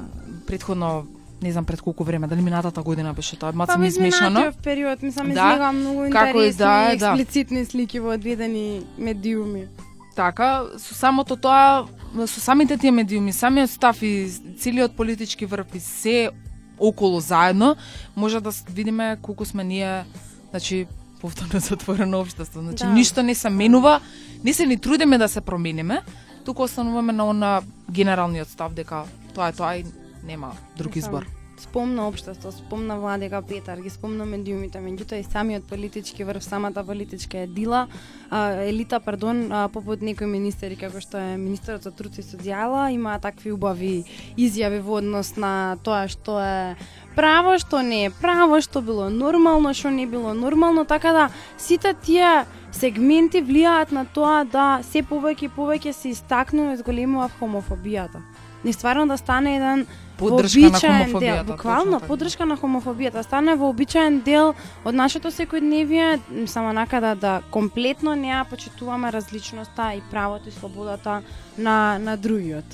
предходно 0.47 1.07
не 1.41 1.51
знам 1.51 1.65
пред 1.65 1.81
колку 1.81 2.03
време, 2.03 2.27
дали 2.27 2.41
минатата 2.41 2.81
година 2.81 3.13
беше 3.13 3.37
тоа, 3.39 3.51
Па 3.51 3.57
маца 3.57 3.77
ми 3.77 3.85
ми 3.85 3.91
смешано. 3.91 4.39
изминатиот 4.39 4.63
период, 4.63 5.01
мислам, 5.03 5.27
Да, 5.27 5.31
излега 5.33 5.71
многу 5.71 6.09
како 6.11 6.41
и 6.41 6.47
интересни, 6.47 6.57
да 6.57 6.91
е, 6.91 6.97
да. 6.97 7.05
експлицитни 7.07 7.65
слики 7.65 7.99
во 7.99 8.13
одредени 8.13 8.81
медиуми. 8.97 9.67
Така, 10.15 10.63
со 10.77 10.95
самото 10.95 11.35
тоа, 11.37 11.85
со 12.25 12.39
самите 12.41 12.77
тие 12.77 12.91
медиуми, 12.91 13.33
самиот 13.33 13.69
став 13.69 14.01
и 14.01 14.29
целиот 14.59 14.95
политички 14.95 15.45
врв 15.45 15.75
и 15.75 15.79
се 15.79 16.29
околу 16.79 17.19
заедно, 17.19 17.75
може 18.15 18.41
да 18.41 18.49
видиме 18.69 19.17
колку 19.21 19.45
сме 19.45 19.63
ние, 19.63 20.05
значи, 20.49 20.87
повторно 21.21 21.59
затворено 21.69 22.19
општество. 22.19 22.61
Значи, 22.61 22.83
Да. 22.83 22.89
ништо 22.89 23.23
не 23.23 23.35
се 23.35 23.49
менува, 23.49 24.01
не 24.43 24.53
се 24.53 24.65
ни 24.65 24.77
трудиме 24.77 25.17
да 25.17 25.27
се 25.29 25.41
промениме, 25.41 26.01
туку 26.45 26.63
остануваме 26.63 27.13
на 27.13 27.25
она 27.25 27.61
генералниот 27.91 28.47
став 28.49 28.73
дека 28.73 29.03
тоа 29.33 29.47
е 29.47 29.53
тоа 29.53 29.75
и 29.75 29.85
нема 30.23 30.51
друг 30.77 30.95
Мислам, 30.95 31.13
избор. 31.13 31.36
Спомна 31.59 32.07
општество, 32.07 32.51
спомна 32.51 32.99
Владика 32.99 33.41
Петар, 33.41 33.79
ги 33.81 33.89
спомна 33.89 34.25
медиумите, 34.29 34.77
меѓутоа 34.77 35.17
и 35.17 35.23
самиот 35.25 35.63
политички 35.65 36.23
врв, 36.23 36.43
самата 36.45 36.83
политичка 36.85 37.39
едила, 37.49 37.87
а, 38.29 38.61
елита, 38.61 38.99
пардон, 38.99 39.51
а, 39.51 39.67
попут 39.67 40.05
некои 40.05 40.29
министери 40.29 40.77
како 40.77 41.01
што 41.01 41.17
е 41.17 41.33
министерот 41.41 41.81
за 41.81 41.91
труд 41.91 42.13
и 42.13 42.21
социјала, 42.21 42.91
има 42.93 43.17
такви 43.17 43.51
убави 43.51 44.05
изјави 44.37 44.83
во 44.85 45.01
однос 45.01 45.33
на 45.41 45.81
тоа 45.81 46.05
што 46.05 46.37
е 46.37 46.77
право, 47.17 47.57
што 47.57 47.81
не 47.81 48.05
е 48.05 48.13
право, 48.13 48.61
што 48.61 48.85
било 48.85 49.09
нормално, 49.09 49.73
што 49.73 49.89
не 49.89 50.05
било 50.05 50.37
нормално, 50.37 50.85
така 50.85 51.11
да 51.11 51.29
сите 51.57 51.97
тие 51.97 52.45
сегменти 52.69 53.41
влијаат 53.41 53.91
на 53.91 54.05
тоа 54.05 54.43
да 54.45 54.83
се 54.85 55.01
повеќе 55.01 55.49
и 55.49 55.55
повеќе 55.57 55.91
се 55.91 56.13
истакнува 56.13 56.77
и 56.77 56.83
зголемува 56.85 57.31
хомофобијата. 57.39 58.21
Не 58.63 58.73
стварно 58.73 59.07
да 59.07 59.17
стане 59.17 59.57
еден 59.57 59.87
Поддршка 60.17 60.69
на 60.69 60.79
хомофобијата. 60.79 61.19
Дел, 61.19 61.43
буквално 61.43 61.99
така. 61.99 62.07
поддршка 62.07 62.45
на 62.45 62.57
хомофобијата 62.57 63.21
стане 63.23 63.55
вообичаен 63.55 64.21
дел 64.25 64.53
од 64.85 64.95
нашето 64.95 65.31
секојдневие, 65.31 66.19
само 66.47 66.73
нака 66.73 67.01
да, 67.15 67.41
комплетно 67.51 68.15
не 68.15 68.33
ја 68.33 68.43
почитуваме 68.49 69.11
различноста 69.11 69.93
и 69.93 70.01
правото 70.11 70.49
и 70.49 70.51
слободата 70.51 71.21
на 71.57 71.99
на 71.99 72.17
другиот. 72.17 72.65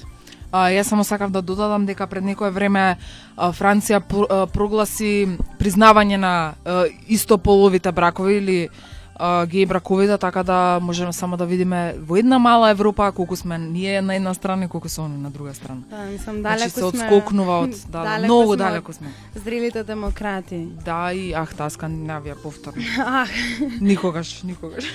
А, 0.53 0.69
јас 0.69 0.85
само 0.85 1.03
сакав 1.03 1.31
да 1.33 1.41
додадам 1.41 1.85
дека 1.85 2.05
пред 2.07 2.23
некое 2.23 2.51
време 2.53 2.97
а, 3.35 3.51
Франција 3.51 3.99
пр, 4.05 4.27
а, 4.29 4.45
прогласи 4.45 5.39
признавање 5.57 6.17
на 6.21 6.33
а, 6.53 6.85
истополовите 7.09 7.91
бракови 7.91 8.37
или 8.37 8.69
а, 9.15 9.45
геј 9.45 9.67
браковите, 9.67 10.17
така 10.17 10.43
да 10.43 10.79
можеме 10.81 11.13
само 11.13 11.37
да 11.37 11.45
видиме 11.45 11.95
во 11.99 12.17
една 12.17 12.39
мала 12.39 12.69
Европа 12.69 13.11
колку 13.11 13.35
сме 13.35 13.57
ние 13.57 14.01
на 14.01 14.15
една 14.15 14.33
страна 14.33 14.65
и 14.65 14.67
колку 14.67 14.89
се 14.89 15.01
они 15.01 15.17
на 15.17 15.31
друга 15.31 15.53
страна. 15.53 15.81
Да, 15.89 16.05
мислам, 16.05 16.35
Значи 16.39 16.59
далеко 16.59 16.79
се 16.79 16.85
одскокнува 16.85 17.59
од 17.59 17.69
да, 17.69 17.99
да, 17.99 18.03
далеко 18.03 18.25
многу 18.25 18.53
сме 18.53 18.63
далеко 18.63 18.93
сме. 18.93 19.07
Зрелите 19.35 19.83
демократи. 19.83 20.67
Да, 20.85 21.13
и 21.13 21.33
ах, 21.33 21.53
таа 21.55 21.69
Скандинавија 21.69 22.35
повторно. 22.41 22.83
Ах, 23.05 23.29
Никогаш, 23.81 24.43
никогаш. 24.43 24.85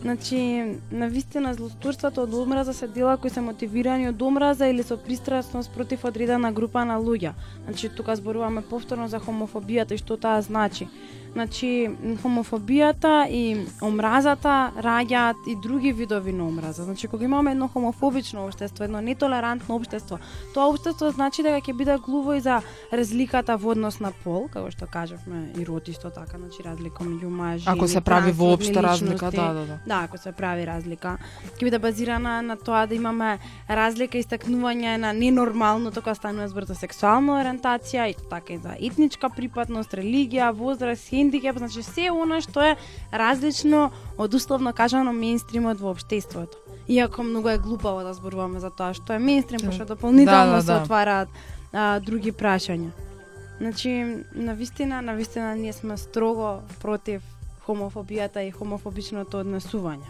Значи, 0.00 0.64
на 0.92 1.08
вистина 1.08 1.54
злостурството 1.54 2.22
од 2.22 2.34
омраза 2.34 2.72
се 2.74 2.86
дела 2.86 3.16
кои 3.16 3.30
се 3.30 3.40
мотивирани 3.40 4.08
од 4.08 4.22
омраза 4.22 4.66
или 4.66 4.82
со 4.82 4.96
пристрасност 4.96 5.72
против 5.74 6.04
одредена 6.04 6.52
група 6.52 6.84
на 6.84 7.00
луѓе. 7.00 7.32
Значи, 7.64 7.88
тука 7.88 8.16
зборуваме 8.16 8.62
повторно 8.62 9.08
за 9.08 9.18
хомофобијата 9.18 9.94
и 9.94 9.98
што 9.98 10.16
таа 10.16 10.42
значи. 10.42 10.86
Значи, 11.32 11.90
хомофобијата 12.22 13.28
и 13.30 13.66
омразата 13.82 14.72
раѓаат 14.76 15.46
и 15.46 15.56
други 15.56 15.92
видови 15.92 16.32
на 16.32 16.46
омраза. 16.48 16.84
Значи, 16.84 17.08
кога 17.08 17.24
имаме 17.24 17.52
едно 17.52 17.68
хомофобично 17.68 18.46
општество, 18.46 18.84
едно 18.84 19.00
нетолерантно 19.00 19.76
општество, 19.76 20.18
тоа 20.54 20.68
општество 20.72 21.10
значи 21.10 21.42
дека 21.42 21.60
ќе 21.60 21.76
биде 21.76 21.98
глуво 21.98 22.34
и 22.34 22.40
за 22.40 22.60
разликата 22.92 23.56
во 23.56 23.74
однос 23.76 24.00
на 24.00 24.12
пол, 24.24 24.48
како 24.52 24.70
што 24.70 24.88
кажавме 24.90 25.52
и 25.58 25.64
род 25.66 25.88
исто 25.88 26.10
така, 26.10 26.38
значи 26.38 26.64
разлика 26.64 27.04
меѓу 27.04 27.28
маж 27.28 27.62
и 27.62 27.68
Ако 27.68 27.88
се 27.88 28.00
прави 28.00 28.32
воопшто 28.32 28.82
разлика, 28.82 29.30
да, 29.30 29.52
да, 29.52 29.66
да. 29.66 29.78
Да, 29.86 30.00
ако 30.08 30.18
се 30.18 30.32
прави 30.32 30.66
разлика, 30.66 31.18
ќе 31.58 31.64
биде 31.64 31.78
базирана 31.78 32.42
на 32.42 32.56
тоа 32.56 32.86
да 32.86 32.94
имаме 32.94 33.38
разлика 33.68 34.18
и 34.18 34.22
истакнување 34.22 34.96
на 34.96 35.12
ненормалното 35.12 36.00
кога 36.00 36.14
станува 36.14 36.48
збор 36.48 36.64
за 36.64 36.74
сексуална 36.74 37.38
ориентација 37.38 38.08
и 38.10 38.16
така 38.30 38.52
и 38.52 38.58
за 38.58 38.76
етничка 38.78 39.30
припадност, 39.30 39.94
религија, 39.94 40.50
возраст, 40.52 41.04
хендикеп, 41.18 41.58
значи 41.58 41.82
се 41.82 42.10
она 42.14 42.40
што 42.40 42.62
е 42.62 42.76
различно 43.12 43.90
од 44.16 44.34
условно 44.34 44.72
кажано 44.72 45.12
мејнстримот 45.12 45.82
во 45.82 45.90
општеството. 45.90 46.58
Иако 46.88 47.22
многу 47.22 47.48
е 47.48 47.58
глупаво 47.58 48.02
да 48.06 48.14
зборуваме 48.14 48.60
за 48.60 48.70
тоа 48.70 48.94
што 48.94 49.12
е 49.12 49.20
мејнстрим, 49.20 49.66
пошто 49.66 49.84
дополнително 49.84 50.54
Да, 50.54 50.56
да, 50.56 50.62
се 50.62 50.72
да. 50.72 50.82
отвараат 50.82 51.28
а, 51.72 52.00
други 52.00 52.32
прашања. 52.32 52.90
Значи, 53.58 54.24
на 54.34 54.54
вистина, 54.54 55.02
на 55.02 55.14
вистина 55.14 55.56
ние 55.56 55.72
сме 55.72 55.96
строго 55.96 56.62
против 56.80 57.22
хомофобијата 57.66 58.46
и 58.46 58.54
хомофобичното 58.54 59.42
однесување. 59.42 60.06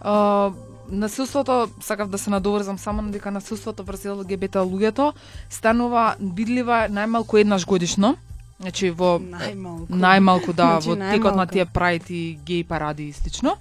А, 0.00 0.52
насилството, 0.90 1.68
сакав 1.80 2.10
да 2.10 2.18
се 2.18 2.30
надоврзам 2.30 2.78
само 2.78 3.02
на 3.02 3.10
дека 3.10 3.30
насилството 3.30 3.82
врз 3.82 4.04
ЛГБТ 4.04 4.62
луѓето 4.62 5.12
станува 5.50 6.14
видлива 6.20 6.86
најмалку 6.90 7.40
еднаш 7.40 7.66
годишно. 7.66 8.16
Значи 8.60 8.90
во 8.90 9.18
Најмалку. 9.18 9.88
најмалку 9.90 10.52
да 10.52 10.80
Значи, 10.80 10.88
во 10.88 10.96
текот 11.10 11.36
на 11.36 11.46
најмалку. 11.46 11.52
тие 11.52 11.64
прајд 11.66 12.10
и 12.10 12.38
геј 12.44 12.66
паради 12.66 13.08
и 13.08 13.12
слично. 13.12 13.56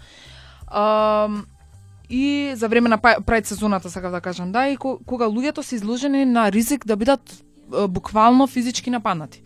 А, 0.67 1.29
и 2.09 2.51
за 2.55 2.67
време 2.67 2.89
на 2.89 2.97
прајд 2.97 3.43
сезоната 3.45 3.89
сакав 3.89 4.11
да 4.11 4.21
кажам 4.21 4.51
да 4.51 4.67
и 4.67 4.77
ко- 4.77 4.99
кога 5.05 5.25
луѓето 5.25 5.61
се 5.61 5.75
изложени 5.75 6.25
на 6.25 6.51
ризик 6.51 6.85
да 6.85 6.95
бидат 6.95 7.43
буквално 7.89 8.47
физички 8.47 8.89
нападнати. 8.89 9.41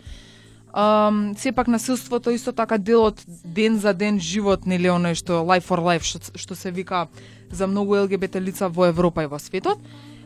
Um, 0.73 1.37
сепак 1.37 1.67
насилството 1.67 2.31
исто 2.31 2.51
така 2.51 2.77
дел 2.77 3.03
од 3.05 3.21
ден 3.45 3.77
за 3.79 3.93
ден 3.93 4.19
живот, 4.19 4.65
нели 4.65 4.87
оној 4.89 5.13
што 5.13 5.45
life 5.45 5.69
for 5.69 5.77
life 5.77 6.01
што, 6.01 6.17
што 6.35 6.55
се 6.55 6.71
вика 6.71 7.07
за 7.51 7.67
многу 7.67 7.93
ЛГБТ 7.93 8.41
лица 8.41 8.69
во 8.69 8.85
Европа 8.89 9.21
и 9.23 9.27
во 9.29 9.37
светот 9.39 9.77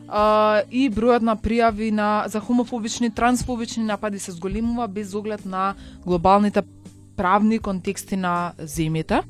а, 0.08 0.62
и 0.70 0.88
бројот 0.90 1.22
на 1.22 1.36
пријави 1.36 1.90
на 1.92 2.24
за 2.28 2.40
хомофобични, 2.40 3.10
трансфобични 3.10 3.84
напади 3.84 4.18
се 4.18 4.32
зголемува 4.32 4.88
без 4.88 5.14
оглед 5.14 5.44
на 5.44 5.74
глобалните 6.06 6.62
правни 7.16 7.58
контексти 7.58 8.16
на 8.16 8.52
земјата. 8.58 9.22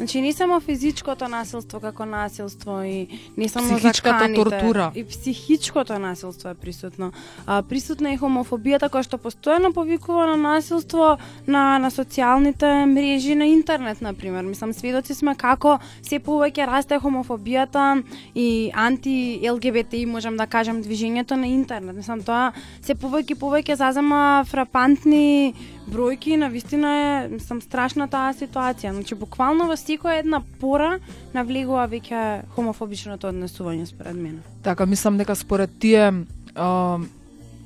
Значи 0.00 0.20
не 0.20 0.32
само 0.32 0.60
физичкото 0.60 1.28
насилство 1.28 1.76
како 1.80 2.06
насилство 2.08 2.78
и 2.82 3.06
не 3.36 3.48
само 3.48 3.76
Психичката 3.76 4.18
заканите, 4.18 4.42
тортура. 4.42 4.92
И 4.94 5.04
психичкото 5.04 5.98
насилство 5.98 6.48
е 6.48 6.54
присутно. 6.54 7.12
А, 7.46 7.62
присутна 7.62 8.08
е 8.08 8.16
и 8.16 8.18
хомофобијата 8.18 8.88
која 8.88 9.04
што 9.04 9.18
постојано 9.20 9.74
повикува 9.76 10.24
на 10.30 10.36
насилство 10.40 11.18
на, 11.46 11.76
на 11.76 11.90
социјалните 11.92 12.88
мрежи 12.88 13.36
на 13.36 13.44
интернет, 13.52 14.00
на 14.00 14.14
пример. 14.14 14.48
Мислам, 14.48 14.72
сведоци 14.72 15.12
сме 15.14 15.34
како 15.36 15.76
се 16.00 16.16
повеќе 16.16 16.64
расте 16.64 16.96
хомофобијата 16.96 18.00
и 18.34 18.72
анти-ЛГБТИ, 18.72 20.06
можам 20.06 20.40
да 20.40 20.46
кажам, 20.46 20.80
движењето 20.80 21.36
на 21.36 21.52
интернет. 21.52 22.00
Мислам, 22.00 22.24
тоа 22.24 22.54
се 22.80 22.96
повеќе 22.96 23.36
и 23.36 23.40
повеќе 23.44 23.76
зазема 23.76 24.48
фрапантни 24.48 25.52
бројки, 25.90 26.36
на 26.36 26.48
вистина 26.48 26.90
е, 27.26 27.38
сам 27.42 27.60
страшна 27.60 28.06
таа 28.08 28.32
ситуација. 28.34 28.92
Значи, 28.94 29.18
буквално 29.18 29.66
во 29.70 29.76
секоја 29.78 30.20
една 30.22 30.42
пора 30.60 30.98
навлегува 31.34 31.86
веќе 31.90 32.46
хомофобичното 32.54 33.30
однесување 33.30 33.86
според 33.90 34.16
мене. 34.16 34.40
Така, 34.62 34.86
мислам 34.86 35.18
дека 35.18 35.36
според 35.36 35.74
тие 35.80 36.12
а, 36.54 36.98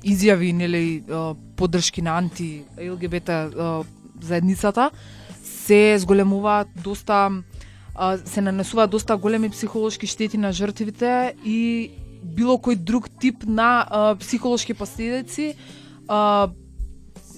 изјави 0.05 0.53
нели 0.53 1.03
поддршки 1.55 2.01
на 2.01 2.17
анти 2.17 2.63
ЛГБТ 2.77 3.29
а, 3.29 3.83
заедницата 4.21 4.89
се 5.43 5.97
зголемуваат 5.99 6.67
доста 6.83 7.31
а, 7.95 8.17
се 8.17 8.41
нанесуваат 8.41 8.89
доста 8.89 9.17
големи 9.17 9.49
психолошки 9.49 10.07
штети 10.07 10.37
на 10.37 10.51
жртвите 10.51 11.35
и 11.45 11.91
било 12.23 12.57
кој 12.57 12.75
друг 12.75 13.09
тип 13.09 13.45
на 13.47 13.85
а, 13.87 14.15
психолошки 14.15 14.73
последици 14.73 15.55
а, 16.07 16.49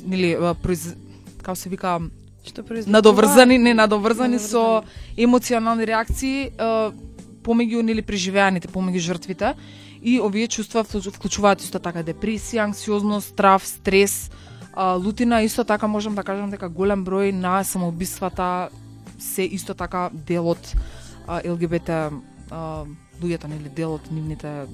нели 0.05 0.37
произ... 0.61 0.93
како 1.41 1.55
се 1.55 1.69
вика 1.69 1.99
Што 2.47 2.63
произведува... 2.63 2.91
надоврзани, 2.97 3.57
не 3.57 3.73
надоврзани 3.73 4.39
со 4.39 4.83
Надоврзани. 4.83 5.23
емоционални 5.23 5.85
реакции 5.85 6.51
помеѓу 7.43 7.81
нели 7.81 8.01
преживеаните, 8.01 8.67
помеѓу 8.67 8.99
жртвите. 8.99 9.53
И 10.01 10.19
овие 10.21 10.47
чувства 10.47 10.83
вклучу- 10.83 11.11
вклучуваат 11.11 11.61
исто 11.61 11.79
така 11.79 12.03
депресија, 12.03 12.63
анксиозност, 12.63 13.29
страв, 13.33 13.65
стрес, 13.65 14.29
лутина, 14.77 15.41
исто 15.41 15.63
така 15.63 15.87
можам 15.87 16.15
да 16.15 16.23
кажам 16.23 16.49
дека 16.51 16.69
голем 16.69 17.05
број 17.05 17.31
на 17.31 17.63
самоубиствата 17.63 18.69
се 19.19 19.43
исто 19.43 19.73
така 19.73 20.09
дел 20.13 20.47
од 20.53 20.61
ЛГБТ 21.27 21.89
луѓето 23.21 23.47
нели 23.49 23.69
дел 23.73 23.97
од 23.97 24.05
нивните 24.11 24.67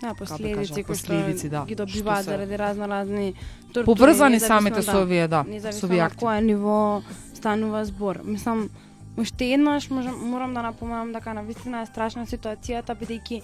Да, 0.00 0.14
последици 0.14 0.82
кои 0.84 0.94
што 0.94 1.12
да, 1.48 1.64
ги 1.64 1.74
добиваат 1.74 2.18
се- 2.18 2.30
заради 2.30 2.58
разно 2.58 2.88
разни 2.88 3.34
тортури. 3.66 3.84
поврзани 3.86 4.32
независно, 4.32 4.56
самите 4.58 4.82
со 4.82 5.02
овие, 5.02 5.28
да, 5.28 5.44
со 5.72 5.86
овие 5.86 6.00
акти. 6.00 6.18
кое 6.18 6.40
ниво 6.40 7.02
станува 7.34 7.84
збор. 7.84 8.20
Мислам, 8.24 8.70
уште 9.16 9.44
еднаш 9.46 9.90
можам, 9.90 10.30
морам 10.30 10.54
да 10.54 10.62
напоменам 10.62 11.12
дека 11.12 11.34
на 11.34 11.42
вистина 11.42 11.82
е 11.82 11.86
страшна 11.86 12.26
ситуацијата 12.26 12.94
бидејќи 12.94 13.42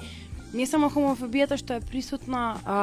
не 0.54 0.66
само 0.70 0.88
хомофобијата 0.88 1.58
што 1.58 1.76
е 1.76 1.82
присутна 1.82 2.42
а, 2.62 2.76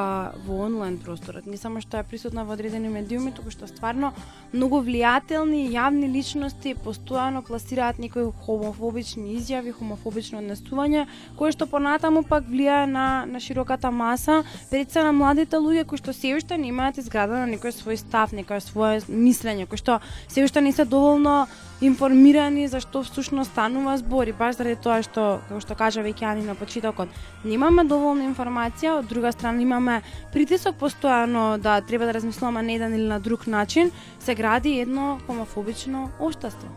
во 0.46 0.60
онлайн 0.66 0.98
просторот, 1.00 1.48
не 1.48 1.58
само 1.58 1.82
што 1.82 2.02
е 2.02 2.04
присутна 2.04 2.44
во 2.46 2.54
одредени 2.58 2.92
медиуми, 2.92 3.32
туку 3.32 3.54
што 3.54 3.68
стварно 3.70 4.12
многу 4.52 4.82
влијателни 4.84 5.64
јавни 5.72 6.10
личности 6.12 6.76
постојано 6.76 7.42
пласираат 7.48 8.02
некои 8.04 8.28
хомофобични 8.46 9.38
изјави, 9.40 9.72
хомофобично 9.78 10.44
однесување, 10.44 11.08
кое 11.40 11.56
што 11.56 11.70
понатаму 11.72 12.26
пак 12.28 12.46
влијае 12.52 12.92
на, 12.92 13.08
на 13.26 13.40
широката 13.40 13.92
маса, 13.92 14.44
пред 14.70 14.92
се 14.92 15.08
на 15.08 15.16
младите 15.16 15.56
луѓе 15.56 15.88
кои 15.88 16.02
што 16.02 16.14
се 16.14 16.36
уште 16.36 16.60
немаат 16.60 17.00
изградено 17.00 17.48
некој 17.56 17.72
свој 17.72 18.04
став, 18.04 18.36
некој 18.36 18.60
свое 18.60 19.02
мислење, 19.08 19.66
кои 19.66 19.80
што 19.80 20.02
се 20.28 20.44
уште 20.44 20.62
не 20.62 20.76
се 20.76 20.86
доволно 20.86 21.48
информирани 21.82 22.68
за 22.68 22.80
што 22.80 23.02
всушност 23.04 23.52
станува 23.52 23.98
збор 23.98 24.30
и 24.30 24.34
баш 24.38 24.56
заради 24.56 24.78
тоа 24.78 25.02
што, 25.02 25.42
како 25.50 25.60
што 25.60 25.76
кажа 25.76 26.04
веќе 26.06 26.30
Ани 26.30 26.46
на 26.46 26.56
почетокот, 26.56 27.10
немаме 27.44 27.84
доволно 27.90 28.24
информација, 28.30 29.00
од 29.02 29.10
друга 29.10 29.32
страна 29.34 29.62
имаме 29.62 30.02
притисок 30.34 30.78
постојано 30.78 31.58
да 31.58 31.82
треба 31.82 32.06
да 32.06 32.14
размислуваме 32.14 32.62
на 32.62 32.72
еден 32.74 32.94
или 32.96 33.08
на 33.08 33.20
друг 33.20 33.48
начин, 33.48 33.92
се 34.20 34.36
гради 34.36 34.80
едно 34.80 35.18
хомофобично 35.26 36.10
општество. 36.20 36.70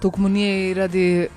Токму 0.00 0.28
ние 0.28 0.70
и 0.70 0.76
ради 0.76 1.28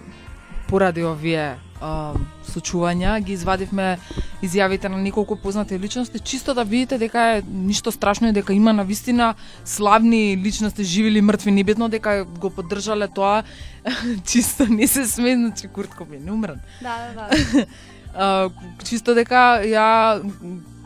поради 0.69 1.03
овие 1.03 1.55
а, 1.81 2.13
случувања 2.49 3.17
ги 3.23 3.33
извадивме 3.33 3.97
изјавите 4.43 4.89
на 4.89 4.97
неколку 4.97 5.35
познати 5.35 5.79
личности 5.79 6.19
чисто 6.19 6.53
да 6.53 6.63
видите 6.63 6.97
дека 6.97 7.19
е 7.37 7.43
ништо 7.47 7.91
страшно 7.91 8.27
и 8.27 8.31
дека 8.31 8.53
има 8.53 8.73
на 8.73 8.83
вистина 8.83 9.33
славни 9.65 10.37
личности 10.37 10.83
живи 10.83 11.07
или 11.07 11.21
мртви. 11.21 11.51
Небитно 11.51 11.89
дека 11.89 12.25
го 12.25 12.49
поддржале 12.49 13.07
тоа 13.07 13.43
чисто 14.25 14.67
не 14.69 14.87
се 14.87 15.07
сме 15.07 15.35
значи 15.35 15.67
Курт 15.67 15.95
Кобейн 15.95 16.27
е 16.27 16.31
умрен 16.31 16.59
Да, 16.81 16.97
да, 17.07 17.13
да. 17.13 17.65
а, 18.15 18.49
чисто 18.83 19.13
дека 19.13 19.61
ја 19.65 20.21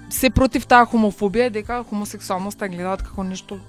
се 0.10 0.30
против 0.30 0.66
таа 0.66 0.86
хомофобија 0.90 1.52
дека 1.54 1.84
хомосексуалноста 1.90 2.68
гледаат 2.68 3.04
како 3.06 3.24
нешто 3.24 3.60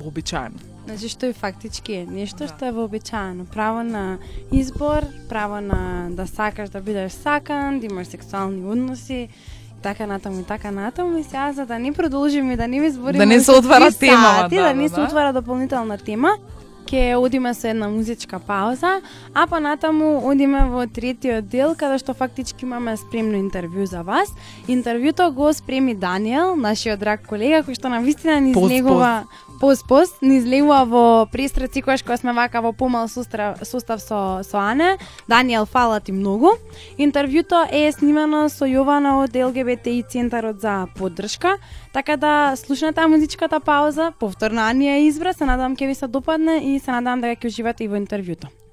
вообичаено 0.00 0.77
Значи 0.88 1.08
што 1.08 1.26
и 1.28 1.32
фактички 1.36 1.92
е 1.92 2.06
нешто 2.08 2.46
Да. 2.46 2.48
што 2.48 2.64
е 2.64 2.72
вообичаено, 2.72 3.44
право 3.44 3.82
на 3.84 4.18
избор, 4.52 5.04
право 5.28 5.60
на 5.60 6.08
да 6.10 6.26
сакаш 6.26 6.70
да 6.70 6.80
бидеш 6.80 7.12
сакан, 7.12 7.80
да 7.80 7.86
имаш 7.86 8.06
сексуални 8.06 8.64
односи 8.64 9.28
така 9.82 10.06
натаму 10.06 10.40
и 10.40 10.44
така 10.44 10.70
натаму 10.70 11.18
и 11.18 11.24
сега 11.24 11.52
за 11.52 11.66
да 11.66 11.78
не 11.78 11.92
продолжиме 11.92 12.56
да 12.56 12.68
не 12.68 12.80
ви 12.80 12.90
збориме 12.90 13.18
Да 13.18 13.26
не 13.26 13.40
се 13.40 13.52
отвара 13.52 13.92
сати, 13.92 14.06
да, 14.06 14.48
да, 14.50 14.62
да, 14.62 14.74
не 14.74 14.88
се 14.88 14.94
да. 14.94 15.02
отвара 15.02 15.32
дополнителна 15.32 15.98
тема 15.98 16.30
ќе 16.88 17.16
одиме 17.20 17.54
со 17.54 17.68
една 17.68 17.88
музичка 17.88 18.38
пауза, 18.38 19.00
а 19.34 19.46
понатаму 19.46 20.22
одиме 20.24 20.64
во 20.72 20.86
третиот 20.86 21.48
дел 21.48 21.74
каде 21.76 21.98
што 22.00 22.14
фактички 22.16 22.64
имаме 22.64 22.96
спремно 22.96 23.36
интервју 23.36 23.84
за 23.84 24.02
вас. 24.02 24.32
Интервјуто 24.68 25.30
го 25.36 25.52
спреми 25.52 25.94
Даниел, 25.94 26.56
нашиот 26.56 26.98
драг 26.98 27.26
колега 27.28 27.60
кој 27.66 27.76
што 27.76 27.92
на 27.92 28.00
вистина 28.00 28.40
ни 28.40 28.56
излегува 28.56 29.26
пост 29.28 29.47
пост 29.60 30.22
ни 30.22 30.38
излегува 30.38 30.84
во 30.84 31.02
пристраци 31.32 31.82
која 31.82 32.02
кога 32.02 32.16
сме 32.16 32.32
вака 32.32 32.60
во 32.62 32.72
помал 32.72 33.08
сустав, 33.08 33.58
сустав 33.62 34.00
со 34.00 34.40
со 34.42 34.58
Ане. 34.58 34.98
Даниел 35.28 35.66
фала 35.66 36.00
ти 36.00 36.12
многу. 36.12 36.54
Интервјуто 36.98 37.66
е 37.70 37.92
снимано 37.92 38.48
со 38.48 38.64
Јована 38.64 39.18
од 39.24 39.34
ЛГБТИ 39.34 40.04
центарот 40.08 40.60
за 40.60 40.86
поддршка, 40.96 41.58
така 41.92 42.16
да 42.16 42.54
слушнете 42.56 43.06
музичката 43.06 43.60
пауза, 43.60 44.12
повторно 44.20 44.62
Ани 44.68 44.86
ја 44.88 45.08
избра, 45.08 45.32
се 45.32 45.44
надам 45.44 45.76
ќе 45.76 45.86
ви 45.86 45.94
се 45.94 46.06
допадне 46.06 46.74
и 46.74 46.78
се 46.78 46.90
надам 46.90 47.20
дека 47.20 47.42
ќе 47.42 47.46
уживате 47.46 47.84
и 47.84 47.88
во 47.88 47.96
интервјуто. 47.96 48.67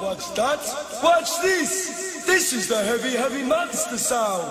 Watch 0.00 0.34
that! 0.34 0.60
Watch 1.02 1.40
this! 1.42 2.24
This 2.26 2.52
is 2.52 2.68
the 2.68 2.82
heavy, 2.82 3.16
heavy 3.16 3.42
monster 3.42 3.98
sound! 3.98 4.44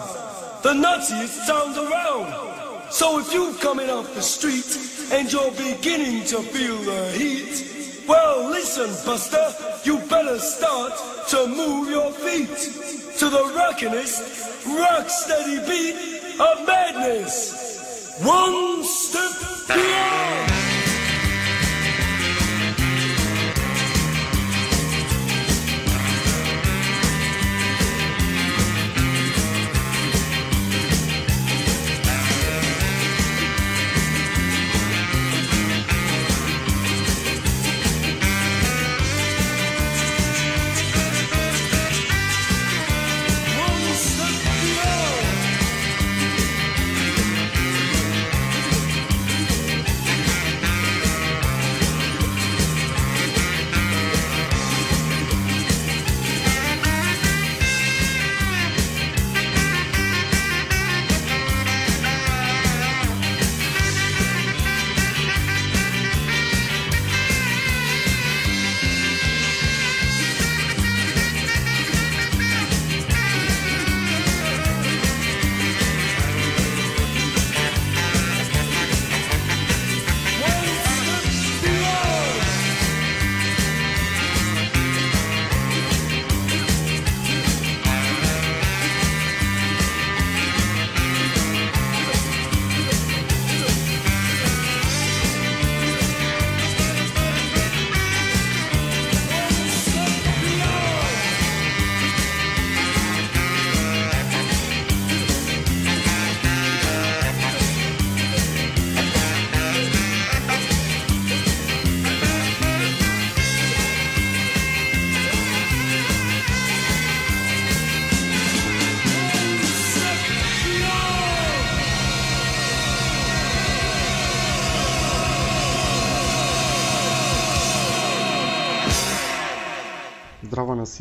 The 0.63 0.73
nuttiest 0.73 1.45
sound 1.45 1.77
around! 1.77 2.91
So 2.91 3.19
if 3.19 3.33
you're 3.33 3.53
coming 3.55 3.89
off 3.89 4.13
the 4.13 4.21
street 4.21 4.77
and 5.11 5.31
you're 5.31 5.51
beginning 5.51 6.25
to 6.25 6.41
feel 6.41 6.77
the 6.77 7.11
heat, 7.11 8.05
well, 8.07 8.49
listen, 8.49 8.89
Buster, 9.05 9.53
you 9.83 9.97
better 10.07 10.39
start 10.39 10.93
to 11.29 11.47
move 11.47 11.89
your 11.89 12.11
feet 12.11 12.57
to 13.17 13.29
the 13.29 13.43
rockinest, 13.55 14.65
rock 14.77 15.09
steady 15.09 15.59
beat 15.67 16.39
of 16.39 16.67
madness. 16.67 18.19
One 18.23 18.83
step 18.83 19.67
beyond! 19.67 20.62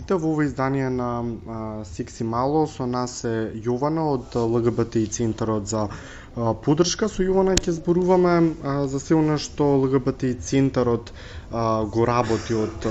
Гостите. 0.03 0.15
Во 0.15 0.33
ова 0.33 0.45
издание 0.45 0.91
на 0.91 1.85
Сикси 1.85 2.25
Мало 2.25 2.67
со 2.67 2.87
нас 2.87 3.25
е 3.25 3.53
Јована 3.55 4.03
од 4.15 4.35
ЛГБТИ 4.35 5.07
центарот 5.07 5.69
за 5.69 5.89
подршка. 6.35 7.09
Со 7.09 7.23
Јована 7.23 7.55
ќе 7.57 7.71
зборуваме 7.77 8.55
за 8.89 8.99
се 9.01 9.15
она 9.15 9.39
што 9.39 9.65
ЛГБТИ 9.79 10.35
центарот 10.41 11.13
го 11.53 12.05
работи 12.07 12.55
од 12.55 12.87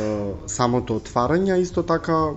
самото 0.47 0.99
отварање, 1.01 1.59
исто 1.61 1.83
така 1.83 2.33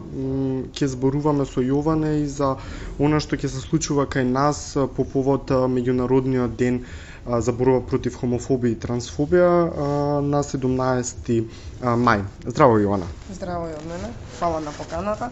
ќе 0.75 0.87
зборуваме 0.89 1.45
со 1.47 1.61
Јована 1.61 2.16
и 2.22 2.27
за 2.27 2.57
она 2.99 3.20
што 3.20 3.37
ќе 3.37 3.49
се 3.49 3.61
случува 3.61 4.07
кај 4.07 4.25
нас 4.25 4.75
по 4.97 5.05
повод 5.05 5.51
меѓународниот 5.51 6.57
ден 6.57 6.85
за 7.27 7.53
борба 7.53 7.81
против 7.89 8.18
хомофобија 8.20 8.75
и 8.75 8.81
трансфобија 8.81 9.51
на 10.25 10.43
17 10.45 11.45
а, 11.83 11.97
мај. 11.97 12.25
Здраво 12.47 12.79
Јована. 12.79 13.09
Здраво 13.33 13.68
и 13.68 13.77
од 13.79 13.87
мене. 13.89 14.12
Фала 14.39 14.61
на 14.61 14.72
поканата. 14.77 15.31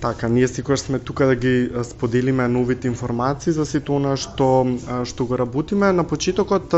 Така, 0.00 0.28
ние 0.28 0.48
секогаш 0.48 0.80
сме 0.80 0.98
тука 0.98 1.26
да 1.26 1.34
ги 1.36 1.70
споделиме 1.82 2.48
новите 2.48 2.88
информации 2.88 3.52
за 3.52 3.66
сето 3.66 3.96
она 3.98 4.14
што 4.16 4.46
што 5.04 5.26
го 5.26 5.34
работиме 5.40 5.90
на 5.92 6.04
почетокот 6.06 6.70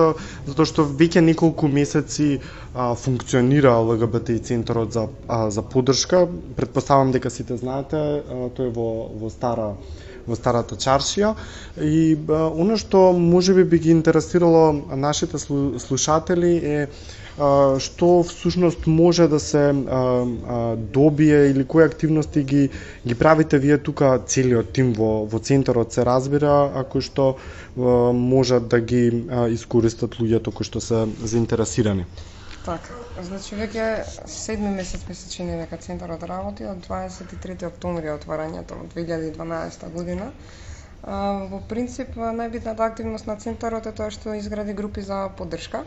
затоа 0.47 0.65
што 0.65 0.87
веќе 0.89 1.21
неколку 1.21 1.69
месеци 1.69 2.41
а, 2.75 2.95
функционира 2.95 3.75
ЛГБТ 3.77 4.41
центарот 4.41 4.93
за 4.97 5.09
а, 5.29 5.51
за 5.51 5.63
поддршка. 5.63 6.29
Предпоставам 6.57 7.13
дека 7.13 7.31
сите 7.31 7.57
знаете, 7.61 7.97
а, 8.25 8.49
тој 8.57 8.73
е 8.73 8.75
во 8.79 8.89
во 9.21 9.29
стара 9.29 9.75
во 10.27 10.37
старата 10.37 10.77
чаршија 10.77 11.35
и 11.81 12.17
она 12.31 12.77
што 12.77 13.13
можеби 13.13 13.65
би 13.65 13.79
ги 13.79 13.91
интересирало 13.91 14.73
нашите 14.97 15.39
слушатели 15.39 16.53
е 16.75 16.87
што 17.81 18.23
всушност 18.23 18.87
може 18.87 19.29
да 19.29 19.41
се 19.41 19.73
добие 20.93 21.47
или 21.51 21.65
кои 21.65 21.85
активности 21.85 22.43
ги 22.45 22.69
ги 23.07 23.15
правите 23.15 23.59
вие 23.59 23.79
тука 23.79 24.19
целиот 24.27 24.73
тим 24.73 24.93
во 24.93 25.25
во 25.27 25.39
центарот 25.39 25.93
се 25.93 26.05
разбира, 26.05 26.71
ако 26.75 27.01
што 27.01 27.37
можат 27.77 28.69
да 28.69 28.81
ги 28.81 29.25
искористат 29.51 30.21
луѓето 30.21 30.53
кои 30.53 30.65
што 30.65 30.81
се 30.81 31.07
заинтересирани. 31.25 32.05
Така, 32.65 32.93
значи 33.25 33.57
веќе 33.57 33.85
седми 34.29 34.69
месец 34.71 35.07
ми 35.09 35.15
се 35.15 35.31
чини 35.33 35.55
дека 35.57 35.79
центарот 35.81 36.23
работи 36.29 36.67
од 36.69 36.83
23 36.87 37.65
октомври 37.67 38.11
отворањето 38.13 38.77
од 38.83 38.93
2012 38.95 39.87
година. 39.95 40.27
А, 41.03 41.15
во 41.49 41.61
принцип, 41.69 42.19
најбитната 42.19 42.85
активност 42.85 43.27
на 43.27 43.39
центарот 43.41 43.87
е 43.89 43.95
тоа 43.97 44.11
што 44.13 44.35
изгради 44.37 44.75
групи 44.75 45.01
за 45.03 45.23
поддршка. 45.37 45.81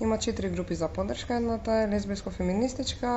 Има 0.00 0.18
четири 0.18 0.48
групи 0.50 0.74
за 0.74 0.88
поддршка. 0.88 1.34
Едната 1.34 1.72
е 1.72 1.88
лесбиско-феминистичка, 1.88 3.10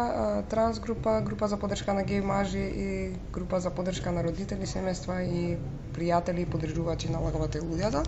транс 0.49 0.79
група, 0.79 1.21
група 1.21 1.47
за 1.47 1.57
поддршка 1.57 1.93
на 1.93 2.03
геј 2.03 2.23
мажи 2.23 2.65
и 2.77 2.87
група 3.31 3.59
за 3.59 3.69
поддршка 3.69 4.11
на 4.11 4.23
родители, 4.23 4.65
семејства 4.67 5.21
и 5.21 5.57
пријатели 5.93 6.41
и 6.41 6.45
поддржувачи 6.47 7.11
на 7.11 7.21
ЛГБТ 7.21 7.61
луѓата. 7.61 8.01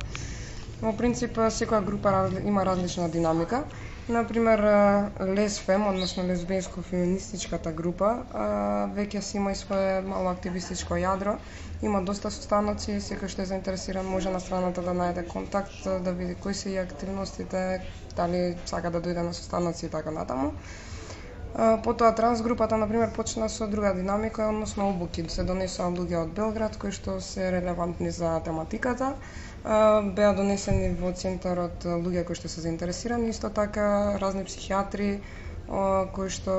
Во 0.81 0.91
принцип, 0.93 1.37
секоја 1.37 1.85
група 1.85 2.11
има 2.43 2.65
различна 2.65 3.07
динамика. 3.09 3.61
Например, 4.07 4.59
Лесфем, 5.19 5.87
односно 5.87 6.23
лесбејско-феминистичката 6.23 7.71
група, 7.73 8.09
веќе 8.93 9.19
си 9.19 9.37
има 9.37 9.51
и 9.51 9.57
свое 9.57 10.01
мало 10.03 10.29
активистичко 10.29 10.93
јадро. 10.95 11.33
Има 11.81 12.03
доста 12.03 12.29
состаноци, 12.29 12.99
секој 13.01 13.27
што 13.27 13.41
е 13.41 13.49
заинтересиран 13.49 14.05
може 14.05 14.29
на 14.29 14.39
страната 14.39 14.83
да 14.83 14.93
најде 14.93 15.23
контакт, 15.25 15.73
да 15.99 16.13
види 16.13 16.35
кои 16.37 16.53
се 16.53 16.69
и 16.69 16.77
активностите, 16.77 17.63
дали 18.15 18.43
сака 18.65 18.91
да 18.91 19.01
дојде 19.01 19.23
на 19.23 19.33
состаноци 19.33 19.85
и 19.85 19.91
така 19.91 20.11
натаму. 20.11 20.51
Потоа 21.83 22.11
трансгрупата, 22.13 22.77
например, 22.77 23.11
почна 23.11 23.49
со 23.49 23.67
друга 23.67 23.93
динамика, 23.93 24.45
односно 24.45 24.89
обуки. 24.89 25.25
Се 25.29 25.43
донесоа 25.43 25.89
луѓе 25.89 26.21
од 26.21 26.33
Белград 26.33 26.77
кои 26.77 26.91
што 26.91 27.17
се 27.21 27.49
релевантни 27.51 28.11
за 28.11 28.37
тематиката. 28.41 29.15
Беа 29.65 30.33
донесени 30.37 30.91
во 30.99 31.09
центарот 31.17 31.85
луѓе 31.85 32.23
кои 32.27 32.37
што 32.37 32.49
се 32.53 32.61
заинтересирани, 32.61 33.31
исто 33.33 33.49
така 33.49 33.85
разни 34.21 34.43
психијатри 34.45 35.07
кои 36.13 36.29
што 36.29 36.57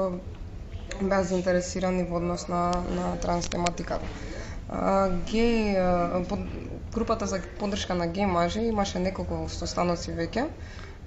беа 1.01 1.23
заинтересирани 1.23 2.03
во 2.09 2.19
однос 2.19 2.49
на, 2.49 2.63
на 2.97 3.13
транс 3.23 3.47
тематиката. 3.53 4.03
Геј, 5.31 6.27
под, 6.27 6.41
групата 6.95 7.27
за 7.31 7.39
поддршка 7.61 7.95
на 7.95 8.09
геј 8.11 8.27
мажи 8.27 8.67
имаше 8.67 8.99
неколку 8.99 9.47
состаноци 9.49 10.11
веќе, 10.11 10.49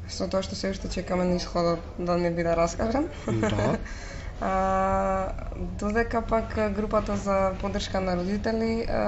со 0.08 0.30
тоа 0.32 0.40
што 0.42 0.56
се 0.56 0.72
уште 0.72 0.88
чекаме 0.88 1.28
на 1.28 1.36
исходот 1.36 1.84
да 1.98 2.16
не 2.18 2.32
биде 2.32 2.56
раскажан. 2.56 3.10
Да. 3.28 3.76
А, 4.42 5.34
додека 5.56 6.22
пак 6.22 6.54
групата 6.74 7.18
за 7.18 7.54
поддршка 7.62 8.00
на 8.00 8.16
родители 8.16 8.86
а, 8.88 9.02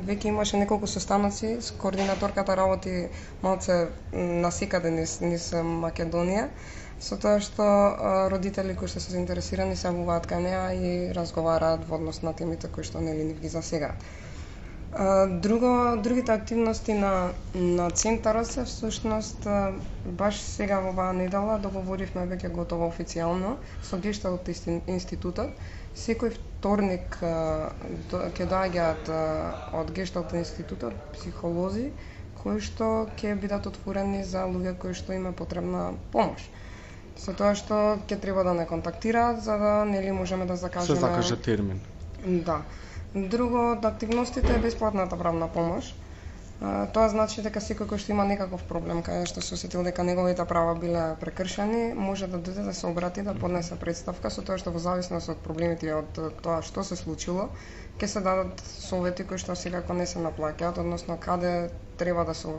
веќе 0.00 0.30
имаше 0.30 0.56
неколку 0.56 0.86
состаноци, 0.86 1.50
с 1.60 1.70
координаторката 1.72 2.56
работи 2.56 3.08
малце 3.42 3.76
насекаде 4.14 4.90
низ, 4.90 5.18
низ 5.20 5.50
Македонија, 5.52 6.46
со 7.00 7.18
тоа 7.20 7.36
што 7.40 7.66
а, 7.66 8.14
родители 8.32 8.74
кои 8.74 8.88
што 8.88 9.04
се 9.04 9.12
заинтересирани 9.12 9.76
се 9.76 9.90
јавуваат 9.90 10.30
кај 10.32 10.40
неа 10.46 10.64
и 10.72 10.94
разговараат 11.12 11.84
во 11.84 12.00
однос 12.00 12.22
на 12.24 12.32
темите 12.32 12.72
кои 12.72 12.84
што 12.84 13.04
нели 13.04 13.28
нив 13.28 13.44
ги 13.44 13.52
засегаат. 13.52 14.08
Друго, 15.30 15.96
другите 15.96 16.32
активности 16.32 16.92
на, 16.94 17.32
на 17.54 17.90
центарот 17.90 18.46
се 18.46 18.64
всушност 18.64 19.46
баш 20.04 20.40
сега 20.40 20.80
во 20.80 20.90
оваа 20.90 21.12
недела 21.12 21.58
договоривме 21.60 22.24
веќе 22.24 22.48
готово 22.48 22.88
официјално 22.88 23.58
со 23.82 23.98
Гешталт 23.98 24.48
инсти- 24.48 24.80
институтот. 24.88 25.52
Секој 25.94 26.32
вторник 26.32 27.18
ќе 27.20 28.48
доаѓаат 28.48 29.12
од 29.74 29.92
Гешталт 29.92 30.32
институтот 30.32 30.96
психолози 31.12 31.92
кои 32.34 32.56
што 32.60 33.10
ќе 33.12 33.36
бидат 33.36 33.66
отворени 33.66 34.24
за 34.24 34.48
луѓе 34.48 34.72
кои 34.78 34.94
што 34.94 35.12
има 35.12 35.32
потребна 35.32 35.92
помош. 36.10 36.48
Со 37.14 37.34
тоа 37.34 37.52
што 37.54 38.00
ќе 38.08 38.16
треба 38.16 38.42
да 38.42 38.54
не 38.54 38.66
контактираат 38.66 39.44
за 39.44 39.58
да 39.58 39.84
нели 39.84 40.12
можеме 40.12 40.46
да 40.46 40.56
Се 40.56 40.62
закажеме 40.62 41.00
закаже 41.00 41.36
термин. 41.36 41.80
Да. 42.24 42.62
Друго 43.14 43.72
од 43.72 43.84
активностите 43.84 44.54
е 44.54 44.58
бесплатната 44.60 45.16
правна 45.16 45.48
помош. 45.48 45.94
Тоа 46.92 47.06
значи 47.08 47.38
дека 47.40 47.60
секој 47.62 47.86
кој 47.86 48.00
што 48.02 48.10
има 48.10 48.24
некаков 48.26 48.64
проблем 48.66 49.00
каде 49.00 49.26
што 49.26 49.40
се 49.40 49.54
осетил 49.54 49.84
дека 49.86 50.02
неговите 50.02 50.44
права 50.44 50.74
биле 50.74 51.04
прекршени, 51.20 51.82
може 51.96 52.26
да 52.26 52.40
дојде 52.40 52.64
да 52.64 52.74
се 52.74 52.86
обрати 52.86 53.22
да 53.22 53.34
поднесе 53.34 53.78
представка 53.78 54.30
со 54.30 54.42
тоа 54.42 54.58
што 54.58 54.72
во 54.72 54.78
зависност 54.80 55.30
од 55.30 55.38
проблемите 55.38 55.86
и 55.86 55.94
од 55.94 56.10
тоа 56.42 56.58
што 56.62 56.82
се 56.82 56.96
случило, 56.96 57.46
ќе 57.96 58.06
се 58.08 58.20
дадат 58.20 58.60
совети 58.66 59.24
кои 59.24 59.38
што 59.38 59.54
секако 59.56 59.94
не 59.94 60.06
се 60.06 60.18
наплаќаат, 60.18 60.78
односно 60.78 61.16
каде 61.18 61.54
треба 61.96 62.24
да 62.24 62.34
се 62.34 62.58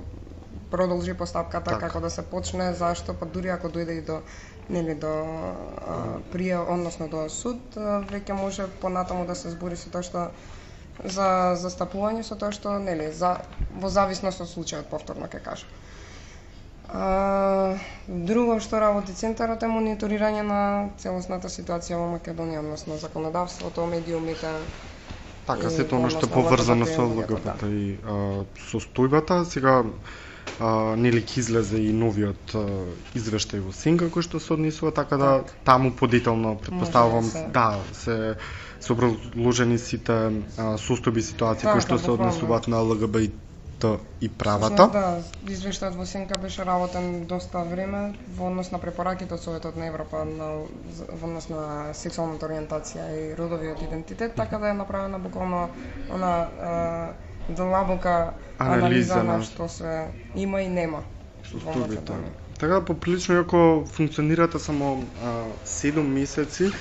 продолжи 0.69 1.13
постапката, 1.13 1.71
Така. 1.71 1.79
како 1.81 1.99
да 1.99 2.09
се 2.09 2.21
почне, 2.23 2.73
зашто, 2.73 3.13
па 3.13 3.25
дури 3.27 3.49
ако 3.49 3.67
дојде 3.69 3.91
и 3.91 4.01
до 4.01 4.21
нели 4.69 4.95
до 4.95 5.11
прија, 6.33 6.61
односно 6.69 7.07
до 7.09 7.25
суд, 7.29 7.59
веќе 8.11 8.37
може 8.37 8.67
понатаму 8.81 9.25
да 9.25 9.35
се 9.35 9.49
збори 9.49 9.77
со 9.77 9.89
тоа 9.89 10.03
што 10.05 10.29
за 11.05 11.55
застапување 11.59 12.23
со 12.27 12.35
тоа 12.35 12.51
што 12.51 12.77
нели 12.79 13.11
за 13.13 13.37
во 13.79 13.89
зависност 13.89 14.41
од 14.43 14.51
случајот 14.51 14.89
повторно 14.91 15.29
ќе 15.31 15.41
кажам. 15.45 15.69
А, 16.89 17.77
друго 18.07 18.59
што 18.59 18.79
работи 18.81 19.13
центарот 19.13 19.63
е 19.63 19.69
мониторирање 19.69 20.41
на 20.45 20.61
целосната 20.97 21.49
ситуација 21.49 21.99
во 22.01 22.07
Македонија, 22.15 22.63
односно 22.63 22.97
законодавството, 22.97 23.85
медиумите, 23.85 24.53
Така, 25.49 25.67
И 25.67 25.71
сето 25.71 25.97
она 25.97 26.09
што 26.13 26.27
е 26.27 26.29
поврзано 26.29 26.85
со 26.85 27.07
ЛГБТ 27.09 27.63
и 27.73 27.85
а, 28.05 28.45
состојбата, 28.69 29.39
сега 29.49 29.79
а, 30.59 30.69
нели 30.95 31.21
ќе 31.21 31.37
излезе 31.39 31.77
и 31.79 31.93
новиот 31.93 32.53
а, 32.53 32.63
извештај 33.13 33.59
во 33.59 33.71
Сенка 33.73 34.05
кој 34.07 34.21
што 34.21 34.39
се 34.39 34.53
однесува, 34.53 34.91
така 34.93 35.17
да 35.17 35.29
таму 35.63 35.91
подетално 35.93 36.57
предпоставувам 36.57 37.23
да 37.23 37.31
се- 37.31 37.47
да 37.49 37.67
се 37.93 38.35
се 38.79 38.93
образложени 38.93 39.77
сите 39.79 40.11
а, 40.11 40.31
состојби 40.77 41.17
и 41.17 41.21
ситуации 41.23 41.63
Така, 41.63 41.73
кои 41.73 41.81
што 41.81 41.97
се 41.97 42.07
буквално. 42.07 42.23
однесуваат 42.23 42.67
на 42.67 42.77
ЛГБТ 42.79 43.83
и 44.21 44.27
Всушност, 44.27 44.37
правата. 44.37 44.87
Да, 44.89 45.21
извештајот 45.47 45.95
во 45.95 46.05
Сенка 46.05 46.37
беше 46.37 46.63
работен 46.63 47.25
доста 47.25 47.59
време 47.59 48.01
во 48.29 48.47
однос 48.47 48.71
на 48.71 48.79
препораките 48.79 49.33
од 49.33 49.39
Советот 49.39 49.75
на 49.75 49.85
Европа 49.85 50.25
на, 50.25 50.47
во 51.11 51.23
однос 51.23 51.49
на 51.49 51.63
сексуалната 51.93 52.45
ориентација 52.45 53.05
и 53.09 53.35
родовиот 53.35 53.81
идентитет, 53.81 54.35
така 54.35 54.57
да 54.57 54.69
е 54.69 54.73
направена 54.73 55.19
буквално 55.19 55.69
она 56.09 56.33
а, 56.61 57.13
длабока 57.49 58.33
Анализа 58.59 59.13
анализа 59.13 59.23
на- 59.23 59.41
што 59.43 59.67
се 59.69 60.07
има 60.35 60.61
и 60.61 60.67
нема 60.69 61.03
во 61.43 61.59
состојбите. 61.59 62.01
Македонија. 62.01 62.31
Така 62.59 62.81
поприлично 62.81 63.35
иако 63.35 63.59
функционирате 63.87 64.59
само 64.59 64.89
а, 65.23 65.33
7 65.65 66.03
месеци, 66.03 66.71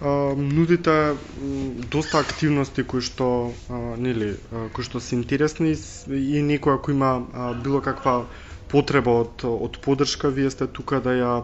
а, 0.00 0.08
нудите 0.36 1.14
доста 1.90 2.18
активности 2.18 2.82
кои 2.84 3.00
што 3.00 3.26
а, 3.68 3.72
нели 3.98 4.36
кои 4.72 4.84
што 4.84 5.00
се 5.00 5.14
интересни 5.16 5.70
и 5.70 5.76
с- 5.76 6.06
и 6.06 6.40
некој 6.42 6.74
ако 6.74 6.90
има 6.90 7.10
а, 7.34 7.52
било 7.54 7.80
каква 7.80 8.24
потреба 8.68 9.10
од 9.12 9.42
од 9.44 9.78
поддршка, 9.80 10.28
вие 10.30 10.50
сте 10.50 10.66
тука 10.68 11.00
да 11.00 11.10
ја 11.10 11.42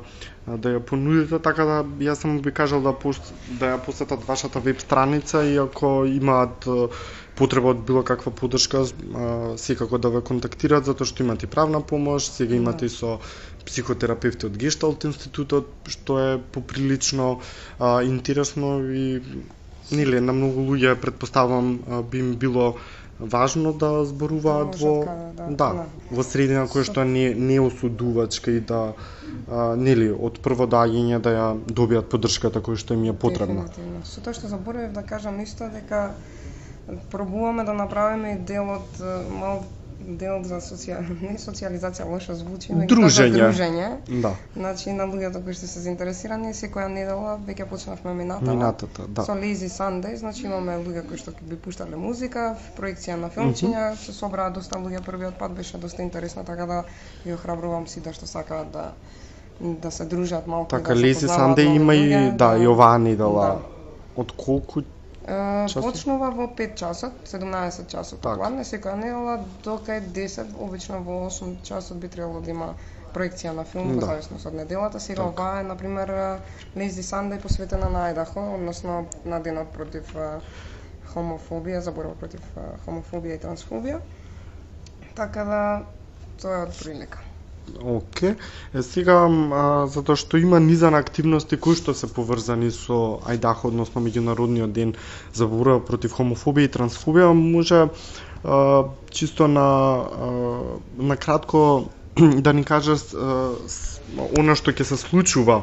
да 0.48 0.68
ја 0.70 0.80
понудите, 0.80 1.38
така 1.40 1.64
да 1.64 1.76
јас 2.00 2.14
само 2.14 2.40
би 2.40 2.52
кажал 2.52 2.80
да 2.80 2.92
пос, 2.94 3.18
да 3.50 3.66
ја 3.66 3.78
посетат 3.78 4.24
вашата 4.24 4.60
веб 4.60 4.78
страница 4.78 5.42
и 5.44 5.56
ако 5.58 6.04
имаат 6.06 6.68
потреба 7.36 7.70
од 7.74 7.84
било 7.86 8.02
каква 8.02 8.32
поддршка, 8.32 8.84
секако 9.56 9.98
да 9.98 10.10
ве 10.10 10.22
контактираат 10.24 10.88
затоа 10.88 11.06
што 11.06 11.24
имате 11.24 11.46
и 11.46 11.52
правна 11.52 11.80
помош, 11.80 12.30
сега 12.32 12.56
имате 12.56 12.86
и 12.86 12.92
со 12.92 13.18
психотерапевти 13.66 14.46
од 14.46 14.56
Гешталт 14.56 15.04
институтот, 15.04 15.68
што 15.90 16.18
е 16.18 16.38
поприлично 16.38 17.40
а, 17.78 18.02
интересно 18.04 18.78
и 18.80 19.22
нели 19.90 20.20
на 20.20 20.32
многу 20.32 20.64
луѓе 20.70 20.96
предпоставам 21.00 21.78
би 22.10 22.18
им 22.18 22.34
било 22.34 22.76
важно 23.20 23.72
да 23.72 24.04
зборуваат 24.04 24.76
Да 24.76 24.86
во 24.86 25.04
каде, 25.04 25.32
да. 25.36 25.46
да, 25.48 25.72
Да. 25.72 25.86
во 26.10 26.22
средина 26.22 26.66
која 26.68 26.84
што 26.84 27.04
не 27.04 27.34
не 27.34 27.60
осудувачка 27.60 28.50
и 28.50 28.60
да 28.60 28.92
а, 29.48 29.76
нели 29.76 30.10
од 30.10 30.40
прво 30.40 30.66
доаѓање 30.66 31.20
да 31.20 31.30
ја 31.30 31.46
добијат 31.68 32.10
поддршката 32.12 32.60
која 32.60 32.76
што 32.76 32.94
им 32.94 33.04
е 33.04 33.12
потребна. 33.12 33.68
Со 34.04 34.20
тоа 34.20 34.34
што 34.34 34.48
заборавив 34.48 34.92
да 34.92 35.02
кажам 35.02 35.40
исто 35.40 35.70
дека 35.72 36.14
пробуваме 37.10 37.64
да 37.64 37.72
направиме 37.74 38.32
и 38.32 38.38
дел 38.38 38.70
од 38.70 39.00
е, 39.00 39.16
мал 39.32 39.64
дел 40.06 40.42
за 40.44 40.60
социјал 40.60 41.02
не 41.24 41.38
социјализација 41.40 42.04
лошо 42.06 42.34
звучи, 42.34 42.72
меѓутоа 42.72 43.08
за 43.08 43.22
Дружење. 43.26 43.40
дружење. 43.40 43.86
Да, 44.22 44.34
Значи 44.56 44.92
на 44.92 45.06
луѓето 45.08 45.42
кои 45.44 45.54
што 45.56 45.66
се 45.66 45.80
заинтересирани 45.80 46.52
секоја 46.54 46.86
недела 46.92 47.38
веќе 47.46 47.66
почнавме 47.70 48.14
минатава. 48.14 48.54
минатата, 48.54 49.06
да. 49.08 49.24
Со 49.24 49.32
Lazy 49.34 49.70
Sunday, 49.72 50.14
значи 50.14 50.46
имаме 50.46 50.76
луѓе 50.78 51.06
кои 51.08 51.18
што 51.18 51.32
би 51.42 51.56
пуштале 51.56 51.96
музика, 51.96 52.56
проекција 52.76 53.16
на 53.16 53.30
филмчиња, 53.30 53.94
се 53.96 54.12
собраа 54.12 54.50
доста 54.50 54.78
луѓе 54.78 55.02
првиот 55.04 55.38
пат 55.38 55.52
беше 55.52 55.78
доста 55.78 56.02
интересно, 56.02 56.44
така 56.44 56.66
да 56.66 56.84
ја 57.26 57.34
охрабрувам 57.34 57.86
сите 57.86 58.12
што 58.12 58.26
сакаат 58.26 58.70
да 58.72 58.92
да 59.60 59.90
се 59.90 60.04
дружат 60.04 60.46
малку 60.46 60.68
Така 60.68 60.94
да 60.94 61.14
Санде 61.14 61.64
нови 61.64 61.76
има 61.76 61.94
и 61.94 61.98
луѓе, 61.98 62.36
да, 62.36 62.58
и 62.58 62.66
ова 62.66 62.98
недела. 62.98 63.46
Да. 63.46 63.58
Од 64.16 64.32
колку 64.32 64.82
Часот? 65.26 65.82
Почнува 65.82 66.30
во 66.30 66.46
5 66.46 66.74
часот, 66.76 67.12
17 67.26 67.88
часот 67.90 68.20
Така. 68.20 68.46
така. 68.46 68.64
секоја 68.64 68.94
недела, 68.94 69.40
до 69.64 69.74
кај 69.78 70.00
10, 70.14 70.54
обично 70.58 71.00
во 71.02 71.26
8 71.26 71.62
часот 71.62 71.98
би 71.98 72.08
требало 72.08 72.40
да 72.40 72.50
има 72.50 72.74
проекција 73.12 73.50
на 73.52 73.64
филм, 73.64 73.98
Да. 73.98 74.06
зависност 74.06 74.46
од 74.46 74.54
неделата. 74.54 75.00
Сега 75.00 75.24
Така. 75.24 75.42
ова 75.42 75.60
е, 75.60 75.62
например, 75.62 76.08
Lazy 76.76 77.02
Sunday 77.02 77.40
посветена 77.40 77.90
на 77.90 78.06
Айдахо, 78.06 78.54
односно 78.54 79.06
на 79.24 79.40
денот 79.40 79.72
против 79.72 80.14
хомофобија, 81.14 81.78
за 81.78 81.92
борба 81.92 82.14
против 82.14 82.42
хомофобија 82.86 83.34
и 83.34 83.38
трансфобија. 83.38 84.00
Така 85.14 85.44
да, 85.44 85.62
тоа 86.38 86.58
е 86.58 86.62
од 86.62 86.78
прилика. 86.78 87.25
Оке. 87.82 88.36
Е 88.74 88.82
сега 88.82 89.26
а, 89.26 89.86
затоа 89.86 90.16
што 90.16 90.38
има 90.38 90.60
низа 90.60 90.90
на 90.90 90.98
активности 90.98 91.56
кои 91.56 91.76
што 91.76 91.94
се 91.94 92.06
поврзани 92.06 92.70
со 92.70 93.18
Ајдахо, 93.26 93.68
односно 93.72 94.02
меѓународниот 94.04 94.72
ден 94.72 94.94
за 95.34 95.46
борба 95.46 95.80
против 95.80 96.14
хомофобија 96.16 96.68
и 96.70 96.74
трансфобија, 96.78 97.32
може 97.34 97.88
а, 98.44 98.84
чисто 99.10 99.48
на 99.48 99.66
а, 99.66 100.32
на 100.98 101.16
кратко 101.16 101.90
да 102.46 102.52
ни 102.52 102.64
кажеш 102.64 103.12
она 104.38 104.54
што 104.56 104.72
ќе 104.72 104.84
се 104.88 104.96
случува 104.96 105.56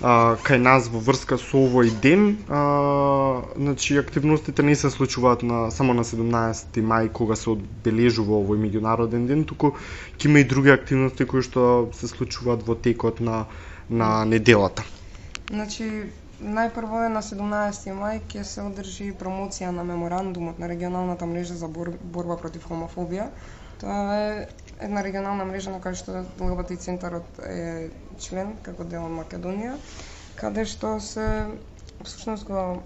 а, 0.00 0.36
кај 0.46 0.60
нас 0.62 0.86
во 0.92 1.00
врска 1.02 1.36
со 1.42 1.58
овој 1.58 1.90
ден, 2.02 2.38
а, 2.48 3.42
значи 3.56 3.96
активностите 3.98 4.62
не 4.62 4.76
се 4.76 4.90
случуваат 4.90 5.42
на 5.42 5.70
само 5.70 5.94
на 5.94 6.04
17 6.04 6.78
мај 6.82 7.10
кога 7.12 7.36
се 7.36 7.50
одбележува 7.56 8.38
овој 8.38 8.60
меѓународен 8.64 9.26
ден, 9.26 9.44
туку 9.44 9.72
ќе 10.18 10.30
има 10.30 10.40
и 10.40 10.48
други 10.48 10.70
активности 10.70 11.26
кои 11.26 11.42
што 11.42 11.90
се 11.92 12.08
случуваат 12.08 12.62
во 12.62 12.74
текот 12.76 13.20
на 13.20 13.44
на 13.90 14.24
неделата. 14.24 14.82
Значи, 15.50 15.84
најпрво 16.44 17.06
е 17.06 17.12
на 17.12 17.22
17 17.24 17.94
мај 17.98 18.20
ќе 18.30 18.42
се 18.44 18.62
одржи 18.62 19.12
промоција 19.18 19.70
на 19.72 19.84
меморандумот 19.84 20.58
на 20.58 20.68
регионалната 20.68 21.26
мрежа 21.26 21.54
за 21.56 21.68
борба 21.68 22.36
против 22.36 22.68
хомофобија. 22.68 23.30
Тоа 23.80 24.18
е 24.20 24.46
една 24.80 25.02
регионална 25.04 25.44
мрежа 25.44 25.70
на 25.74 25.80
која 25.82 25.98
што 25.98 26.22
ЛГБТ 26.40 26.78
центарот 26.80 27.40
е 27.46 27.90
член 28.18 28.54
како 28.62 28.84
дел 28.84 29.06
од 29.08 29.14
Македонија, 29.16 29.74
каде 30.38 30.64
што 30.66 30.98
се 31.02 31.26
всушност 32.04 32.46
го 32.46 32.82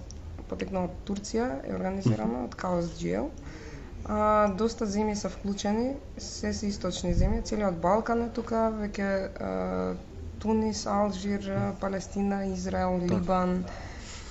потекна 0.48 0.86
од 0.88 0.96
Турција, 1.08 1.48
е 1.64 1.74
организирано 1.76 2.46
од 2.46 2.56
Chaos 2.60 2.92
GL. 3.00 3.28
А, 4.04 4.48
доста 4.58 4.86
земји 4.86 5.14
се 5.14 5.28
вклучени, 5.30 5.92
се 6.18 6.52
се 6.52 6.66
источни 6.66 7.14
земји, 7.14 7.44
целиот 7.44 7.78
Балкан 7.84 8.24
е 8.26 8.32
тука, 8.34 8.66
веќе 8.80 9.10
Тунис, 10.42 10.86
Алжир, 10.86 11.46
Палестина, 11.80 12.44
Израел, 12.46 12.98
Либан. 12.98 13.64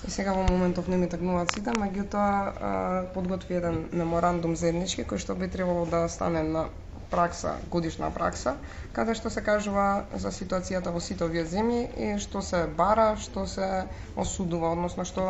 И 0.07 0.11
сега 0.11 0.33
во 0.33 0.43
моментов 0.43 0.87
не 0.87 0.97
ми 0.97 1.07
тргнуваат 1.09 1.53
сите, 1.53 1.71
меѓутоа 1.77 3.13
подготви 3.13 3.59
еден 3.59 3.83
меморандум 3.93 4.55
заеднички 4.57 5.05
кој 5.05 5.21
што 5.21 5.35
би 5.37 5.47
требало 5.47 5.85
да 5.85 6.07
стане 6.09 6.41
на 6.43 6.65
пракса, 7.11 7.55
годишна 7.69 8.09
пракса, 8.15 8.55
каде 8.95 9.15
што 9.19 9.29
се 9.29 9.43
кажува 9.43 10.05
за 10.15 10.31
ситуацијата 10.31 10.93
во 10.95 11.03
сите 11.03 11.27
овие 11.27 11.43
земји 11.45 11.81
и 12.07 12.11
што 12.19 12.41
се 12.41 12.63
бара, 12.81 13.15
што 13.19 13.45
се 13.47 13.69
осудува, 14.15 14.71
односно 14.71 15.05
што 15.05 15.27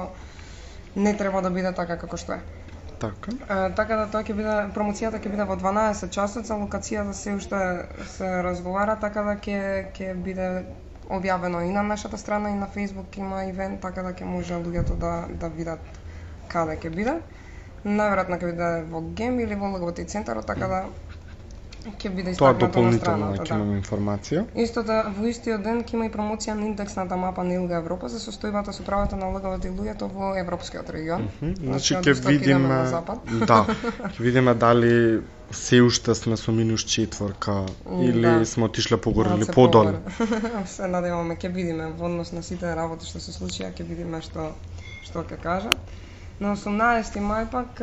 не 0.96 1.14
треба 1.18 1.42
да 1.42 1.50
биде 1.50 1.74
така 1.74 1.98
како 1.98 2.18
што 2.18 2.38
е. 2.38 2.42
Така. 3.02 3.32
А, 3.50 3.70
така 3.74 3.96
да 3.98 4.06
тоа 4.14 4.22
ќе 4.22 4.36
биде 4.38 4.56
промоцијата 4.76 5.18
ќе 5.18 5.34
биде 5.34 5.46
во 5.50 5.58
12 5.58 6.14
часот, 6.14 6.46
за 6.46 6.58
локацијата 6.62 7.18
се 7.18 7.34
уште 7.34 7.62
се 8.14 8.30
разговара, 8.46 8.96
така 9.02 9.24
да 9.26 9.36
ќе 9.42 9.90
ќе 9.98 10.14
биде 10.28 10.50
објавено 11.10 11.64
и 11.66 11.72
на 11.74 11.84
нашата 11.84 12.18
страна 12.18 12.50
и 12.50 12.60
на 12.60 12.68
Facebook 12.76 13.18
има 13.18 13.44
ивент, 13.46 13.82
така 13.82 14.04
да 14.06 14.14
ќе 14.14 14.26
може 14.26 14.54
луѓето 14.54 14.98
да 15.02 15.14
да 15.44 15.50
видат 15.50 16.02
каде 16.48 16.78
ќе 16.78 16.94
биде. 16.94 17.16
Најверојатно 17.86 18.38
ќе 18.38 18.52
биде 18.52 18.70
во 18.94 19.02
ГЕМ 19.18 19.40
или 19.40 19.58
во 19.58 19.74
ЛГБТ 19.74 20.06
центарот, 20.14 20.46
така 20.46 20.68
да 20.68 20.84
ќе 21.90 22.10
биде 22.14 22.34
Тоа 22.38 22.54
дополнително 22.54 23.32
ќе 23.40 23.56
имаме 23.56 23.78
информација. 23.80 24.44
Исто 24.64 24.84
да 24.86 25.02
во 25.16 25.28
истиот 25.30 25.64
ден 25.66 25.82
ќе 25.84 25.98
има 25.98 26.08
и 26.08 26.14
промоција 26.14 26.56
на 26.58 26.68
индексната 26.70 27.18
мапа 27.18 27.44
на 27.48 27.58
Илга 27.58 27.80
Европа 27.82 28.10
за 28.10 28.22
состојбата 28.22 28.74
со 28.78 28.86
правата 28.88 29.18
на 29.18 29.30
ЛГБТ 29.34 29.72
луѓето 29.78 30.10
во 30.14 30.34
европскиот 30.42 30.90
регион. 30.94 31.30
Значи 31.42 31.96
од 31.98 32.06
ќе 32.06 32.16
исток 32.18 32.32
идеме 32.38 32.82
видиме 32.84 33.46
да, 33.46 33.64
ќе 34.14 34.20
видиме 34.20 34.54
дали 34.66 35.22
се 35.52 35.82
уште 35.82 36.16
сме 36.16 36.38
со 36.38 36.52
минус 36.52 36.86
четворка 36.86 37.66
или 38.02 38.22
да. 38.22 38.46
сме 38.46 38.70
отишле 38.70 38.98
погоре 38.98 39.36
или 39.38 39.50
подоле. 39.54 39.98
се 40.76 40.88
надеваме 40.88 41.36
ќе 41.36 41.52
видиме 41.52 41.92
во 41.98 42.06
однос 42.12 42.32
на 42.32 42.44
сите 42.44 42.76
работи 42.76 43.10
што 43.10 43.20
се 43.20 43.34
случија, 43.36 43.74
ќе 43.74 43.88
видиме 43.88 44.22
што 44.22 44.52
што 45.02 45.26
ќе 45.26 45.42
кажат. 45.42 45.98
На 46.42 46.56
18 46.56 47.20
мај 47.22 47.46
пак 47.54 47.82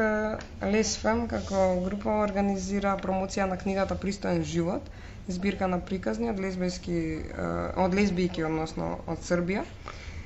Лесфем 0.66 1.20
како 1.30 1.60
група 1.84 2.16
организира 2.24 2.96
промоција 2.98 3.46
на 3.46 3.56
книгата 3.56 3.94
Пристоен 3.96 4.42
живот, 4.44 4.88
збирка 5.28 5.68
на 5.68 5.78
приказни 5.80 6.26
од 6.28 6.40
лесбијски 6.42 6.96
е, 6.96 7.46
од 7.78 7.94
лесбијки, 7.94 8.42
односно 8.42 8.88
од 9.06 9.22
Србија. 9.22 9.62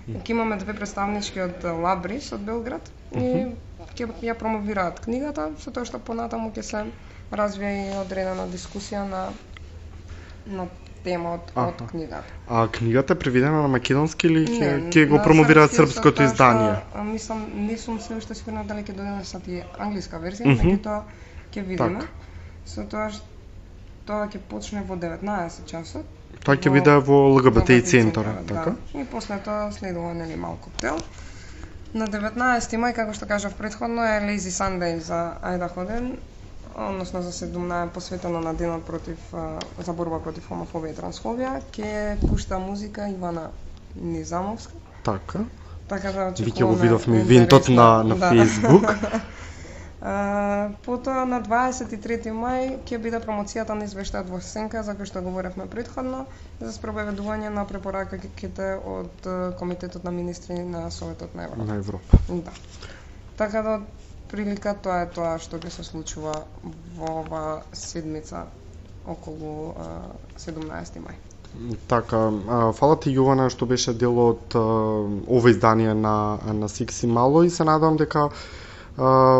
Ќе 0.08 0.32
имаме 0.32 0.56
две 0.58 0.74
представнички 0.74 1.44
од 1.44 1.60
Лабрис 1.78 2.32
од 2.32 2.40
Белград 2.42 2.88
и 3.12 3.28
ќе 3.92 4.08
ја 4.24 4.34
промовираат 4.36 5.04
книгата, 5.04 5.50
со 5.58 5.70
тоа 5.70 5.84
што 5.84 6.00
понатаму 6.00 6.54
ќе 6.56 6.64
се 6.64 6.82
развија 7.32 7.74
и 7.82 7.98
одредена 8.00 8.48
дискусија 8.48 9.04
на 9.06 9.26
на 10.48 10.66
тема 11.04 11.32
од, 11.32 11.40
од 11.56 11.74
Аха. 11.74 11.86
книгата. 11.86 12.22
А 12.48 12.68
книгата 12.68 13.12
е 13.12 13.18
преведена 13.18 13.62
на 13.62 13.68
македонски 13.68 14.26
или 14.26 14.46
ќе 14.46 15.06
го 15.06 15.18
промовираат 15.18 15.72
српското 15.72 16.12
тоа 16.12 16.14
што, 16.16 16.22
издание? 16.24 16.76
а, 16.94 17.04
Мислам, 17.04 17.46
не 17.56 17.78
сум 17.78 18.00
се 18.00 18.14
уште 18.14 18.34
сигурна 18.34 18.64
дали 18.64 18.80
ќе 18.80 18.92
донесат 18.92 19.48
и 19.48 19.62
англиска 19.78 20.16
верзија, 20.18 20.46
Мгм. 20.46 20.62
меѓутоа 20.62 21.02
ќе 21.52 21.62
видиме. 21.62 22.00
Така. 22.00 22.06
Со 22.66 22.84
тоа 22.84 23.10
што 23.10 23.24
тоа 24.06 24.26
ќе 24.26 24.38
почне 24.40 24.82
во 24.82 24.96
19 24.96 25.66
часот. 25.66 26.04
Тоа 26.44 26.56
ќе 26.56 26.72
биде 26.72 26.96
во 26.98 27.28
ЛГБТ 27.30 27.70
и 27.70 27.82
центарот, 27.82 28.46
така? 28.46 28.74
Да. 28.92 29.00
И 29.00 29.04
после 29.04 29.38
тоа 29.38 29.70
следува 29.72 30.14
нели 30.14 30.36
мал 30.36 30.56
коктел. 30.56 30.98
На 31.94 32.06
19 32.06 32.34
мај, 32.78 32.94
како 32.94 33.12
што 33.12 33.26
кажав 33.26 33.54
предходно, 33.54 34.02
е 34.02 34.20
Lazy 34.20 34.50
Sunday 34.50 34.98
за 34.98 35.34
Айдахо 35.42 35.84
ден, 35.84 36.16
односно 36.76 37.22
за 37.22 37.32
17 37.32 37.88
посветено 37.88 38.40
на 38.40 38.54
денот 38.54 38.84
против 38.84 39.18
за 39.78 39.92
борба 39.92 40.20
против 40.20 40.48
хомофобија 40.48 40.92
и 40.92 40.96
трансфобија, 40.96 41.52
ќе 41.72 41.92
пушта 42.22 42.58
музика 42.58 43.08
Ивана 43.08 43.50
Низамовска. 43.96 44.72
Така. 45.04 45.44
Така 45.88 46.12
да 46.12 46.26
очекуваме 46.26 46.52
ќе 46.52 46.66
го 46.66 46.74
видовме 46.76 47.20
ивентот 47.20 47.68
на 47.68 48.02
на 48.04 48.16
да. 48.16 48.30
Facebook. 48.32 48.96
А, 50.04 50.70
потоа 50.82 51.22
на 51.30 51.38
23 51.38 52.32
мај 52.34 52.64
ќе 52.82 52.98
биде 52.98 53.20
промоцијата 53.22 53.76
на 53.78 53.84
извештајот 53.86 54.32
во 54.34 54.40
Сенка 54.42 54.80
за 54.82 54.96
кој 54.98 55.06
што 55.06 55.20
говоревме 55.22 55.68
предходно 55.70 56.24
за 56.58 56.72
спроведување 56.74 57.52
на 57.54 57.62
препораките 57.64 58.72
од 58.82 59.28
Комитетот 59.60 60.02
на 60.02 60.10
министри 60.10 60.58
на 60.66 60.90
Советот 60.90 61.36
на 61.38 61.44
Европа. 61.44 61.64
на 61.64 61.76
Европа. 61.76 62.18
Да. 62.28 62.50
Така 63.36 63.62
да 63.62 63.80
прилика 64.32 64.74
тоа 64.74 65.02
е 65.04 65.10
тоа 65.10 65.36
што 65.38 65.60
ќе 65.60 65.70
се 65.70 65.84
случува 65.84 66.32
во 66.96 67.10
оваа 67.20 67.60
седмица 67.74 68.46
околу 69.06 69.74
а, 69.74 69.86
17 70.38 71.00
мај. 71.04 71.16
Така, 71.86 72.20
а, 72.48 72.60
фала 72.72 72.96
ти 72.96 73.12
Јована 73.12 73.50
што 73.52 73.68
беше 73.68 73.92
дел 73.94 74.18
од 74.18 74.56
ова 74.56 75.50
издание 75.50 75.94
на 75.94 76.14
на 76.54 76.68
Сикси 76.68 77.06
Мало 77.08 77.42
и 77.42 77.50
се 77.50 77.64
надевам 77.64 77.96
дека 77.96 78.28
а, 78.28 78.30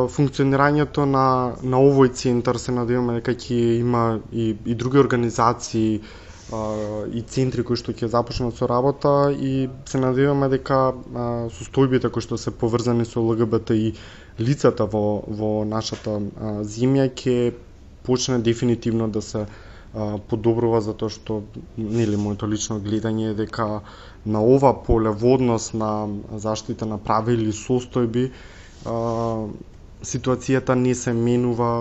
функционирањето 0.08 1.06
на 1.06 1.26
на 1.62 1.80
овој 1.80 2.12
центар 2.14 2.56
се 2.56 2.72
надеваме 2.72 3.20
дека 3.20 3.32
ќе 3.34 3.62
има 3.78 4.04
и 4.32 4.52
и 4.66 4.74
други 4.74 4.98
организации 4.98 5.88
а, 5.96 6.31
и 7.12 7.22
центри 7.24 7.64
кои 7.64 7.78
што 7.80 7.92
ќе 7.96 8.08
започнат 8.12 8.56
со 8.58 8.66
работа 8.68 9.10
и 9.32 9.52
се 9.88 10.00
надеваме 10.02 10.48
дека 10.52 10.78
состојбите 11.56 12.10
кои 12.12 12.24
што 12.24 12.36
се 12.38 12.52
поврзани 12.52 13.06
со 13.08 13.22
ЛГБТ 13.24 13.70
и 13.76 13.92
лицата 14.38 14.84
во 14.86 15.02
во 15.28 15.50
нашата 15.64 16.18
а, 16.18 16.52
земја 16.64 17.08
ќе 17.12 17.36
почне 18.04 18.38
дефинитивно 18.40 19.08
да 19.08 19.22
се 19.22 19.46
а, 19.46 20.18
подобрува 20.18 20.80
затоа 20.80 21.08
што 21.10 21.42
нели 21.76 22.16
моето 22.16 22.46
лично 22.46 22.80
гледање 22.80 23.30
е 23.30 23.38
дека 23.38 23.68
на 24.26 24.44
ова 24.44 24.74
поле 24.84 25.10
во 25.10 25.34
однос 25.34 25.72
на 25.74 25.92
заштита 26.38 26.86
на 26.86 26.98
прави 26.98 27.34
или 27.34 27.52
состојби 27.54 28.26
а, 28.84 29.48
ситуацијата 30.02 30.74
не 30.76 30.94
се 30.94 31.12
менува 31.14 31.72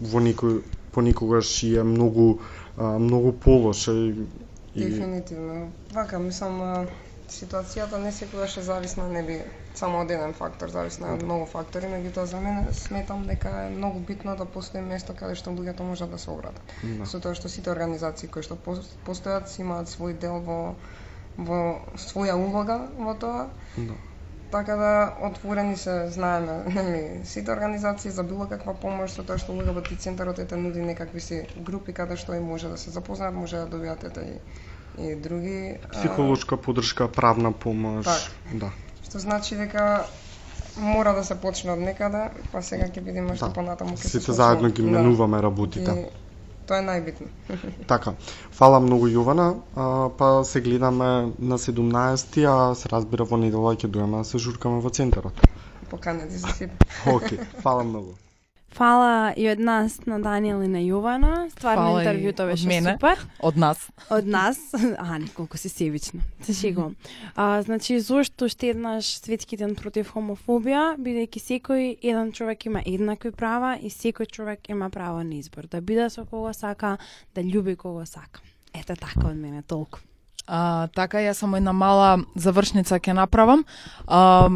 во 0.00 0.20
некој 0.20 0.60
понекогаш 0.92 1.50
и 1.62 1.74
е 1.76 1.82
многу 1.84 2.38
а, 2.76 2.98
многу 2.98 3.32
полоша 3.32 3.92
и, 3.92 4.26
и 4.74 4.84
Дефинитивно. 4.84 5.72
Вака, 5.92 6.18
мислам, 6.18 6.86
ситуацијата 7.28 7.98
не 7.98 8.12
секогаш 8.12 8.56
е 8.56 8.62
зависна, 8.62 9.08
не 9.08 9.22
би 9.22 9.40
само 9.74 10.00
од 10.04 10.10
еден 10.10 10.32
фактор, 10.34 10.70
зависна 10.70 11.12
од 11.14 11.24
многу 11.26 11.46
фактори, 11.50 11.88
меѓутоа 11.90 12.24
за 12.24 12.40
мене 12.40 12.72
сметам 12.72 13.26
дека 13.26 13.50
е 13.66 13.70
многу 13.70 14.00
битно 14.00 14.36
да 14.36 14.46
постои 14.46 14.80
место 14.80 15.14
каде 15.18 15.34
што 15.34 15.50
луѓето 15.50 15.82
можат 15.82 16.10
да 16.10 16.18
се 16.18 16.30
обратат. 16.30 16.74
Да. 16.82 17.06
Со 17.06 17.20
тоа 17.20 17.34
што 17.34 17.48
сите 17.48 17.70
организации 17.70 18.28
кои 18.28 18.46
што 18.46 18.56
пос- 18.56 18.94
постојат 19.06 19.50
имаат 19.60 19.90
свој 19.92 20.18
дел 20.18 20.40
во 20.40 20.60
во 21.36 21.58
своја 22.00 22.36
улога 22.40 22.78
во 22.98 23.14
тоа. 23.14 23.48
Да. 23.76 23.98
Така 24.50 24.76
да 24.76 25.14
отворени 25.22 25.76
се, 25.76 26.10
знаеме, 26.10 26.64
нели, 26.74 27.20
сите 27.24 27.50
организации 27.52 28.10
за 28.10 28.22
било 28.22 28.46
каква 28.48 28.74
помош 28.74 29.10
со 29.10 29.24
тоа 29.26 29.38
што 29.38 29.52
ЛГБТ 29.52 29.98
центарот 29.98 30.38
ете 30.38 30.56
нуди 30.56 30.80
некакви 30.80 31.20
си 31.20 31.42
групи 31.56 31.92
каде 31.92 32.16
што 32.16 32.34
и 32.34 32.40
може 32.40 32.68
да 32.68 32.76
се 32.76 32.90
запознаат, 32.90 33.34
може 33.34 33.56
да 33.56 33.66
добијат 33.66 34.06
ете 34.06 34.22
и, 34.98 35.08
и 35.08 35.16
други 35.16 35.78
психолошка 35.92 36.56
поддршка, 36.56 37.08
правна 37.08 37.52
помош. 37.52 38.04
Так. 38.04 38.54
Да. 38.54 38.70
Што 39.02 39.18
значи 39.18 39.56
дека 39.56 40.06
мора 40.76 41.12
да 41.14 41.24
се 41.24 41.34
почне 41.34 41.72
од 41.72 41.78
некаде, 41.80 42.30
па 42.52 42.62
сега 42.62 42.86
ќе 42.86 43.00
видиме 43.02 43.36
што 43.36 43.48
Да. 43.48 43.52
понатаму 43.52 43.96
ќе 43.96 44.06
се 44.06 44.20
Сите 44.20 44.32
заедно 44.32 44.70
ги 44.70 44.82
Да. 44.82 44.90
менуваме 44.90 45.42
работите. 45.42 45.90
И 45.90 46.25
тоа 46.66 46.82
е 46.82 46.86
најбитно. 46.86 47.28
Така, 47.92 48.14
фала 48.58 48.80
многу 48.82 49.08
Јована, 49.12 49.48
а, 49.74 49.88
па 50.18 50.44
се 50.44 50.60
гледаме 50.60 51.32
на 51.38 51.58
17 51.58 52.44
а 52.50 52.74
се 52.74 52.92
разбира 52.92 53.24
во 53.24 53.40
недела 53.40 53.76
ќе 53.76 53.88
дојдеме 53.88 54.22
да 54.22 54.24
се 54.24 54.38
журкаме 54.38 54.82
во 54.84 54.90
центарот. 54.90 55.42
Поканети 55.90 56.38
се 56.38 56.54
сите. 56.60 56.86
Океј, 57.06 57.44
фала 57.62 57.84
многу. 57.84 58.16
Фала 58.76 59.32
и 59.36 59.46
од 59.48 59.58
нас 59.58 59.94
на 60.06 60.18
Даниел 60.20 60.60
и 60.60 60.68
на 60.68 60.82
Јована. 60.84 61.46
Стварно 61.48 61.94
интервјуто 61.96 62.44
од 62.44 62.50
беше 62.52 62.68
мене. 62.68 62.92
супер. 62.92 63.22
Од 63.40 63.56
нас. 63.56 63.86
Од 64.12 64.26
нас, 64.28 64.58
а, 64.98 65.16
колку 65.34 65.56
си 65.56 65.68
севична. 65.68 66.20
Се 66.42 66.52
шегувам. 66.52 66.96
А, 67.34 67.62
значи, 67.62 68.00
зошто 68.00 68.44
уште 68.44 68.68
еднаш 68.74 69.16
светски 69.16 69.56
ден 69.56 69.72
против 69.80 70.12
хомофобија, 70.12 70.98
бидејќи 71.00 71.40
секој 71.40 71.96
еден 72.02 72.32
човек 72.36 72.66
има 72.66 72.82
еднакви 72.84 73.32
права 73.32 73.78
и 73.80 73.88
секој 73.88 74.28
човек 74.28 74.68
има 74.68 74.90
право 74.90 75.24
на 75.24 75.40
избор. 75.40 75.64
Да 75.72 75.80
биде 75.80 76.10
со 76.10 76.26
кого 76.26 76.52
сака, 76.52 76.98
да 77.34 77.40
љуби 77.40 77.76
кого 77.76 78.04
сака. 78.04 78.44
Ете 78.74 78.92
така 78.92 79.30
од 79.30 79.36
мене 79.36 79.62
толку. 79.62 80.04
А, 80.46 80.88
така, 80.92 81.24
јас 81.24 81.40
само 81.40 81.56
една 81.56 81.72
мала 81.72 82.18
завршница 82.36 83.00
ќе 83.00 83.16
направам. 83.16 83.64
А, 84.06 84.50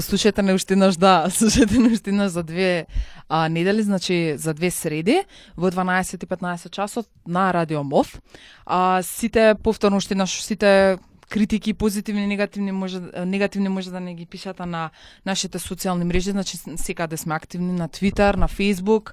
слушате 0.00 0.42
не 0.42 0.54
уште 0.54 0.74
еднаш, 0.74 0.96
да, 0.96 1.26
слушате 1.30 1.78
не 1.78 1.88
уште 1.88 2.10
еднаш 2.10 2.30
за 2.30 2.42
две 2.42 2.86
а, 3.28 3.48
недели, 3.48 3.82
значи 3.82 4.34
за 4.36 4.54
две 4.54 4.70
среди, 4.70 5.24
во 5.56 5.70
12 5.70 6.24
и 6.24 6.26
15 6.26 6.70
часот 6.70 7.06
на 7.28 7.52
Радио 7.52 7.84
МОВ. 7.84 8.20
А, 8.66 9.02
сите, 9.02 9.54
повторно 9.62 9.96
уште 9.96 10.14
еднаш, 10.14 10.42
сите 10.42 10.98
критики, 11.28 11.74
позитивни 11.74 12.24
и 12.24 12.26
негативни 12.26 12.72
може 12.72 13.00
негативни 13.26 13.68
може 13.68 13.90
да 13.90 14.00
не 14.00 14.14
ги 14.14 14.26
пишате 14.26 14.66
на 14.66 14.90
нашите 15.26 15.58
социјални 15.58 16.04
мрежи, 16.04 16.30
значи 16.30 16.56
секаде 16.76 17.16
сме 17.16 17.34
активни 17.34 17.72
на 17.72 17.88
Твитер, 17.88 18.34
на 18.34 18.48
Facebook. 18.48 19.12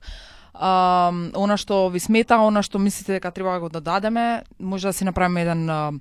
А, 0.54 1.12
она 1.34 1.58
што 1.58 1.90
ви 1.90 2.00
смета, 2.00 2.38
она 2.38 2.62
што 2.62 2.80
мислите 2.80 3.18
дека 3.18 3.32
треба 3.32 3.54
да 3.54 3.60
го 3.60 3.70
додадеме, 3.70 4.44
може 4.60 4.88
да 4.88 4.94
си 4.94 5.06
направиме 5.06 5.42
еден 5.42 5.70
а, 5.70 5.92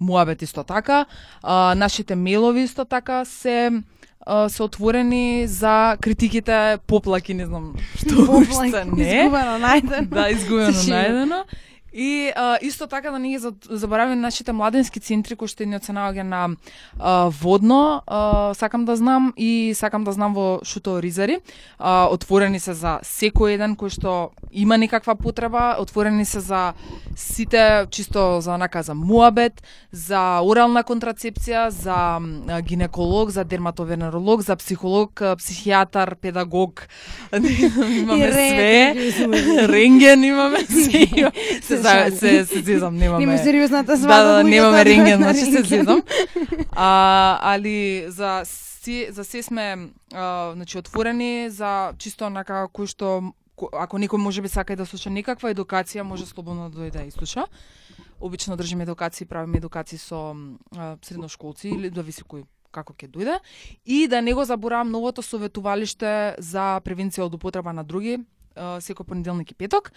муабет 0.00 0.42
исто 0.42 0.64
така. 0.64 1.06
А, 1.42 1.74
нашите 1.74 2.16
мејлови 2.16 2.66
исто 2.66 2.84
така 2.84 3.24
се 3.24 3.70
а, 4.26 4.48
се 4.48 4.62
отворени 4.62 5.46
за 5.46 5.96
критиките, 6.00 6.78
поплаки, 6.86 7.34
не 7.34 7.46
знам 7.46 7.74
што 7.96 8.26
уште 8.42 8.84
не. 8.84 9.06
Изгубено 9.06 9.58
најдено. 9.62 10.08
Да, 10.08 10.30
изгубено 10.30 10.74
најдено. 10.74 11.44
И 11.92 12.32
а, 12.36 12.58
исто 12.62 12.86
така 12.86 13.10
да 13.10 13.18
не 13.18 13.28
ги 13.28 13.38
за- 13.38 13.52
забораваме 13.70 14.16
нашите 14.16 14.52
младенски 14.52 15.00
центри 15.00 15.36
кои 15.36 15.48
што 15.48 15.64
ни 15.66 15.78
се 15.82 15.92
наоѓа 15.92 16.22
на 16.22 16.48
а, 16.98 17.30
водно, 17.42 18.02
а, 18.06 18.54
сакам 18.54 18.84
да 18.84 18.96
знам 18.96 19.32
и 19.36 19.72
сакам 19.74 20.04
да 20.04 20.12
знам 20.12 20.34
во 20.34 20.60
Шуто 20.64 21.02
Ризари. 21.02 21.40
А, 21.78 22.06
отворени 22.10 22.60
се 22.60 22.74
за 22.74 23.00
секој 23.02 23.58
еден 23.58 23.76
кој 23.76 23.90
што 23.90 24.30
има 24.52 24.78
некаква 24.78 25.14
потреба, 25.14 25.76
отворени 25.78 26.24
се 26.24 26.40
за 26.40 26.72
сите 27.16 27.86
чисто 27.90 28.40
за 28.40 28.54
онака 28.54 28.82
за 28.82 28.94
муабет, 28.94 29.62
за 29.92 30.40
орална 30.42 30.84
контрацепција, 30.84 31.68
за 31.68 32.20
гинеколог, 32.62 33.30
за 33.30 33.44
дерматовенеролог, 33.44 34.42
за 34.42 34.56
психолог, 34.56 35.20
психијатар, 35.20 36.14
педагог. 36.14 36.86
имаме 37.32 38.28
И 38.28 38.32
све. 38.32 38.94
Рентген 39.68 40.24
имаме 40.24 40.58
се. 41.62 41.79
Се, 41.82 42.16
Се 42.16 42.44
се, 42.46 42.62
зезам, 42.62 42.96
немаме. 42.96 43.26
Нема 43.26 43.38
сериозната 43.38 43.92
Да, 43.92 43.98
свадба. 43.98 44.24
да, 44.24 44.40
луѓето 44.40 44.50
немаме 44.50 44.84
рентген, 44.84 45.20
на 45.20 45.24
значи 45.24 45.44
се 45.46 45.62
зезам. 45.64 46.02
А, 46.72 46.92
али 47.44 48.04
за 48.08 48.42
се, 48.44 49.08
за 49.10 49.24
се 49.24 49.42
сме 49.42 49.76
а, 50.14 50.52
значи 50.54 50.78
отворени 50.78 51.50
за 51.50 51.92
чисто 51.98 52.24
онака 52.24 52.68
кој 52.72 52.86
што 52.86 53.22
ко- 53.54 53.68
ако 53.74 53.98
некој 53.98 54.16
може 54.16 54.42
би 54.42 54.48
сака 54.48 54.76
да 54.76 54.86
слуша 54.86 55.10
некаква 55.10 55.50
едукација, 55.50 56.02
може 56.02 56.26
слободно 56.26 56.70
да 56.70 56.78
дојде 56.78 56.90
да 56.92 57.02
и 57.02 57.10
слуша. 57.10 57.44
Обично 58.20 58.56
држиме 58.56 58.82
едукации, 58.82 59.26
правиме 59.26 59.58
едукации 59.58 59.98
со 59.98 60.36
а, 60.76 60.96
средношколци 61.02 61.68
или 61.68 61.90
зависи 61.90 62.22
кој 62.22 62.44
како 62.70 62.92
ќе 62.92 63.08
дојде 63.08 63.38
и 63.84 64.06
да 64.06 64.22
не 64.22 64.32
го 64.32 64.44
заборавам 64.44 64.90
новото 64.90 65.22
советувалиште 65.22 66.34
за 66.38 66.80
превенција 66.80 67.20
од 67.20 67.34
употреба 67.34 67.72
на 67.72 67.82
други 67.84 68.20
секој 68.56 69.04
понеделник 69.04 69.50
и 69.50 69.54
петок 69.54 69.92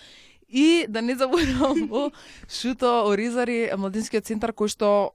и 0.54 0.86
да 0.90 1.02
не 1.02 1.16
заборавам 1.16 1.88
во 1.90 2.12
Шуто 2.62 3.10
Оризари 3.10 3.74
младинскиот 3.78 4.26
центар 4.30 4.54
кој 4.54 4.70
што 4.70 5.10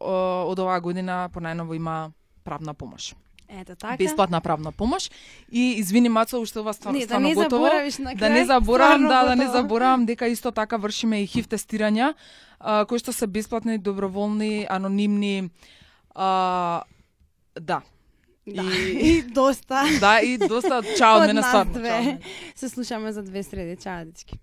од 0.50 0.58
оваа 0.58 0.80
година 0.82 1.30
понајново 1.30 1.78
има 1.78 2.10
правна 2.44 2.74
помош. 2.74 3.14
Ето 3.48 3.76
така. 3.76 3.96
Бесплатна 3.96 4.40
правна 4.40 4.72
помош 4.72 5.10
и 5.52 5.78
извини 5.78 6.08
Мацо 6.08 6.40
уште 6.40 6.58
ова 6.58 6.72
стварно 6.74 6.98
Не, 6.98 7.06
да 7.06 7.18
не 7.18 7.34
готово. 7.34 7.64
заборавиш 7.64 7.98
на 7.98 8.14
крај. 8.14 8.18
Да 8.18 8.30
не 8.30 8.44
заборавам, 8.44 9.08
да, 9.08 9.24
да 9.24 9.36
не 9.36 9.46
заборавам 9.46 10.06
дека 10.06 10.26
исто 10.26 10.50
така 10.50 10.76
вршиме 10.76 11.22
и 11.22 11.26
хив 11.26 11.48
тестирања, 11.48 12.14
а, 12.60 12.84
кои 12.84 12.98
што 12.98 13.12
се 13.12 13.26
бесплатни, 13.26 13.78
доброволни, 13.78 14.66
анонимни, 14.68 15.50
а, 16.14 16.82
да. 17.60 17.80
Да. 18.46 18.62
И, 18.62 18.98
И 19.18 19.22
доста. 19.22 19.84
да, 20.00 20.20
и 20.20 20.38
доста 20.38 20.82
чао 20.98 21.22
од 21.22 21.26
мене 21.26 21.42
мене. 21.80 22.20
Се 22.54 22.68
слушаме 22.68 23.12
за 23.12 23.22
две 23.22 23.42
среди. 23.42 23.76
Чао, 23.76 24.04
дечки. 24.04 24.38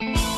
Thank 0.00 0.16
you. 0.16 0.37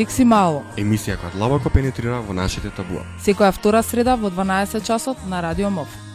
Секси 0.00 0.24
мало. 0.24 0.62
Емисија 0.80 1.18
која 1.20 1.34
длабоко 1.34 1.68
пенетрира 1.68 2.22
во 2.24 2.32
нашите 2.32 2.70
табуа. 2.72 3.02
Секоја 3.20 3.52
втора 3.52 3.82
среда 3.84 4.14
во 4.16 4.30
12 4.32 4.86
часот 4.86 5.26
на 5.28 5.42
Радио 5.44 5.68
МОВ. 5.68 6.09